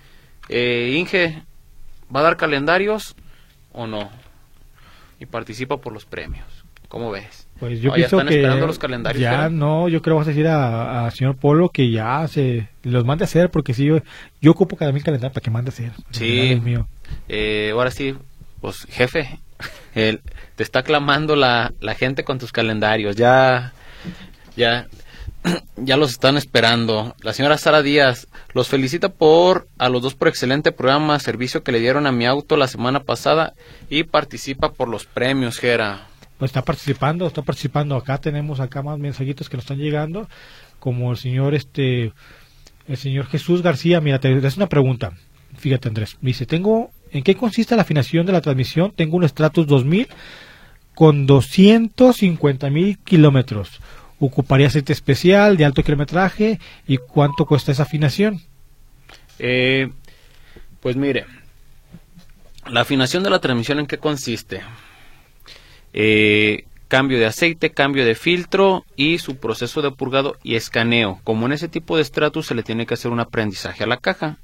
Eh, 0.50 0.96
Inge, 0.98 1.44
¿va 2.14 2.20
a 2.20 2.24
dar 2.24 2.36
calendarios 2.36 3.16
o 3.72 3.88
no? 3.88 4.10
Y 5.18 5.26
participa 5.28 5.78
por 5.78 5.94
los 5.94 6.04
premios. 6.04 6.46
¿Cómo 6.90 7.10
ves? 7.10 7.48
Pues 7.58 7.80
yo 7.80 7.94
pienso 7.94 8.18
que 8.26 8.36
esperando 8.36 8.68
los 8.68 8.80
calendarios. 8.80 9.22
Ya 9.22 9.48
no, 9.48 9.88
yo 9.88 10.02
creo 10.02 10.16
que 10.16 10.20
vas 10.20 10.28
a 10.28 10.32
decir 10.32 10.48
a, 10.48 11.10
señor 11.12 11.38
Polo 11.38 11.70
que 11.70 11.90
ya 11.90 12.28
se 12.28 12.68
los 12.84 13.06
mande 13.06 13.24
a 13.24 13.28
hacer 13.28 13.50
porque 13.50 13.74
si 13.74 13.86
yo, 13.86 14.00
yo 14.42 14.52
ocupo 14.52 14.76
cada 14.76 14.92
mil 14.92 15.04
calendarios 15.04 15.34
para 15.34 15.44
que 15.44 15.52
mande 15.52 15.70
a 15.70 15.74
hacer. 15.74 15.92
Sí. 16.12 16.60
Mío. 16.62 16.88
Eh, 17.30 17.70
ahora 17.74 17.92
sí, 17.92 18.16
pues 18.62 18.86
jefe, 18.90 19.40
te 19.94 20.64
está 20.64 20.84
clamando 20.84 21.36
la, 21.36 21.74
la 21.80 21.96
gente 21.96 22.24
con 22.24 22.40
tus 22.40 22.52
calendarios, 22.52 23.16
ya, 23.16 23.74
ya, 24.56 24.88
ya 25.78 25.98
los 25.98 26.12
están 26.12 26.38
esperando. 26.38 27.16
La 27.22 27.34
señora 27.34 27.58
Sara 27.58 27.82
Díaz 27.82 28.28
los 28.54 28.68
felicita 28.68 29.10
por 29.10 29.68
a 29.78 29.90
los 29.90 30.02
dos 30.02 30.16
por 30.16 30.28
excelente 30.28 30.72
programa, 30.72 31.20
servicio 31.20 31.64
que 31.64 31.72
le 31.72 31.80
dieron 31.80 32.08
a 32.08 32.12
mi 32.12 32.26
auto 32.26 32.58
la 32.58 32.68
semana 32.68 33.02
pasada 33.02 33.54
y 33.90 34.04
participa 34.04 34.72
por 34.72 34.88
los 34.88 35.06
premios, 35.06 35.60
Jera. 35.60 36.08
pues 36.38 36.50
está 36.50 36.62
participando, 36.62 37.28
está 37.28 37.42
participando. 37.42 37.96
Acá 37.96 38.18
tenemos 38.18 38.60
acá 38.60 38.82
más 38.82 39.00
mensajitos 39.00 39.50
que 39.50 39.58
nos 39.58 39.66
están 39.66 39.78
llegando, 39.78 40.30
como 40.80 41.12
el 41.12 41.18
señor 41.18 41.54
este 41.54 42.14
el 42.88 42.98
señor 42.98 43.28
Jesús 43.28 43.62
García, 43.62 44.02
mira, 44.02 44.20
te 44.20 44.36
es 44.36 44.58
una 44.58 44.68
pregunta. 44.68 45.14
Fíjate, 45.58 45.90
Andrés. 45.90 46.18
dice, 46.22 46.46
tengo, 46.46 46.92
¿en 47.12 47.24
qué 47.24 47.36
consiste 47.36 47.76
la 47.76 47.84
afinación 47.84 48.26
de 48.26 48.32
la 48.32 48.42
transmisión? 48.42 48.92
Tengo 48.96 49.18
un 49.18 49.28
Stratus 49.28 49.68
2000 49.68 50.08
con 50.96 51.26
250 51.26 52.70
mil 52.70 52.98
kilómetros. 53.00 53.80
¿Ocuparía 54.20 54.68
aceite 54.68 54.92
especial 54.92 55.56
de 55.56 55.66
alto 55.66 55.84
kilometraje? 55.84 56.60
¿Y 56.88 56.98
cuánto 56.98 57.46
cuesta 57.46 57.72
esa 57.72 57.84
afinación? 57.84 58.42
Eh, 59.40 59.90
pues 60.82 60.98
mire, 60.98 61.26
la 62.70 62.82
afinación 62.82 63.24
de 63.24 63.30
la 63.30 63.40
transmisión 63.40 63.80
en 63.80 63.88
qué 63.88 63.98
consiste? 63.98 64.62
Eh, 65.94 66.66
cambio 66.90 67.18
de 67.18 67.28
aceite, 67.28 67.72
cambio 67.72 68.04
de 68.04 68.16
filtro 68.16 68.86
y 68.96 69.20
su 69.20 69.38
proceso 69.38 69.82
de 69.82 69.92
purgado 69.92 70.38
y 70.44 70.56
escaneo. 70.56 71.22
Como 71.24 71.46
en 71.46 71.54
ese 71.54 71.70
tipo 71.70 71.96
de 71.96 72.02
estratos 72.02 72.48
se 72.48 72.56
le 72.56 72.64
tiene 72.64 72.86
que 72.86 72.96
hacer 72.96 73.12
un 73.12 73.22
aprendizaje 73.22 73.84
a 73.84 73.88
la 73.88 73.98
caja. 73.98 74.38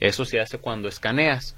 Eso 0.00 0.24
se 0.24 0.40
hace 0.40 0.58
cuando 0.58 0.88
escaneas. 0.88 1.56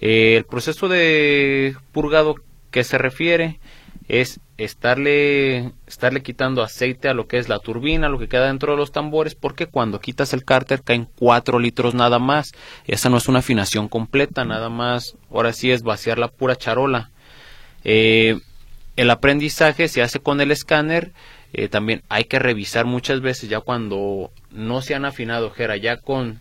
Eh, 0.00 0.36
el 0.36 0.44
proceso 0.44 0.88
de 0.88 1.76
purgado 1.92 2.36
que 2.70 2.84
se 2.84 2.98
refiere 2.98 3.60
es 4.08 4.40
estarle, 4.58 5.72
estarle 5.86 6.22
quitando 6.22 6.62
aceite 6.62 7.08
a 7.08 7.14
lo 7.14 7.26
que 7.26 7.38
es 7.38 7.48
la 7.48 7.58
turbina, 7.58 8.08
lo 8.08 8.18
que 8.18 8.28
queda 8.28 8.46
dentro 8.46 8.72
de 8.72 8.78
los 8.78 8.92
tambores, 8.92 9.34
porque 9.34 9.66
cuando 9.66 10.00
quitas 10.00 10.32
el 10.32 10.44
cárter 10.44 10.82
caen 10.82 11.08
4 11.18 11.58
litros 11.58 11.94
nada 11.94 12.18
más. 12.18 12.52
Esa 12.86 13.08
no 13.08 13.16
es 13.16 13.28
una 13.28 13.38
afinación 13.40 13.88
completa, 13.88 14.44
nada 14.44 14.68
más. 14.68 15.16
Ahora 15.30 15.52
sí 15.52 15.70
es 15.70 15.82
vaciar 15.82 16.18
la 16.18 16.28
pura 16.28 16.56
charola. 16.56 17.10
Eh, 17.82 18.40
el 18.96 19.10
aprendizaje 19.10 19.88
se 19.88 20.02
hace 20.02 20.20
con 20.20 20.40
el 20.40 20.50
escáner. 20.50 21.12
Eh, 21.52 21.68
también 21.68 22.02
hay 22.08 22.24
que 22.24 22.38
revisar 22.38 22.84
muchas 22.84 23.20
veces 23.20 23.48
ya 23.48 23.60
cuando 23.60 24.32
no 24.50 24.82
se 24.82 24.94
han 24.94 25.04
afinado, 25.04 25.50
Jera, 25.50 25.76
ya 25.76 25.96
con 25.96 26.40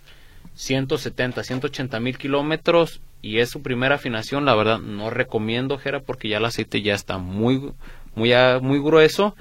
170, 0.56 1.44
180 1.44 2.00
mil 2.00 2.18
kilómetros 2.18 3.00
y 3.24 3.40
es 3.40 3.50
su 3.50 3.62
primera 3.62 3.96
afinación, 3.96 4.44
la 4.44 4.54
verdad 4.54 4.80
no 4.80 5.10
recomiendo, 5.10 5.78
Jera, 5.78 6.02
porque 6.02 6.28
ya 6.28 6.38
el 6.38 6.46
aceite 6.46 6.82
ya 6.82 6.94
está 6.94 7.18
muy, 7.18 7.72
muy, 8.16 8.34
muy 8.62 8.80
grueso 8.80 9.34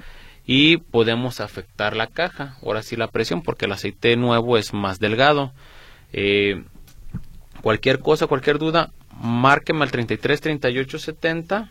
y 0.45 0.77
podemos 0.77 1.41
afectar 1.41 1.93
la 1.93 2.07
caja. 2.07 2.55
Ahora 2.63 2.81
sí 2.81 2.95
la 2.95 3.09
presión, 3.09 3.41
porque 3.41 3.65
el 3.65 3.73
aceite 3.73 4.15
nuevo 4.15 4.57
es 4.57 4.73
más 4.73 4.99
delgado. 4.99 5.51
Eh, 6.13 6.63
cualquier 7.61 7.99
cosa, 7.99 8.25
cualquier 8.25 8.57
duda, 8.57 8.91
márqueme 9.21 9.83
al 9.83 9.91
33 9.91 10.39
38 10.39 10.99
70 10.99 11.69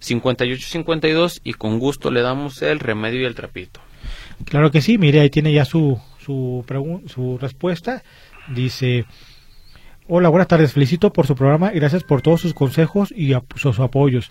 58 0.00 0.68
52 0.68 1.40
y 1.42 1.54
con 1.54 1.78
gusto 1.78 2.10
le 2.10 2.20
damos 2.20 2.60
el 2.60 2.80
remedio 2.80 3.22
y 3.22 3.24
el 3.24 3.34
trapito. 3.34 3.80
Claro 4.44 4.70
que 4.70 4.82
sí, 4.82 4.98
mire, 4.98 5.20
ahí 5.20 5.30
tiene 5.30 5.54
ya 5.54 5.64
su, 5.64 5.98
su, 6.22 6.66
su 7.06 7.38
respuesta. 7.38 8.02
Dice, 8.48 9.06
Hola, 10.06 10.28
buenas 10.28 10.48
tardes. 10.48 10.74
Felicito 10.74 11.14
por 11.14 11.26
su 11.26 11.34
programa 11.34 11.72
y 11.72 11.76
gracias 11.76 12.04
por 12.04 12.20
todos 12.20 12.42
sus 12.42 12.52
consejos 12.52 13.10
y 13.10 13.32
sus 13.56 13.80
apoyos. 13.80 14.30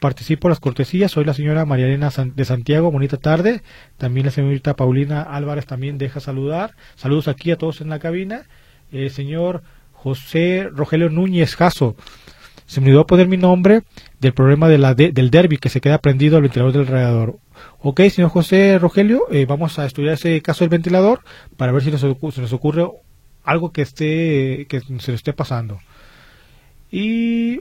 Participo 0.00 0.48
en 0.48 0.50
las 0.50 0.58
cortesías. 0.58 1.12
Soy 1.12 1.24
la 1.24 1.32
señora 1.32 1.64
María 1.64 1.86
Elena 1.86 2.10
de 2.34 2.44
Santiago. 2.44 2.90
Bonita 2.90 3.18
tarde. 3.18 3.62
También 3.98 4.26
la 4.26 4.32
señorita 4.32 4.74
Paulina 4.74 5.22
Álvarez 5.22 5.64
también 5.64 5.96
deja 5.96 6.18
saludar. 6.18 6.74
Saludos 6.96 7.28
aquí 7.28 7.52
a 7.52 7.56
todos 7.56 7.80
en 7.80 7.88
la 7.88 8.00
cabina. 8.00 8.48
El 8.90 9.12
señor 9.12 9.62
José 9.92 10.68
Rogelio 10.72 11.08
Núñez 11.08 11.54
Jasso. 11.54 11.94
Se 12.66 12.80
me 12.80 12.88
olvidó 12.88 13.06
poner 13.06 13.28
mi 13.28 13.36
nombre 13.36 13.82
del 14.18 14.32
problema 14.32 14.68
de 14.68 14.78
la 14.78 14.94
del 14.94 15.30
derby 15.30 15.58
que 15.58 15.68
se 15.68 15.80
queda 15.80 15.98
prendido 15.98 16.36
al 16.36 16.42
ventilador 16.42 16.72
del 16.72 16.88
radiador. 16.88 17.38
Ok, 17.78 18.00
señor 18.10 18.30
José 18.30 18.76
Rogelio, 18.80 19.26
eh, 19.30 19.46
vamos 19.46 19.78
a 19.78 19.86
estudiar 19.86 20.14
ese 20.14 20.42
caso 20.42 20.64
del 20.64 20.70
ventilador 20.70 21.20
para 21.56 21.70
ver 21.70 21.82
si 21.82 21.96
se 21.96 22.40
nos 22.40 22.52
ocurre 22.52 22.88
algo 23.44 23.72
que 23.72 23.82
esté 23.82 24.66
que 24.68 24.80
se 24.80 25.12
le 25.12 25.16
esté 25.16 25.32
pasando. 25.32 25.80
Y 26.90 27.60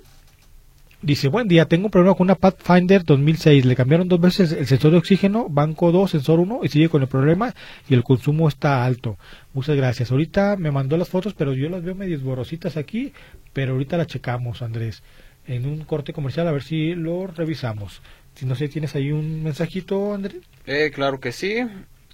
dice, 1.01 1.27
buen 1.29 1.47
día, 1.47 1.65
tengo 1.65 1.85
un 1.85 1.91
problema 1.91 2.15
con 2.15 2.25
una 2.25 2.35
Pathfinder 2.35 3.03
2006. 3.03 3.65
Le 3.65 3.75
cambiaron 3.75 4.07
dos 4.07 4.19
veces 4.19 4.51
el 4.51 4.67
sensor 4.67 4.91
de 4.91 4.97
oxígeno, 4.97 5.47
banco 5.49 5.91
2, 5.91 6.11
sensor 6.11 6.39
1, 6.39 6.61
y 6.63 6.67
sigue 6.69 6.89
con 6.89 7.01
el 7.01 7.07
problema 7.07 7.53
y 7.89 7.93
el 7.93 8.03
consumo 8.03 8.47
está 8.47 8.85
alto. 8.85 9.17
Muchas 9.53 9.75
gracias. 9.75 10.11
Ahorita 10.11 10.57
me 10.57 10.71
mandó 10.71 10.97
las 10.97 11.09
fotos, 11.09 11.33
pero 11.33 11.53
yo 11.53 11.69
las 11.69 11.83
veo 11.83 11.95
medio 11.95 12.19
borrositas 12.19 12.77
aquí, 12.77 13.13
pero 13.53 13.73
ahorita 13.73 13.97
las 13.97 14.07
checamos, 14.07 14.61
Andrés. 14.61 15.03
En 15.47 15.65
un 15.65 15.83
corte 15.85 16.13
comercial, 16.13 16.47
a 16.47 16.51
ver 16.51 16.63
si 16.63 16.93
lo 16.93 17.25
revisamos. 17.27 18.01
Si 18.35 18.45
no 18.45 18.55
sé, 18.55 18.69
¿tienes 18.69 18.95
ahí 18.95 19.11
un 19.11 19.43
mensajito, 19.43 20.13
Andrés? 20.13 20.41
Eh, 20.65 20.91
claro 20.93 21.19
que 21.19 21.31
sí. 21.31 21.55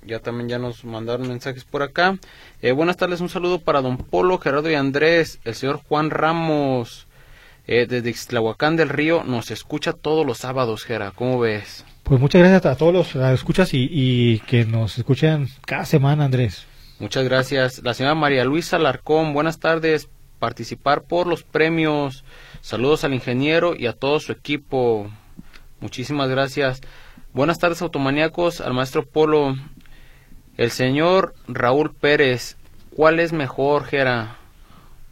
Ya 0.08 0.20
también 0.20 0.50
ya 0.50 0.58
nos 0.58 0.86
mandaron 0.86 1.28
mensajes 1.28 1.66
por 1.66 1.84
acá. 1.84 2.18
Eh, 2.62 2.72
buenas 2.72 2.98
tardes, 2.98 3.22
un 3.22 3.30
saludo 3.30 3.60
para 3.60 3.82
don 3.82 3.98
Polo, 3.98 4.40
Gerardo 4.40 4.72
y 4.72 4.76
Andrés, 4.76 5.40
el 5.44 5.54
señor 5.54 5.82
Juan 5.88 6.10
Ramos, 6.10 7.08
eh, 7.68 7.86
desde 7.88 8.10
Ixtlahuacán 8.10 8.78
del 8.78 8.90
Río, 8.90 9.24
nos 9.26 9.52
escucha 9.52 9.92
todos 9.92 10.26
los 10.26 10.38
sábados, 10.38 10.86
Gera, 10.86 11.12
¿cómo 11.12 11.40
ves? 11.40 11.84
Pues 12.04 12.22
muchas 12.22 12.40
gracias 12.40 12.66
a 12.66 12.78
todos 12.78 12.94
los 12.94 13.08
que 13.10 13.34
escuchas 13.34 13.74
y, 13.74 13.90
y, 13.92 14.40
que 14.40 14.64
nos 14.64 14.98
escuchan 14.98 15.50
cada 15.66 15.84
semana, 15.84 16.24
Andrés. 16.24 16.66
Muchas 17.00 17.26
gracias. 17.26 17.84
La 17.84 17.94
señora 17.94 18.16
María 18.16 18.46
Luisa 18.46 18.80
Larcón, 18.80 19.34
buenas 19.34 19.60
tardes. 19.60 20.08
Participar 20.40 21.04
por 21.04 21.28
los 21.28 21.44
premios. 21.44 22.24
Saludos 22.62 23.04
al 23.04 23.14
ingeniero 23.14 23.76
y 23.78 23.88
a 23.88 23.94
todo 23.94 24.22
su 24.22 24.32
equipo. 24.32 25.12
Muchísimas 25.82 26.30
gracias. 26.30 26.82
Buenas 27.34 27.60
tardes, 27.60 27.82
automaníacos, 27.82 28.62
al 28.62 28.74
maestro 28.74 29.06
Polo. 29.06 29.56
El 30.58 30.72
señor 30.72 31.36
Raúl 31.48 31.94
Pérez, 31.94 32.58
¿cuál 32.90 33.20
es 33.20 33.32
mejor, 33.32 33.86
Gera? 33.86 34.38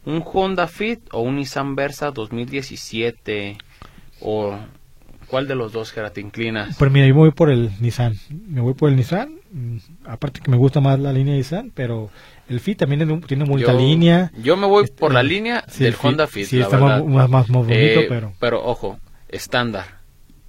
¿Un 0.04 0.24
Honda 0.26 0.68
Fit 0.68 1.02
o 1.12 1.22
un 1.22 1.36
Nissan 1.36 1.76
Versa 1.76 2.10
2017? 2.10 3.56
¿O 4.22 4.58
cuál 5.28 5.48
de 5.48 5.54
los 5.54 5.72
dos, 5.72 5.92
Gera, 5.92 6.10
te 6.10 6.20
inclinas? 6.20 6.76
Pues 6.80 6.92
mira, 6.92 7.06
yo 7.06 7.14
me 7.14 7.20
voy 7.20 7.32
por 7.32 7.52
el 7.52 7.70
Nissan. 7.80 8.16
Me 8.30 8.60
voy 8.60 8.74
por 8.74 8.90
el 8.90 8.96
Nissan. 8.96 9.36
Mm, 9.52 9.78
aparte 10.06 10.40
que 10.42 10.50
me 10.50 10.58
gusta 10.58 10.82
más 10.82 11.00
la 11.00 11.14
línea 11.14 11.36
Nissan, 11.36 11.72
pero 11.76 12.10
el 12.50 12.60
Fit 12.60 12.80
también 12.80 13.22
tiene 13.22 13.46
mucha 13.46 13.72
línea. 13.72 14.32
Yo 14.42 14.58
me 14.58 14.66
voy 14.66 14.88
por 14.88 15.14
la 15.14 15.22
este, 15.22 15.34
línea 15.34 15.64
del 15.78 15.96
Honda 16.02 16.26
Fit. 16.26 16.48
Sí, 16.48 16.60
está 16.60 16.80
Más, 16.80 17.30
más, 17.30 17.48
bonito, 17.50 17.72
eh, 17.72 18.06
pero... 18.10 18.34
Pero 18.40 18.66
ojo, 18.66 18.98
estándar 19.30 20.04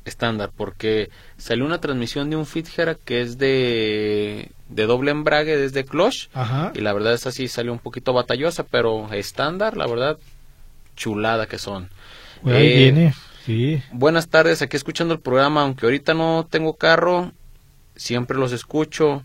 estándar 0.07 0.53
porque 0.57 1.11
salió 1.36 1.64
una 1.64 1.80
transmisión 1.80 2.30
de 2.30 2.36
un 2.36 2.47
Fitgera 2.47 2.94
que 2.94 3.20
es 3.20 3.38
de, 3.38 4.53
de 4.69 4.87
doble 4.87 5.11
embrague 5.11 5.57
desde 5.57 5.85
clutch. 5.85 6.29
Y 6.75 6.81
la 6.81 6.93
verdad 6.93 7.14
es 7.14 7.27
así 7.27 7.49
salió 7.49 7.73
un 7.73 7.79
poquito 7.79 8.12
batallosa 8.12 8.64
pero 8.64 9.12
estándar 9.12 9.77
la 9.77 9.87
verdad 9.87 10.19
chulada 10.97 11.47
que 11.47 11.59
son. 11.59 11.89
Ahí 12.45 12.67
eh, 12.67 12.77
viene 12.77 13.14
sí. 13.45 13.83
buenas 13.93 14.29
tardes 14.29 14.62
aquí 14.62 14.77
escuchando 14.77 15.14
el 15.14 15.21
programa. 15.21 15.62
Aunque 15.62 15.87
ahorita 15.87 16.14
no 16.14 16.47
tengo 16.49 16.75
carro 16.75 17.33
siempre 17.97 18.37
los 18.37 18.53
escucho. 18.53 19.25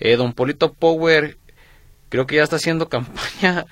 Eh, 0.00 0.16
don 0.16 0.32
Polito 0.32 0.72
Power 0.72 1.38
creo 2.08 2.26
que 2.26 2.36
ya 2.36 2.42
está 2.42 2.56
haciendo 2.56 2.88
campaña 2.88 3.66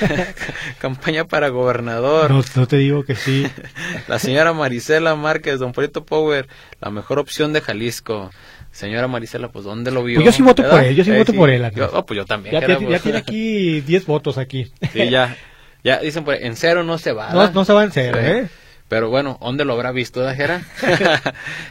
Campaña 0.80 1.24
para 1.24 1.48
gobernador. 1.48 2.30
No, 2.30 2.66
te 2.66 2.76
digo 2.76 3.04
que 3.04 3.14
sí. 3.14 3.46
la 4.08 4.18
señora 4.18 4.52
Marisela 4.52 5.14
Márquez, 5.14 5.58
don 5.58 5.72
Polito 5.72 6.04
Power, 6.04 6.48
la 6.80 6.90
mejor 6.90 7.18
opción 7.18 7.52
de 7.52 7.60
Jalisco. 7.60 8.30
Señora 8.70 9.08
Marisela, 9.08 9.48
pues 9.48 9.64
¿dónde 9.64 9.90
lo 9.90 10.04
vio? 10.04 10.16
Pues 10.16 10.26
yo 10.26 10.32
sí 10.32 10.42
voto 10.42 10.68
por 10.68 10.82
él, 10.82 10.94
yo 10.94 11.04
sí 11.04 11.10
voto 11.10 11.32
por 11.32 11.50
él. 11.50 11.64
oh, 11.92 12.06
pues 12.06 12.16
yo 12.16 12.24
también. 12.26 12.60
Ya, 12.60 13.00
tiene 13.00 13.18
aquí 13.18 13.80
10 13.86 14.06
votos 14.06 14.38
aquí. 14.38 14.70
Sí, 14.92 15.08
ya. 15.10 15.36
Ya 15.84 15.98
dicen, 16.00 16.24
pues, 16.24 16.42
en 16.42 16.56
cero 16.56 16.84
no 16.84 16.98
se 16.98 17.12
va. 17.12 17.32
No, 17.32 17.50
no 17.50 17.64
se 17.64 17.72
va 17.72 17.84
en 17.84 17.92
cero, 17.92 18.18
¿eh? 18.20 18.48
Pero 18.88 19.10
bueno, 19.10 19.38
¿dónde 19.40 19.64
lo 19.64 19.74
habrá 19.74 19.92
visto, 19.92 20.20
Dajera? 20.20 20.62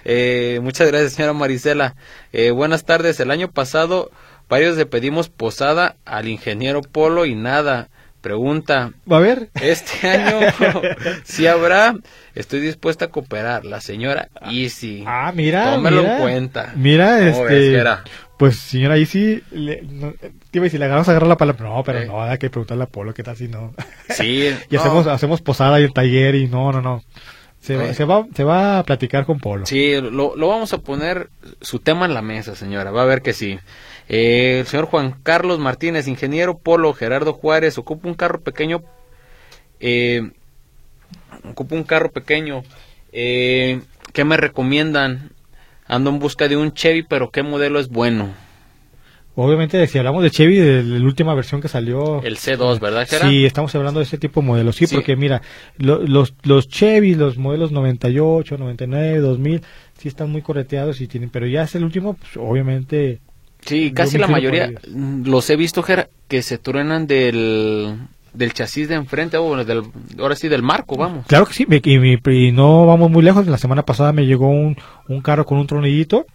eh, 0.06 0.60
muchas 0.62 0.88
gracias, 0.88 1.14
señora 1.14 1.34
Marisela. 1.34 1.96
Eh, 2.32 2.52
buenas 2.52 2.86
tardes. 2.86 3.20
El 3.20 3.32
año 3.32 3.50
pasado 3.52 4.12
Varios 4.50 4.78
le 4.78 4.86
pedimos 4.86 5.30
posada 5.30 5.98
al 6.06 6.28
ingeniero 6.28 6.82
Polo 6.82 7.26
y 7.26 7.36
nada. 7.36 7.90
Pregunta. 8.22 8.92
¿Va 9.10 9.18
a 9.18 9.22
ver? 9.22 9.50
Este 9.62 10.08
año 10.10 10.40
si 11.24 11.48
habrá. 11.48 11.96
Estoy 12.34 12.60
dispuesta 12.60 13.06
a 13.06 13.08
cooperar. 13.10 13.64
La 13.64 13.80
señora 13.80 14.30
Easy. 14.50 15.04
Ah, 15.06 15.32
mira. 15.34 15.76
Tómelo 15.76 16.02
en 16.04 16.22
cuenta. 16.22 16.74
Mira, 16.76 17.20
este. 17.20 17.84
pues 18.38 18.58
señora 18.58 18.98
Easy, 18.98 19.44
le, 19.52 19.82
no, 19.84 20.14
si 20.52 20.78
le 20.78 20.86
agarramos 20.86 21.08
a 21.08 21.12
agarrar 21.12 21.30
la 21.30 21.38
palabra. 21.38 21.70
No, 21.70 21.84
pero 21.84 22.06
no, 22.06 22.24
hay 22.24 22.38
que 22.38 22.50
preguntarle 22.50 22.84
a 22.84 22.88
Polo 22.88 23.14
qué 23.14 23.24
tal 23.24 23.38
si 23.38 23.48
no. 23.48 23.74
Sí. 24.10 24.54
y 24.70 24.76
hacemos, 24.76 25.08
hacemos 25.08 25.42
posada 25.42 25.80
y 25.80 25.84
el 25.84 25.94
taller 25.94 26.36
y 26.36 26.48
no, 26.48 26.72
no, 26.72 26.82
no. 26.82 27.04
Se, 27.62 27.94
se, 27.94 28.06
va, 28.06 28.26
se 28.34 28.44
va 28.44 28.80
a 28.80 28.84
platicar 28.84 29.26
con 29.26 29.40
Polo. 29.40 29.66
Sí, 29.66 30.00
lo, 30.00 30.36
lo 30.36 30.48
vamos 30.48 30.74
a 30.74 30.78
poner 30.80 31.30
su 31.62 31.80
tema 31.80 32.06
en 32.06 32.14
la 32.14 32.22
mesa, 32.22 32.56
señora. 32.56 32.92
Va 32.92 33.04
a 33.04 33.06
ver 33.06 33.22
que 33.22 33.34
sí. 33.34 33.60
Eh, 34.10 34.60
el 34.60 34.68
señor 34.68 34.86
Juan 34.86 35.16
Carlos 35.24 35.60
Martínez, 35.60 36.08
ingeniero 36.08 36.58
Polo 36.58 36.94
Gerardo 36.94 37.34
Juárez, 37.34 37.78
ocupa 37.78 38.08
un 38.08 38.16
carro 38.16 38.42
pequeño. 38.42 38.84
Eh, 39.80 40.32
ocupa 41.50 41.76
un 41.76 41.84
carro 41.84 42.12
pequeño. 42.12 42.64
Eh, 43.12 43.82
¿qué 44.14 44.24
me 44.24 44.38
recomiendan? 44.38 45.32
Ando 45.86 46.10
en 46.10 46.20
busca 46.20 46.48
de 46.48 46.58
un 46.58 46.74
Chevy, 46.74 47.04
pero 47.04 47.32
¿qué 47.32 47.44
modelo 47.44 47.80
es 47.80 47.88
bueno? 47.90 48.34
Obviamente, 49.40 49.86
si 49.86 50.00
hablamos 50.00 50.24
de 50.24 50.32
Chevy, 50.32 50.58
de 50.58 50.82
la 50.82 51.06
última 51.06 51.36
versión 51.36 51.62
que 51.62 51.68
salió. 51.68 52.24
El 52.24 52.38
C2, 52.38 52.80
¿verdad? 52.80 53.08
Sí, 53.08 53.46
estamos 53.46 53.74
hablando 53.76 54.00
de 54.00 54.06
ese 54.06 54.18
tipo 54.18 54.42
de 54.42 54.48
modelos. 54.48 54.76
Sí, 54.76 54.88
porque 54.88 55.16
mira, 55.16 55.44
los, 55.78 56.34
los 56.42 56.68
Chevy, 56.68 57.14
los 57.14 57.38
modelos 57.38 57.72
98, 57.72 58.58
99, 58.58 59.20
2000, 59.20 59.62
sí 59.96 60.08
están 60.08 60.32
muy 60.32 60.42
correteados 60.42 61.00
y 61.02 61.08
tienen, 61.08 61.30
pero 61.30 61.46
ya 61.46 61.62
es 61.64 61.76
el 61.76 61.84
último, 61.84 62.16
pues, 62.16 62.36
obviamente. 62.36 63.20
Sí, 63.68 63.92
casi 63.92 64.18
la 64.18 64.28
mayoría 64.28 64.72
los 64.94 65.50
he 65.50 65.56
visto 65.56 65.86
que 66.28 66.42
se 66.42 66.58
truenan 66.58 67.06
del 67.06 67.98
del 68.34 68.54
chasis 68.54 68.88
de 68.88 68.96
enfrente, 68.96 69.38
o 69.38 69.64
del, 69.64 69.84
ahora 70.20 70.36
sí 70.36 70.48
del 70.48 70.62
marco, 70.62 70.96
vamos. 70.96 71.26
Claro 71.26 71.46
que 71.46 71.54
sí, 71.54 71.66
y, 71.68 72.52
no 72.52 72.86
vamos 72.86 73.10
muy 73.10 73.24
lejos. 73.24 73.48
La 73.48 73.58
semana 73.58 73.84
pasada 73.84 74.14
me 74.14 74.26
llegó 74.26 74.48
un, 74.48 74.78
un 75.08 75.22
carro 75.22 75.46
con 75.46 75.58
un 75.58 75.68
tronillito 75.68 76.26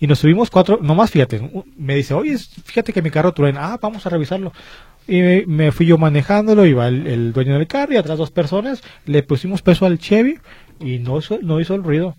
y 0.00 0.06
nos 0.06 0.18
subimos 0.18 0.50
cuatro, 0.50 0.78
nomás 0.80 1.10
fíjate, 1.10 1.40
me 1.76 1.94
dice, 1.94 2.14
oye, 2.14 2.38
fíjate 2.38 2.92
que 2.92 3.02
mi 3.02 3.10
carro 3.10 3.32
truena, 3.32 3.72
ah, 3.72 3.78
vamos 3.80 4.06
a 4.06 4.10
revisarlo. 4.10 4.52
Y 5.06 5.20
me, 5.46 5.72
fui 5.72 5.86
yo 5.86 5.98
manejándolo, 5.98 6.64
iba 6.66 6.88
el, 6.88 7.32
dueño 7.32 7.54
del 7.54 7.66
carro 7.66 7.92
y 7.92 7.96
atrás 7.96 8.16
dos 8.16 8.30
personas, 8.30 8.82
le 9.06 9.22
pusimos 9.22 9.60
peso 9.60 9.84
al 9.84 9.98
Chevy 9.98 10.38
y 10.78 10.98
no 10.98 11.18
hizo, 11.18 11.38
no 11.42 11.60
hizo 11.60 11.74
el 11.74 11.82
ruido. 11.82 12.16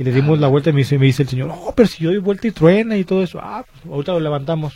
Y 0.00 0.02
le 0.02 0.12
dimos 0.12 0.40
la 0.40 0.48
vuelta 0.48 0.70
y 0.70 0.72
me 0.72 0.78
dice, 0.78 0.96
me 0.96 1.04
dice 1.04 1.24
el 1.24 1.28
señor, 1.28 1.48
no, 1.48 1.74
pero 1.76 1.86
si 1.86 2.02
yo 2.02 2.08
doy 2.08 2.20
vuelta 2.20 2.48
y 2.48 2.52
truena 2.52 2.96
y 2.96 3.04
todo 3.04 3.22
eso, 3.22 3.38
ah, 3.38 3.66
pues, 3.70 3.84
ahorita 3.84 4.12
lo 4.12 4.20
levantamos. 4.20 4.72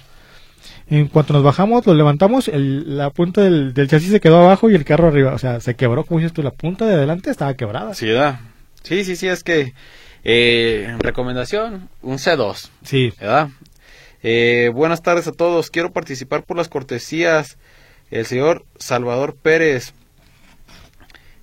En 0.91 1.09
cuanto 1.09 1.33
nos 1.33 1.43
bajamos, 1.43 1.87
lo 1.87 1.95
levantamos, 1.95 2.49
el, 2.49 2.99
la 2.99 3.09
punta 3.09 3.41
del, 3.41 3.73
del, 3.73 3.89
chasis 3.89 4.11
se 4.11 4.21
quedó 4.21 4.45
abajo 4.45 4.69
y 4.69 4.75
el 4.75 4.85
carro 4.85 5.09
arriba. 5.09 5.33
O 5.33 5.39
sea, 5.39 5.61
se 5.61 5.77
quebró, 5.77 6.05
como 6.05 6.21
dices 6.21 6.35
tú, 6.35 6.43
la 6.43 6.51
punta 6.51 6.85
de 6.85 6.93
adelante 6.93 7.31
estaba 7.31 7.55
quebrada. 7.55 7.95
Sí, 7.95 8.05
¿verdad? 8.09 8.41
Sí, 8.83 9.03
sí, 9.03 9.17
sí, 9.17 9.27
es 9.27 9.43
que 9.43 9.73
eh, 10.25 10.95
recomendación, 10.99 11.89
un 12.03 12.19
C2. 12.19 12.69
Sí. 12.83 13.15
¿Verdad? 13.19 13.49
Eh, 14.23 14.71
buenas 14.75 15.01
tardes 15.01 15.27
a 15.27 15.33
todos. 15.33 15.71
Quiero 15.71 15.91
participar 15.91 16.43
por 16.43 16.59
las 16.59 16.69
cortesías. 16.69 17.57
El 18.11 18.27
señor 18.27 18.67
Salvador 18.79 19.37
Pérez. 19.41 19.95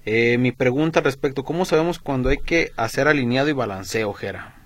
Eh, 0.05 0.37
mi 0.37 0.51
pregunta 0.51 1.01
respecto, 1.01 1.43
¿cómo 1.43 1.65
sabemos 1.65 1.99
cuando 1.99 2.29
hay 2.29 2.37
que 2.37 2.71
hacer 2.77 3.07
alineado 3.07 3.49
y 3.49 3.53
balanceo, 3.53 4.13
Jera? 4.13 4.61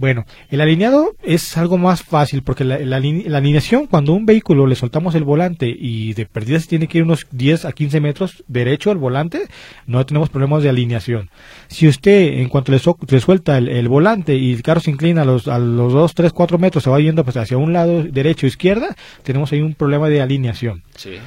Bueno, 0.00 0.24
el 0.48 0.62
alineado 0.62 1.14
es 1.22 1.58
algo 1.58 1.76
más 1.76 2.02
fácil 2.02 2.42
porque 2.42 2.64
la, 2.64 2.96
alineación, 2.96 3.86
cuando 3.86 4.14
un 4.14 4.24
vehículo 4.24 4.66
le 4.66 4.74
soltamos 4.74 5.14
el 5.14 5.24
volante 5.24 5.66
y 5.68 6.14
de 6.14 6.24
perdida 6.24 6.58
se 6.58 6.68
tiene 6.68 6.88
que 6.88 6.96
ir 6.96 7.04
unos 7.04 7.26
10 7.30 7.66
a 7.66 7.72
15 7.72 8.00
metros 8.00 8.42
derecho 8.48 8.90
al 8.90 8.96
volante, 8.96 9.42
no 9.86 10.06
tenemos 10.06 10.30
problemas 10.30 10.62
de 10.62 10.70
alineación. 10.70 11.28
Si 11.68 11.86
usted, 11.86 12.38
en 12.38 12.48
cuanto 12.48 12.72
le, 12.72 12.78
suelta 12.78 13.58
el, 13.58 13.88
volante 13.90 14.36
y 14.36 14.54
el 14.54 14.62
carro 14.62 14.80
se 14.80 14.90
inclina 14.90 15.20
a 15.20 15.26
los, 15.26 15.48
a 15.48 15.58
los 15.58 15.92
2, 15.92 16.14
3, 16.14 16.32
4 16.32 16.56
metros, 16.56 16.82
se 16.82 16.88
va 16.88 16.98
yendo 16.98 17.22
pues, 17.22 17.36
hacia 17.36 17.58
un 17.58 17.74
lado 17.74 18.02
derecho 18.02 18.46
o 18.46 18.48
izquierda, 18.48 18.96
tenemos 19.22 19.52
ahí 19.52 19.60
un 19.60 19.74
problema 19.74 20.08
de 20.08 20.22
alineación. 20.22 20.82
Sí. 20.96 21.18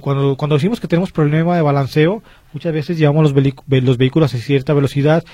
cuando, 0.00 0.36
cuando 0.36 0.56
decimos 0.56 0.80
que 0.80 0.88
tenemos 0.88 1.12
problema 1.12 1.54
de 1.54 1.62
balanceo, 1.62 2.24
muchas 2.52 2.72
veces 2.72 2.98
llevamos 2.98 3.32
los, 3.32 3.44
los 3.66 3.96
vehículos 3.98 4.34
a 4.34 4.38
cierta 4.38 4.72
velocidad, 4.74 5.24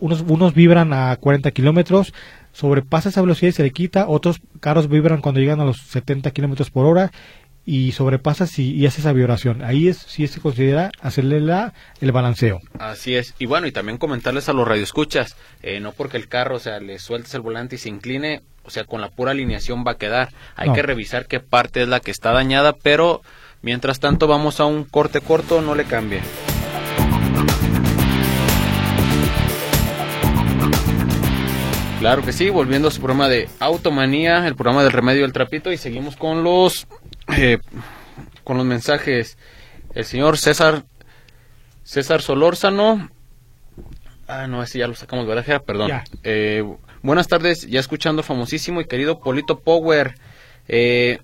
unos, 0.00 0.22
unos 0.26 0.54
vibran 0.54 0.92
a 0.92 1.16
40 1.16 1.50
kilómetros, 1.52 2.12
sobrepasa 2.52 3.08
esa 3.08 3.20
velocidad 3.20 3.50
y 3.50 3.52
se 3.52 3.62
le 3.62 3.70
quita, 3.70 4.08
otros 4.08 4.40
carros 4.60 4.88
vibran 4.88 5.20
cuando 5.20 5.40
llegan 5.40 5.60
a 5.60 5.64
los 5.64 5.78
70 5.78 6.30
kilómetros 6.32 6.70
por 6.70 6.86
hora 6.86 7.12
y 7.64 7.92
sobrepasa 7.92 8.46
si, 8.46 8.74
y 8.74 8.86
hace 8.86 9.00
esa 9.00 9.12
vibración. 9.12 9.62
Ahí 9.62 9.88
es 9.88 9.98
si 9.98 10.26
se 10.26 10.40
considera 10.40 10.90
hacerle 11.00 11.40
la, 11.40 11.74
el 12.00 12.12
balanceo. 12.12 12.60
Así 12.78 13.14
es. 13.14 13.34
Y 13.38 13.46
bueno, 13.46 13.66
y 13.66 13.72
también 13.72 13.98
comentarles 13.98 14.48
a 14.48 14.52
los 14.52 14.66
radioescuchas, 14.66 15.36
eh, 15.62 15.80
no 15.80 15.92
porque 15.92 16.16
el 16.16 16.28
carro, 16.28 16.56
o 16.56 16.60
sea, 16.60 16.80
le 16.80 16.98
sueltes 16.98 17.34
el 17.34 17.40
volante 17.40 17.76
y 17.76 17.78
se 17.78 17.88
incline, 17.88 18.42
o 18.64 18.70
sea, 18.70 18.84
con 18.84 19.00
la 19.00 19.10
pura 19.10 19.30
alineación 19.30 19.84
va 19.86 19.92
a 19.92 19.98
quedar. 19.98 20.30
Hay 20.56 20.72
que 20.72 20.82
revisar 20.82 21.26
qué 21.26 21.40
parte 21.40 21.82
es 21.82 21.88
la 21.88 22.00
que 22.00 22.10
está 22.10 22.32
dañada, 22.32 22.72
pero 22.72 23.22
mientras 23.62 24.00
tanto 24.00 24.26
vamos 24.26 24.60
a 24.60 24.64
un 24.64 24.84
corte 24.84 25.20
corto, 25.20 25.60
no 25.60 25.74
le 25.74 25.84
cambie. 25.84 26.20
Claro 32.02 32.24
que 32.24 32.32
sí, 32.32 32.50
volviendo 32.50 32.88
a 32.88 32.90
su 32.90 32.98
programa 32.98 33.28
de 33.28 33.48
Automanía, 33.60 34.44
el 34.48 34.56
programa 34.56 34.82
del 34.82 34.90
remedio 34.90 35.22
del 35.22 35.32
trapito 35.32 35.70
y 35.70 35.76
seguimos 35.76 36.16
con 36.16 36.42
los 36.42 36.88
eh, 37.28 37.58
con 38.42 38.56
los 38.56 38.66
mensajes. 38.66 39.38
El 39.94 40.04
señor 40.04 40.36
César 40.36 40.82
César 41.84 42.20
Solórzano. 42.20 43.08
Ah, 44.26 44.48
no, 44.48 44.64
ese 44.64 44.80
ya 44.80 44.88
lo 44.88 44.96
sacamos, 44.96 45.28
¿verdad? 45.28 45.62
Perdón. 45.64 45.92
Eh, 46.24 46.64
buenas 47.02 47.28
tardes, 47.28 47.68
ya 47.68 47.78
escuchando 47.78 48.24
famosísimo 48.24 48.80
y 48.80 48.86
querido 48.86 49.20
Polito 49.20 49.60
Power. 49.60 50.16
Eh, 50.66 51.20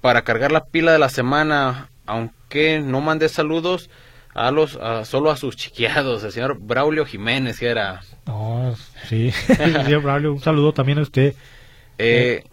para 0.00 0.22
cargar 0.22 0.50
la 0.50 0.64
pila 0.64 0.90
de 0.90 0.98
la 0.98 1.10
semana, 1.10 1.90
aunque 2.06 2.80
no 2.80 3.00
mande 3.00 3.28
saludos, 3.28 3.88
a 4.46 4.50
los 4.50 4.78
solo 5.08 5.30
a 5.30 5.36
sus 5.36 5.56
chiquiados, 5.56 6.24
el 6.24 6.32
señor 6.32 6.58
Braulio 6.60 7.04
Jiménez, 7.04 7.58
que 7.58 7.66
era. 7.66 8.02
No, 8.26 8.74
sí, 9.08 9.30
señor 9.46 10.02
Braulio, 10.02 10.32
un 10.32 10.40
saludo 10.40 10.72
también 10.72 10.98
a 10.98 11.02
usted. 11.02 11.34
Eh, 11.98 12.44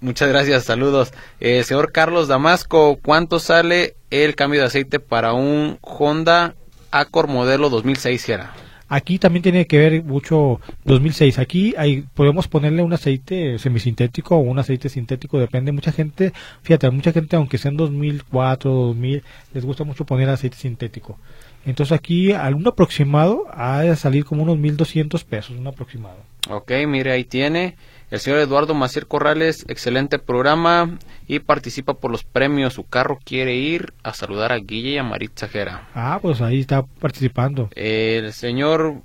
muchas 0.00 0.28
gracias, 0.28 0.64
saludos. 0.64 1.12
Eh, 1.40 1.64
señor 1.64 1.92
Carlos 1.92 2.28
Damasco, 2.28 2.98
¿cuánto 3.02 3.38
sale 3.40 3.94
el 4.10 4.34
cambio 4.34 4.60
de 4.60 4.66
aceite 4.66 5.00
para 5.00 5.32
un 5.32 5.78
Honda 5.80 6.54
Accord 6.90 7.30
modelo 7.30 7.70
2006, 7.70 8.28
era? 8.28 8.52
Aquí 8.92 9.20
también 9.20 9.44
tiene 9.44 9.68
que 9.68 9.78
ver 9.78 10.02
mucho 10.02 10.60
2006. 10.84 11.38
Aquí 11.38 11.74
hay, 11.78 12.02
podemos 12.12 12.48
ponerle 12.48 12.82
un 12.82 12.92
aceite 12.92 13.56
semisintético 13.60 14.34
o 14.34 14.40
un 14.40 14.58
aceite 14.58 14.88
sintético, 14.88 15.38
depende. 15.38 15.70
Mucha 15.70 15.92
gente, 15.92 16.32
fíjate, 16.62 16.90
mucha 16.90 17.12
gente, 17.12 17.36
aunque 17.36 17.56
sean 17.56 17.76
2004, 17.76 18.68
2000, 18.68 19.22
les 19.54 19.64
gusta 19.64 19.84
mucho 19.84 20.04
poner 20.04 20.28
aceite 20.28 20.56
sintético. 20.56 21.16
Entonces 21.64 21.92
aquí, 21.96 22.32
algún 22.32 22.66
aproximado, 22.66 23.46
ha 23.52 23.82
de 23.82 23.94
salir 23.94 24.24
como 24.24 24.42
unos 24.42 24.58
1200 24.58 25.22
pesos, 25.22 25.56
un 25.56 25.68
aproximado. 25.68 26.16
Ok, 26.48 26.72
mire, 26.88 27.12
ahí 27.12 27.22
tiene. 27.22 27.76
El 28.10 28.18
señor 28.18 28.40
Eduardo 28.40 28.74
Macier 28.74 29.06
Corrales, 29.06 29.64
excelente 29.68 30.18
programa 30.18 30.98
y 31.28 31.38
participa 31.38 31.94
por 31.94 32.10
los 32.10 32.24
premios. 32.24 32.74
Su 32.74 32.82
carro 32.82 33.20
quiere 33.24 33.54
ir 33.54 33.92
a 34.02 34.14
saludar 34.14 34.52
a 34.52 34.58
Guille 34.58 34.90
y 34.90 34.98
a 34.98 35.04
Maritza 35.04 35.46
Jera. 35.46 35.88
Ah, 35.94 36.18
pues 36.20 36.40
ahí 36.40 36.58
está 36.58 36.82
participando. 36.82 37.70
El 37.76 38.32
señor 38.32 39.02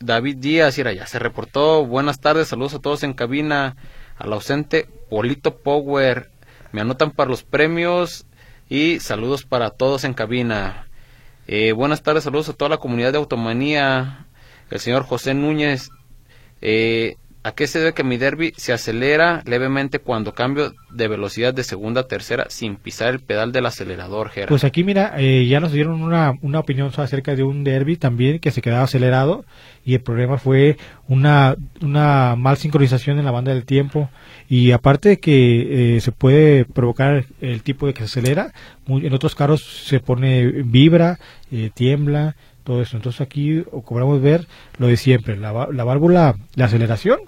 David 0.00 0.36
Díaz, 0.36 0.76
mira, 0.76 0.92
ya 0.92 1.06
se 1.06 1.18
reportó. 1.18 1.86
Buenas 1.86 2.20
tardes, 2.20 2.48
saludos 2.48 2.74
a 2.74 2.80
todos 2.80 3.02
en 3.04 3.14
cabina. 3.14 3.76
Al 4.18 4.34
ausente 4.34 4.86
Polito 5.08 5.56
Power. 5.56 6.30
Me 6.72 6.82
anotan 6.82 7.10
para 7.10 7.30
los 7.30 7.44
premios 7.44 8.26
y 8.68 9.00
saludos 9.00 9.44
para 9.44 9.70
todos 9.70 10.04
en 10.04 10.12
cabina. 10.12 10.88
Eh, 11.46 11.72
buenas 11.72 12.02
tardes, 12.02 12.24
saludos 12.24 12.50
a 12.50 12.52
toda 12.52 12.68
la 12.68 12.76
comunidad 12.76 13.12
de 13.12 13.18
Automanía. 13.18 14.26
El 14.70 14.78
señor 14.78 15.04
José 15.04 15.32
Núñez. 15.32 15.88
Eh, 16.60 17.16
¿A 17.44 17.52
qué 17.56 17.66
se 17.66 17.80
debe 17.80 17.92
que 17.92 18.04
mi 18.04 18.18
derby 18.18 18.52
se 18.56 18.72
acelera 18.72 19.42
levemente 19.46 19.98
cuando 19.98 20.32
cambio 20.32 20.74
de 20.92 21.08
velocidad 21.08 21.52
de 21.52 21.64
segunda 21.64 22.02
a 22.02 22.06
tercera 22.06 22.46
sin 22.48 22.76
pisar 22.76 23.08
el 23.08 23.18
pedal 23.18 23.50
del 23.50 23.66
acelerador, 23.66 24.28
Gerard? 24.28 24.48
Pues 24.48 24.62
aquí, 24.62 24.84
mira, 24.84 25.14
eh, 25.18 25.44
ya 25.48 25.58
nos 25.58 25.72
dieron 25.72 26.02
una, 26.02 26.34
una 26.40 26.60
opinión 26.60 26.92
acerca 26.96 27.34
de 27.34 27.42
un 27.42 27.64
derby 27.64 27.96
también 27.96 28.38
que 28.38 28.52
se 28.52 28.62
quedaba 28.62 28.84
acelerado 28.84 29.44
y 29.84 29.94
el 29.94 30.02
problema 30.02 30.38
fue 30.38 30.76
una, 31.08 31.56
una 31.80 32.36
mal 32.36 32.58
sincronización 32.58 33.18
en 33.18 33.24
la 33.24 33.32
banda 33.32 33.52
del 33.52 33.64
tiempo 33.64 34.08
y 34.48 34.70
aparte 34.70 35.08
de 35.08 35.18
que 35.18 35.96
eh, 35.96 36.00
se 36.00 36.12
puede 36.12 36.64
provocar 36.64 37.24
el 37.40 37.62
tipo 37.64 37.88
de 37.88 37.94
que 37.94 38.06
se 38.06 38.20
acelera, 38.20 38.52
en 38.86 39.12
otros 39.12 39.34
carros 39.34 39.62
se 39.64 39.98
pone 39.98 40.44
vibra, 40.46 41.18
eh, 41.50 41.70
tiembla, 41.74 42.36
todo 42.62 42.82
eso. 42.82 42.96
Entonces 42.96 43.20
aquí 43.20 43.64
cobramos 43.84 44.22
ver 44.22 44.46
lo 44.78 44.86
de 44.86 44.96
siempre, 44.96 45.36
la, 45.36 45.66
la 45.72 45.82
válvula, 45.82 46.36
la 46.54 46.66
aceleración 46.66 47.18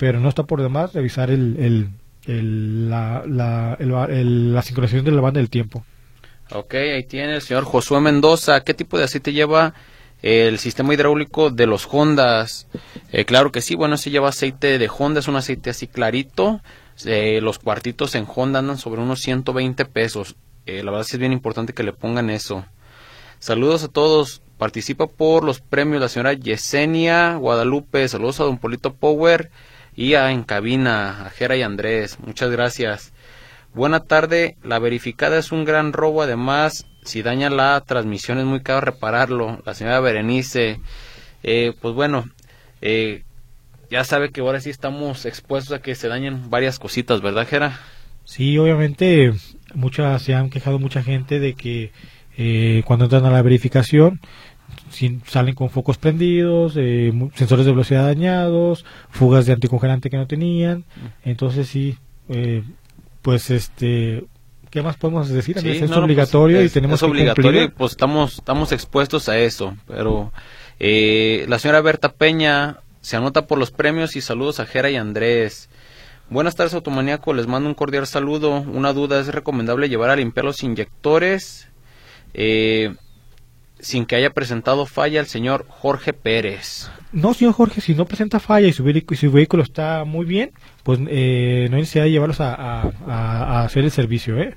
pero 0.00 0.18
no 0.18 0.30
está 0.30 0.44
por 0.44 0.62
demás 0.62 0.94
revisar 0.94 1.30
el, 1.30 1.90
el, 2.26 2.88
la, 2.88 3.22
la, 3.26 3.76
la 3.78 4.62
sincronización 4.62 5.04
de 5.04 5.10
la 5.10 5.20
banda 5.20 5.40
del 5.40 5.50
tiempo. 5.50 5.84
Ok, 6.52 6.72
ahí 6.72 7.04
tiene 7.04 7.34
el 7.34 7.42
señor 7.42 7.64
Josué 7.64 8.00
Mendoza. 8.00 8.62
¿Qué 8.62 8.72
tipo 8.72 8.96
de 8.96 9.04
aceite 9.04 9.34
lleva 9.34 9.74
el 10.22 10.58
sistema 10.58 10.94
hidráulico 10.94 11.50
de 11.50 11.66
los 11.66 11.86
Hondas? 11.92 12.66
Eh, 13.12 13.26
claro 13.26 13.52
que 13.52 13.60
sí, 13.60 13.74
bueno, 13.74 13.98
se 13.98 14.10
lleva 14.10 14.30
aceite 14.30 14.78
de 14.78 14.88
Honda, 14.88 15.20
es 15.20 15.28
un 15.28 15.36
aceite 15.36 15.68
así 15.68 15.86
clarito. 15.86 16.62
Eh, 17.04 17.40
los 17.42 17.58
cuartitos 17.58 18.14
en 18.14 18.26
Honda 18.34 18.60
andan 18.60 18.78
sobre 18.78 19.02
unos 19.02 19.20
120 19.20 19.84
pesos. 19.84 20.34
Eh, 20.64 20.82
la 20.82 20.92
verdad 20.92 21.04
sí 21.04 21.16
es 21.16 21.20
bien 21.20 21.34
importante 21.34 21.74
que 21.74 21.82
le 21.82 21.92
pongan 21.92 22.30
eso. 22.30 22.64
Saludos 23.38 23.84
a 23.84 23.88
todos. 23.88 24.40
Participa 24.56 25.08
por 25.08 25.44
los 25.44 25.60
premios 25.60 26.00
la 26.00 26.08
señora 26.08 26.32
Yesenia 26.32 27.34
Guadalupe. 27.36 28.08
Saludos 28.08 28.40
a 28.40 28.44
don 28.44 28.56
Polito 28.56 28.94
Power 28.94 29.50
y 30.00 30.14
en 30.14 30.44
cabina, 30.44 31.26
a 31.26 31.28
Jera 31.28 31.58
y 31.58 31.62
Andrés. 31.62 32.18
Muchas 32.20 32.50
gracias. 32.50 33.12
Buena 33.74 34.00
tarde. 34.00 34.56
La 34.62 34.78
verificada 34.78 35.36
es 35.36 35.52
un 35.52 35.66
gran 35.66 35.92
robo. 35.92 36.22
Además, 36.22 36.86
si 37.04 37.20
daña 37.20 37.50
la 37.50 37.78
transmisión 37.82 38.38
es 38.38 38.46
muy 38.46 38.62
caro 38.62 38.80
repararlo. 38.80 39.60
La 39.66 39.74
señora 39.74 40.00
Berenice. 40.00 40.80
Eh, 41.42 41.74
pues 41.82 41.94
bueno, 41.94 42.24
eh, 42.80 43.24
ya 43.90 44.02
sabe 44.04 44.30
que 44.30 44.40
ahora 44.40 44.62
sí 44.62 44.70
estamos 44.70 45.26
expuestos 45.26 45.76
a 45.76 45.82
que 45.82 45.94
se 45.94 46.08
dañen 46.08 46.48
varias 46.48 46.78
cositas, 46.78 47.20
¿verdad, 47.20 47.46
Jera? 47.46 47.78
Sí, 48.24 48.56
obviamente, 48.56 49.34
muchas 49.74 50.22
se 50.22 50.32
han 50.32 50.48
quejado 50.48 50.78
mucha 50.78 51.02
gente 51.02 51.40
de 51.40 51.52
que 51.52 51.92
eh, 52.38 52.82
cuando 52.86 53.04
entran 53.04 53.26
a 53.26 53.30
la 53.30 53.42
verificación 53.42 54.18
salen 55.26 55.54
con 55.54 55.70
focos 55.70 55.98
prendidos, 55.98 56.74
eh, 56.76 57.12
sensores 57.34 57.64
de 57.64 57.72
velocidad 57.72 58.04
dañados, 58.04 58.84
fugas 59.10 59.46
de 59.46 59.52
anticongelante 59.52 60.10
que 60.10 60.16
no 60.16 60.26
tenían. 60.26 60.84
Entonces 61.24 61.68
sí, 61.68 61.96
eh, 62.28 62.62
pues 63.22 63.50
este, 63.50 64.24
¿qué 64.70 64.82
más 64.82 64.96
podemos 64.96 65.28
decir? 65.28 65.56
es 65.58 65.78
pues, 65.78 65.90
obligatorio 65.92 66.62
y 66.64 66.68
tenemos 66.68 67.00
es 67.00 67.02
obligatorio 67.02 67.64
y 67.64 67.68
pues 67.68 67.92
estamos 67.92 68.38
estamos 68.38 68.72
expuestos 68.72 69.28
a 69.28 69.38
eso. 69.38 69.76
Pero 69.86 70.32
eh, 70.78 71.44
la 71.48 71.58
señora 71.58 71.80
Berta 71.80 72.12
Peña 72.12 72.78
se 73.00 73.16
anota 73.16 73.46
por 73.46 73.58
los 73.58 73.70
premios 73.70 74.16
y 74.16 74.20
saludos 74.20 74.60
a 74.60 74.66
Jera 74.66 74.90
y 74.90 74.96
Andrés. 74.96 75.68
Buenas 76.28 76.54
tardes, 76.54 76.74
Automaníaco. 76.74 77.34
Les 77.34 77.48
mando 77.48 77.68
un 77.68 77.74
cordial 77.74 78.06
saludo. 78.06 78.60
Una 78.60 78.92
duda: 78.92 79.20
¿es 79.20 79.28
recomendable 79.28 79.88
llevar 79.88 80.10
a 80.10 80.16
limpiar 80.16 80.44
los 80.44 80.62
inyectores? 80.62 81.68
Eh, 82.34 82.94
sin 83.80 84.06
que 84.06 84.16
haya 84.16 84.30
presentado 84.30 84.86
falla 84.86 85.20
el 85.20 85.26
señor 85.26 85.66
Jorge 85.68 86.12
Pérez. 86.12 86.90
No, 87.12 87.34
señor 87.34 87.54
Jorge, 87.54 87.80
si 87.80 87.94
no 87.94 88.04
presenta 88.06 88.38
falla 88.38 88.68
y 88.68 88.72
su, 88.72 88.84
vehículo 88.84 89.62
está 89.62 90.04
muy 90.04 90.24
bien, 90.24 90.52
pues 90.84 91.00
eh, 91.08 91.66
no 91.70 91.76
hay 91.76 91.82
necesidad 91.82 92.04
de 92.04 92.10
llevarlos 92.12 92.40
a, 92.40 93.62
hacer 93.64 93.84
el 93.84 93.90
servicio. 93.90 94.38
¿eh? 94.38 94.54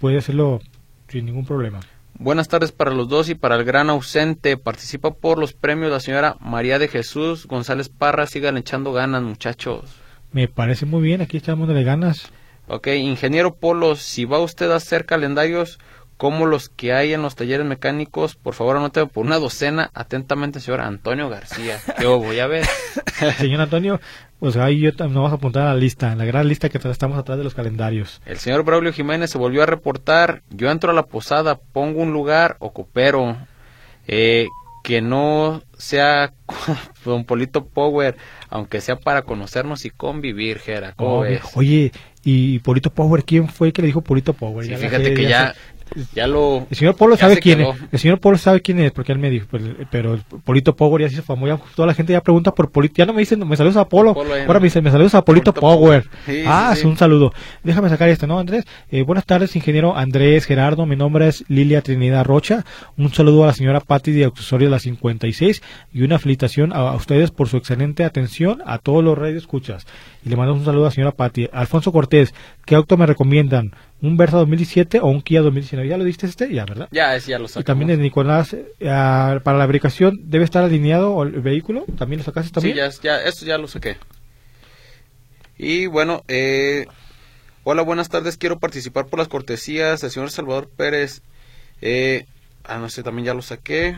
Puede 0.00 0.18
hacerlo 0.18 0.60
sin 1.08 1.26
ningún 1.26 1.44
problema. 1.44 1.80
Buenas 2.16 2.48
tardes 2.48 2.70
para 2.70 2.92
los 2.92 3.08
dos 3.08 3.28
y 3.28 3.34
para 3.34 3.56
el 3.56 3.64
gran 3.64 3.90
ausente. 3.90 4.56
Participa 4.56 5.12
por 5.12 5.38
los 5.38 5.52
premios 5.52 5.90
la 5.90 6.00
señora 6.00 6.36
María 6.40 6.78
de 6.78 6.88
Jesús 6.88 7.46
González 7.46 7.88
Parra. 7.88 8.26
Sigan 8.26 8.56
echando 8.56 8.92
ganas, 8.92 9.22
muchachos. 9.22 9.84
Me 10.32 10.48
parece 10.48 10.86
muy 10.86 11.02
bien, 11.02 11.20
aquí 11.20 11.36
estamos 11.36 11.68
de 11.68 11.84
ganas. 11.84 12.30
Ok, 12.66 12.86
ingeniero 12.88 13.56
Polo, 13.56 13.94
si 13.94 14.24
va 14.24 14.38
usted 14.38 14.70
a 14.70 14.76
hacer 14.76 15.04
calendarios, 15.04 15.78
como 16.16 16.46
los 16.46 16.68
que 16.68 16.92
hay 16.92 17.12
en 17.12 17.22
los 17.22 17.34
talleres 17.34 17.66
mecánicos, 17.66 18.36
por 18.36 18.54
favor 18.54 18.76
anote 18.76 19.06
por 19.06 19.26
una 19.26 19.38
docena, 19.38 19.90
atentamente 19.94 20.60
señor 20.60 20.80
Antonio 20.80 21.28
García. 21.28 21.78
Yo 22.00 22.18
voy 22.18 22.38
a 22.38 22.46
ver. 22.46 22.64
señor 23.38 23.60
Antonio, 23.60 24.00
pues 24.38 24.56
ahí 24.56 24.80
yo 24.80 24.90
nos 24.98 25.14
vamos 25.14 25.32
a 25.32 25.36
apuntar 25.36 25.62
a 25.64 25.74
la 25.74 25.80
lista, 25.80 26.12
en 26.12 26.18
la 26.18 26.24
gran 26.24 26.46
lista 26.46 26.68
que 26.68 26.78
estamos 26.78 27.18
atrás 27.18 27.38
de 27.38 27.44
los 27.44 27.54
calendarios. 27.54 28.20
El 28.26 28.38
señor 28.38 28.64
Braulio 28.64 28.92
Jiménez 28.92 29.30
se 29.30 29.38
volvió 29.38 29.62
a 29.62 29.66
reportar, 29.66 30.42
yo 30.50 30.70
entro 30.70 30.90
a 30.90 30.94
la 30.94 31.04
posada, 31.04 31.56
pongo 31.56 32.02
un 32.02 32.12
lugar 32.12 32.56
o 32.60 32.72
coopero, 32.72 33.36
eh, 34.06 34.46
que 34.84 35.00
no 35.00 35.62
sea 35.78 36.34
con 37.04 37.24
Polito 37.24 37.64
Power, 37.64 38.16
aunque 38.50 38.82
sea 38.82 38.96
para 38.96 39.22
conocernos 39.22 39.84
y 39.86 39.90
convivir, 39.90 40.58
Jera. 40.58 40.94
Oye, 40.98 41.90
y 42.22 42.58
Polito 42.60 42.90
Power, 42.90 43.24
¿quién 43.24 43.48
fue 43.48 43.68
el 43.68 43.72
que 43.72 43.82
le 43.82 43.86
dijo 43.86 44.02
Polito 44.02 44.34
Power? 44.34 44.64
fíjate 44.64 45.14
que 45.14 45.22
ya, 45.22 45.28
ya 45.28 45.54
lo 46.26 46.66
el 46.68 46.76
señor 46.76 46.96
Polo 46.96 47.16
sabe 47.16 47.38
quién 47.38 47.60
es. 47.60 47.68
El 47.92 47.98
señor 47.98 48.18
Polo 48.20 48.38
sabe 48.38 48.60
quién 48.60 48.80
es 48.80 48.92
porque 48.92 49.12
él 49.12 49.18
me 49.18 49.30
dijo 49.30 49.46
pues, 49.50 49.62
pero 49.90 50.14
el 50.14 50.22
Polito 50.44 50.74
Power 50.74 51.02
ya 51.02 51.08
se 51.08 51.14
hizo 51.14 51.22
famoso 51.22 51.60
toda 51.74 51.86
la 51.86 51.94
gente 51.94 52.12
ya 52.12 52.20
pregunta 52.20 52.52
por 52.52 52.70
Polito 52.70 52.94
ya 52.96 53.06
no 53.06 53.12
me 53.12 53.20
dicen 53.20 53.46
me 53.46 53.56
saludas 53.56 53.76
a 53.76 53.88
Polo, 53.88 54.14
ahora 54.46 54.60
me 54.60 54.64
dicen 54.64 54.82
me 54.82 54.90
saludas 54.90 55.14
a 55.14 55.24
Polito, 55.24 55.52
Power 55.52 56.04
ah 56.46 56.72
es 56.76 56.84
un 56.84 56.96
saludo. 56.96 57.32
Déjame 57.62 57.88
sacar 57.88 58.08
este 58.08 58.26
no 58.26 58.38
Andrés 58.38 58.64
eh, 58.90 59.02
buenas 59.02 59.26
tardes 59.26 59.54
ingeniero 59.56 59.96
Andrés 59.96 60.44
Gerardo 60.46 60.86
mi 60.86 60.96
nombre 60.96 61.28
es 61.28 61.44
Lilia 61.48 61.82
Trinidad 61.82 62.24
Rocha. 62.24 62.64
Un 62.96 63.12
saludo 63.12 63.44
a 63.44 63.48
la 63.48 63.52
señora 63.52 63.80
Patti 63.80 64.12
de 64.12 64.24
Accesorios 64.24 64.70
la 64.70 64.78
56 64.78 65.62
y 65.92 66.02
una 66.02 66.18
felicitación 66.18 66.72
a, 66.72 66.92
ustedes 66.94 67.30
por 67.30 67.48
su 67.48 67.56
excelente 67.56 68.04
atención 68.04 68.62
a 68.66 68.78
todos 68.78 69.04
los 69.04 69.16
reyes 69.16 69.42
escuchas 69.42 69.86
y 70.24 70.28
le 70.28 70.36
mando 70.36 70.54
un 70.54 70.64
saludo 70.64 70.84
a 70.84 70.88
la 70.88 70.94
señora 70.94 71.12
Patti. 71.12 71.48
Alfonso 71.52 71.92
Cortés 71.92 72.34
¿qué 72.64 72.74
auto 72.74 72.96
me 72.96 73.06
recomiendan? 73.06 73.72
Un 74.06 74.16
Versa 74.16 74.36
2017 74.38 75.00
o 75.00 75.06
un 75.06 75.22
Kia 75.22 75.40
2019. 75.40 75.88
¿Ya 75.88 75.96
lo 75.96 76.04
diste 76.04 76.26
este? 76.26 76.52
Ya, 76.52 76.64
¿verdad? 76.64 76.88
Ya, 76.90 77.16
ya 77.18 77.38
lo 77.38 77.48
sacamos. 77.48 77.62
Y 77.62 77.64
también 77.64 77.88
de 77.88 77.96
Nicolás, 77.96 78.52
eh, 78.54 78.64
para 78.78 79.58
la 79.58 79.64
fabricación, 79.64 80.20
¿debe 80.24 80.44
estar 80.44 80.64
alineado 80.64 81.22
el 81.22 81.40
vehículo? 81.40 81.84
¿También 81.98 82.18
lo 82.18 82.24
sacaste 82.24 82.52
también? 82.52 82.74
Sí, 82.74 83.00
ya, 83.02 83.18
ya, 83.18 83.22
esto 83.22 83.46
ya 83.46 83.58
lo 83.58 83.66
saqué. 83.68 83.96
Y 85.56 85.86
bueno, 85.86 86.22
eh, 86.28 86.86
hola, 87.62 87.82
buenas 87.82 88.08
tardes. 88.08 88.36
Quiero 88.36 88.58
participar 88.58 89.06
por 89.06 89.18
las 89.18 89.28
cortesías 89.28 90.00
del 90.00 90.10
señor 90.10 90.30
Salvador 90.30 90.68
Pérez. 90.68 91.22
Eh, 91.80 92.26
ah, 92.64 92.78
no 92.78 92.88
sé, 92.88 93.02
también 93.02 93.26
ya 93.26 93.34
lo 93.34 93.42
saqué. 93.42 93.96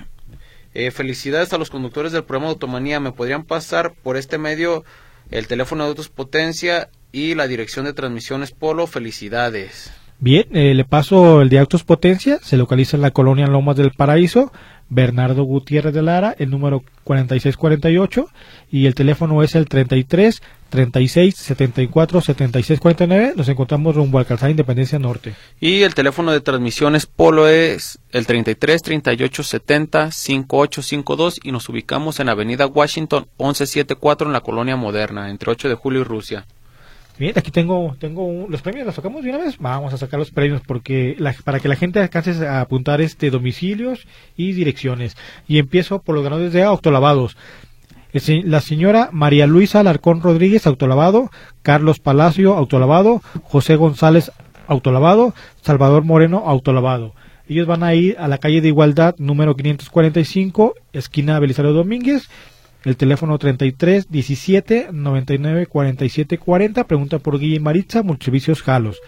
Eh, 0.74 0.90
felicidades 0.90 1.52
a 1.52 1.58
los 1.58 1.70
conductores 1.70 2.12
del 2.12 2.24
programa 2.24 2.48
de 2.48 2.52
Automanía. 2.52 3.00
¿Me 3.00 3.12
podrían 3.12 3.44
pasar 3.44 3.94
por 3.94 4.16
este 4.16 4.36
medio 4.36 4.84
el 5.30 5.46
teléfono 5.46 5.84
de 5.84 5.90
Autos 5.90 6.10
Potencia 6.10 6.90
y 7.16 7.34
la 7.34 7.48
dirección 7.48 7.86
de 7.86 7.94
transmisiones 7.94 8.50
Polo. 8.50 8.86
Felicidades. 8.86 9.90
Bien, 10.18 10.44
eh, 10.52 10.74
le 10.74 10.84
paso 10.84 11.40
el 11.40 11.48
de 11.48 11.58
Autos 11.58 11.82
Potencia, 11.82 12.38
se 12.42 12.58
localiza 12.58 12.96
en 12.96 13.02
la 13.02 13.10
colonia 13.10 13.46
Lomas 13.46 13.76
del 13.76 13.90
Paraíso, 13.90 14.52
Bernardo 14.90 15.42
Gutiérrez 15.44 15.94
de 15.94 16.02
Lara, 16.02 16.34
el 16.38 16.50
número 16.50 16.82
4648 17.04 18.28
y 18.70 18.86
el 18.86 18.94
teléfono 18.94 19.42
es 19.42 19.54
el 19.54 19.66
33 19.66 20.42
36 20.68 21.36
74 21.36 22.20
76 22.20 22.80
49. 22.80 23.32
Nos 23.34 23.48
encontramos 23.48 23.94
rumbo 23.94 24.18
al 24.18 24.26
Calzada 24.26 24.50
Independencia 24.50 24.98
Norte. 24.98 25.34
Y 25.58 25.82
el 25.82 25.94
teléfono 25.94 26.32
de 26.32 26.40
transmisiones 26.40 27.06
Polo 27.06 27.48
es 27.48 27.98
el 28.12 28.26
33 28.26 28.82
38 28.82 29.42
70 29.42 30.12
5852 30.12 31.40
y 31.42 31.52
nos 31.52 31.68
ubicamos 31.70 32.20
en 32.20 32.28
Avenida 32.28 32.66
Washington 32.66 33.26
1174 33.38 34.26
en 34.26 34.32
la 34.34 34.42
colonia 34.42 34.76
Moderna, 34.76 35.30
entre 35.30 35.50
8 35.50 35.70
de 35.70 35.74
julio 35.74 36.02
y 36.02 36.04
Rusia. 36.04 36.46
Bien, 37.18 37.32
aquí 37.34 37.50
tengo, 37.50 37.96
tengo 37.98 38.46
los 38.48 38.60
premios, 38.60 38.84
¿los 38.84 38.94
sacamos 38.94 39.24
de 39.24 39.30
una 39.30 39.38
vez? 39.38 39.56
Vamos 39.58 39.94
a 39.94 39.96
sacar 39.96 40.18
los 40.18 40.30
premios 40.30 40.60
porque 40.66 41.16
para 41.44 41.60
que 41.60 41.68
la 41.68 41.76
gente 41.76 41.98
alcance 41.98 42.46
a 42.46 42.60
apuntar 42.60 43.00
este 43.00 43.30
domicilios 43.30 44.06
y 44.36 44.52
direcciones. 44.52 45.16
Y 45.48 45.58
empiezo 45.58 46.02
por 46.02 46.14
los 46.14 46.24
ganadores 46.24 46.52
de 46.52 46.62
autolavados. 46.62 47.36
La 48.44 48.60
señora 48.60 49.08
María 49.12 49.46
Luisa 49.46 49.80
Alarcón 49.80 50.20
Rodríguez, 50.20 50.66
autolavado. 50.66 51.30
Carlos 51.62 52.00
Palacio, 52.00 52.54
autolavado. 52.54 53.22
José 53.44 53.76
González, 53.76 54.30
autolavado. 54.66 55.34
Salvador 55.62 56.04
Moreno, 56.04 56.44
autolavado. 56.46 57.14
Ellos 57.48 57.66
van 57.66 57.82
a 57.82 57.94
ir 57.94 58.16
a 58.18 58.26
la 58.26 58.38
calle 58.38 58.60
de 58.60 58.68
Igualdad 58.68 59.14
número 59.18 59.54
545, 59.54 60.74
esquina 60.92 61.38
Belisario 61.38 61.72
Domínguez, 61.72 62.28
el 62.86 62.96
teléfono 62.96 63.36
33 63.36 64.10
17 64.10 64.88
99 64.92 65.66
47 65.66 66.38
40. 66.38 66.84
Pregunta 66.84 67.18
por 67.18 67.38
Guille 67.38 67.58
Maritza, 67.58 68.04
Multiservicios 68.04 68.62
Jalos. 68.62 69.00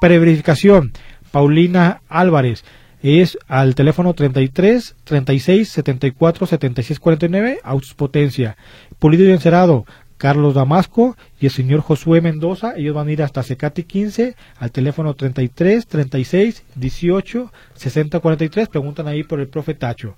Preverificación, 0.00 0.92
Paulina 1.30 2.02
Álvarez. 2.08 2.64
Es 3.02 3.38
al 3.46 3.76
teléfono 3.76 4.14
33 4.14 4.96
36 5.04 5.68
74 5.68 6.46
76 6.46 6.98
49, 6.98 7.60
Autos 7.62 7.94
Potencia. 7.94 8.56
Pulido 8.98 9.24
y 9.24 9.30
Encerado, 9.30 9.86
Carlos 10.16 10.54
Damasco 10.54 11.16
y 11.40 11.46
el 11.46 11.52
señor 11.52 11.80
Josué 11.80 12.20
Mendoza. 12.20 12.74
Ellos 12.76 12.94
van 12.96 13.08
a 13.08 13.12
ir 13.12 13.22
hasta 13.22 13.44
Secati 13.44 13.84
15 13.84 14.34
al 14.58 14.72
teléfono 14.72 15.14
33 15.14 15.86
36 15.86 16.64
18 16.74 17.52
60 17.74 18.20
43. 18.20 18.68
Preguntan 18.68 19.06
ahí 19.06 19.22
por 19.22 19.38
el 19.38 19.46
profe 19.48 19.74
Tacho. 19.74 20.16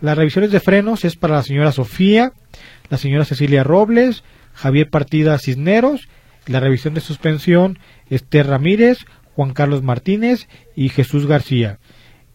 Las 0.00 0.16
revisiones 0.16 0.50
de 0.50 0.60
frenos 0.60 1.04
es 1.04 1.16
para 1.16 1.36
la 1.36 1.42
señora 1.42 1.72
Sofía, 1.72 2.32
la 2.90 2.98
señora 2.98 3.24
Cecilia 3.24 3.64
Robles, 3.64 4.24
Javier 4.54 4.90
Partida 4.90 5.38
Cisneros. 5.38 6.08
La 6.46 6.60
revisión 6.60 6.94
de 6.94 7.00
suspensión 7.00 7.78
Esther 8.08 8.46
Ramírez, 8.46 8.98
Juan 9.34 9.52
Carlos 9.52 9.82
Martínez 9.82 10.48
y 10.76 10.90
Jesús 10.90 11.26
García. 11.26 11.78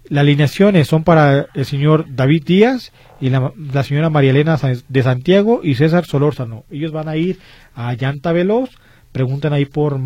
Las 0.09 0.23
alineaciones 0.23 0.87
son 0.87 1.05
para 1.05 1.47
el 1.53 1.65
señor 1.65 2.05
David 2.09 2.43
Díaz 2.45 2.91
y 3.21 3.29
la, 3.29 3.53
señora 3.83 4.09
María 4.09 4.31
Elena 4.31 4.59
de 4.89 5.03
Santiago 5.03 5.61
y 5.63 5.75
César 5.75 6.05
Solórzano. 6.05 6.65
Ellos 6.69 6.91
van 6.91 7.07
a 7.07 7.15
ir 7.15 7.39
a 7.73 7.93
Llanta 7.93 8.33
Veloz, 8.33 8.71
preguntan 9.13 9.53
ahí 9.53 9.65
por, 9.65 9.97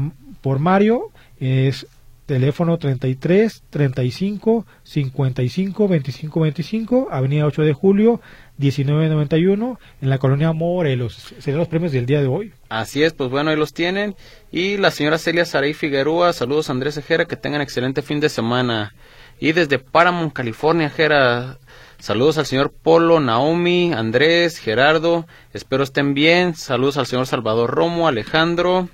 por 0.42 0.60
Mario, 0.60 1.10
es 1.40 1.88
teléfono 2.26 2.78
33 2.78 3.64
35 3.70 4.66
55 4.84 5.88
25 5.88 6.40
25, 6.40 7.08
Avenida 7.12 7.46
8 7.46 7.62
de 7.62 7.74
Julio, 7.74 8.22
1991, 8.58 9.80
en 10.02 10.10
la 10.10 10.18
colonia 10.18 10.54
Morelos. 10.54 11.34
Serían 11.40 11.60
los 11.60 11.68
premios 11.68 11.92
del 11.92 12.06
día 12.06 12.22
de 12.22 12.28
hoy. 12.28 12.54
Así 12.70 13.04
es, 13.04 13.14
pues 13.14 13.30
bueno, 13.30 13.50
ahí 13.50 13.58
los 13.58 13.74
tienen. 13.74 14.16
Y 14.52 14.78
la 14.78 14.92
señora 14.92 15.18
Celia 15.18 15.46
Saray 15.46 15.74
Figueroa, 15.74 16.34
saludos 16.34 16.70
Andrés 16.70 16.98
Ejera, 16.98 17.26
que 17.26 17.36
tengan 17.36 17.62
excelente 17.62 18.02
fin 18.02 18.20
de 18.20 18.30
semana. 18.30 18.94
Y 19.40 19.52
desde 19.52 19.80
Paramount, 19.80 20.34
California, 20.34 20.90
Jera, 20.90 21.58
saludos 22.00 22.38
al 22.38 22.46
señor 22.46 22.72
Polo, 22.72 23.20
Naomi, 23.20 23.92
Andrés, 23.94 24.58
Gerardo, 24.58 25.28
espero 25.54 25.84
estén 25.84 26.14
bien. 26.14 26.56
Saludos 26.56 26.98
al 26.98 27.06
señor 27.06 27.28
Salvador 27.28 27.70
Romo, 27.72 28.08
Alejandro, 28.08 28.90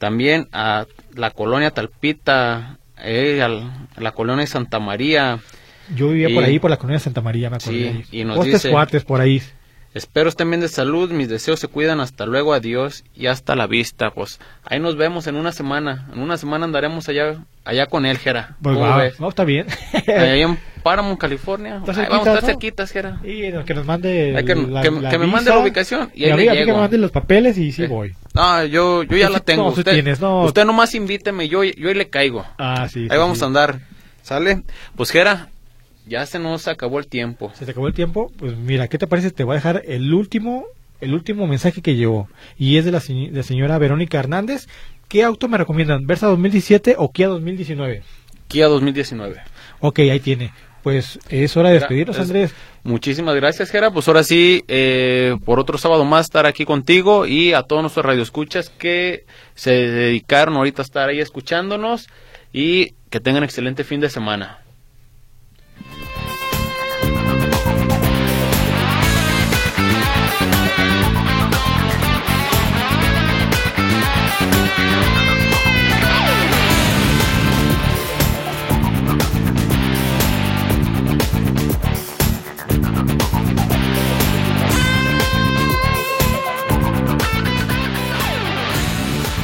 también 0.00 0.48
a 0.50 0.86
la 1.14 1.30
colonia 1.30 1.70
Talpita, 1.70 2.78
eh, 2.98 3.40
a 3.42 4.00
la 4.00 4.12
colonia 4.12 4.46
Santa 4.48 4.80
María. 4.80 5.38
Yo 5.94 6.08
vivía 6.08 6.28
por 6.34 6.42
ahí, 6.42 6.58
por 6.58 6.70
la 6.70 6.76
colonia 6.78 6.98
Santa 6.98 7.20
María, 7.20 7.50
me 7.50 7.56
acuerdo. 7.56 7.78
Sí, 7.78 8.02
y 8.10 8.24
nos 8.24 8.44
dice, 8.44 8.70
cuates 8.70 9.04
por 9.04 9.20
ahí. 9.20 9.42
Espero 9.92 10.28
estén 10.28 10.48
bien 10.48 10.60
de 10.60 10.68
salud, 10.68 11.10
mis 11.10 11.28
deseos 11.28 11.58
se 11.58 11.66
cuidan, 11.66 11.98
hasta 11.98 12.24
luego, 12.24 12.54
adiós 12.54 13.02
y 13.12 13.26
hasta 13.26 13.56
la 13.56 13.66
vista. 13.66 14.12
Pues 14.12 14.38
ahí 14.64 14.78
nos 14.78 14.96
vemos 14.96 15.26
en 15.26 15.34
una 15.34 15.50
semana. 15.50 16.08
En 16.14 16.20
una 16.20 16.36
semana 16.36 16.64
andaremos 16.64 17.08
allá 17.08 17.38
allá 17.64 17.86
con 17.86 18.06
él, 18.06 18.16
Jera. 18.18 18.56
Pues 18.62 18.76
¿Cómo 18.76 18.88
va, 18.88 18.98
ves? 18.98 19.18
no, 19.18 19.28
está 19.28 19.44
bien. 19.44 19.66
Ahí 20.06 20.42
en 20.42 20.58
Paramount, 20.84 21.18
California. 21.20 21.82
Está 21.84 22.02
Ahí 22.02 22.06
vamos 22.08 22.26
a 22.28 22.30
estar 22.34 22.42
¿no? 22.44 22.48
cerquitas, 22.50 22.92
Jera. 22.92 23.18
Y 23.24 23.50
que 23.64 23.74
nos 23.74 23.84
mande 23.84 24.32
que- 24.46 24.54
la- 24.54 24.82
que- 24.82 24.90
la 24.92 25.10
que 25.10 25.18
me 25.18 25.26
mande 25.26 25.50
la 25.50 25.58
ubicación 25.58 26.08
y 26.14 26.24
ahí 26.26 26.46
a 26.48 26.54
le 26.54 26.64
que 26.66 26.72
me 26.72 26.78
mande 26.78 26.96
los 26.96 27.10
papeles 27.10 27.58
y 27.58 27.72
sí 27.72 27.82
Eh, 27.82 27.86
voy. 27.88 28.14
No, 28.34 28.64
yo, 28.64 29.02
yo 29.02 29.16
ya 29.16 29.26
Tú 29.26 29.32
la 29.32 29.40
tengo. 29.40 29.62
no, 29.64 29.68
usted, 29.70 29.92
tienes, 29.92 30.20
no. 30.20 30.44
usted 30.44 30.64
nomás 30.64 30.94
invíteme, 30.94 31.48
yo, 31.48 31.64
yo 31.64 31.88
ahí 31.88 31.94
le 31.94 32.08
caigo. 32.08 32.44
Ah, 32.58 32.88
sí. 32.88 33.00
Ahí 33.00 33.08
sí, 33.10 33.16
vamos 33.16 33.38
sí. 33.38 33.44
a 33.44 33.46
andar. 33.48 33.80
¿Sale? 34.22 34.62
Pues 34.94 35.10
Jera, 35.10 35.48
ya 36.06 36.24
se 36.26 36.38
nos 36.38 36.68
acabó 36.68 36.98
el 36.98 37.06
tiempo. 37.08 37.50
Se 37.54 37.64
te 37.64 37.72
acabó 37.72 37.88
el 37.88 37.94
tiempo. 37.94 38.30
Pues 38.38 38.56
mira, 38.56 38.86
¿qué 38.88 38.98
te 38.98 39.06
parece? 39.06 39.30
Te 39.30 39.42
voy 39.44 39.54
a 39.54 39.56
dejar 39.56 39.82
el 39.86 40.12
último, 40.14 40.64
el 41.00 41.14
último 41.14 41.46
mensaje 41.46 41.82
que 41.82 41.96
llegó. 41.96 42.28
Y 42.56 42.76
es 42.76 42.84
de 42.84 42.92
la, 42.92 43.00
de 43.00 43.30
la 43.32 43.42
señora 43.42 43.78
Verónica 43.78 44.18
Hernández. 44.18 44.68
¿Qué 45.08 45.24
auto 45.24 45.48
me 45.48 45.58
recomiendan? 45.58 46.06
¿Versa 46.06 46.28
2017 46.28 46.94
o 46.98 47.10
Kia 47.10 47.26
2019? 47.26 48.02
Kia 48.46 48.66
2019. 48.68 49.40
Ok, 49.80 49.98
ahí 50.00 50.20
tiene. 50.20 50.52
Pues 50.82 51.18
es 51.28 51.56
hora 51.56 51.68
de 51.70 51.78
despedirnos, 51.78 52.16
es- 52.16 52.22
Andrés. 52.22 52.54
Muchísimas 52.82 53.34
gracias, 53.34 53.70
Jera. 53.70 53.90
Pues 53.90 54.08
ahora 54.08 54.24
sí, 54.24 54.64
eh, 54.68 55.36
por 55.44 55.58
otro 55.60 55.76
sábado 55.76 56.04
más 56.06 56.26
estar 56.26 56.46
aquí 56.46 56.64
contigo 56.64 57.26
y 57.26 57.52
a 57.52 57.62
todos 57.62 57.82
nuestros 57.82 58.06
radioescuchas 58.06 58.70
que 58.70 59.26
se 59.54 59.70
dedicaron 59.72 60.56
ahorita 60.56 60.80
a 60.80 60.84
estar 60.84 61.08
ahí 61.10 61.20
escuchándonos 61.20 62.08
y 62.52 62.94
que 63.10 63.20
tengan 63.20 63.44
excelente 63.44 63.84
fin 63.84 64.00
de 64.00 64.08
semana. 64.08 64.60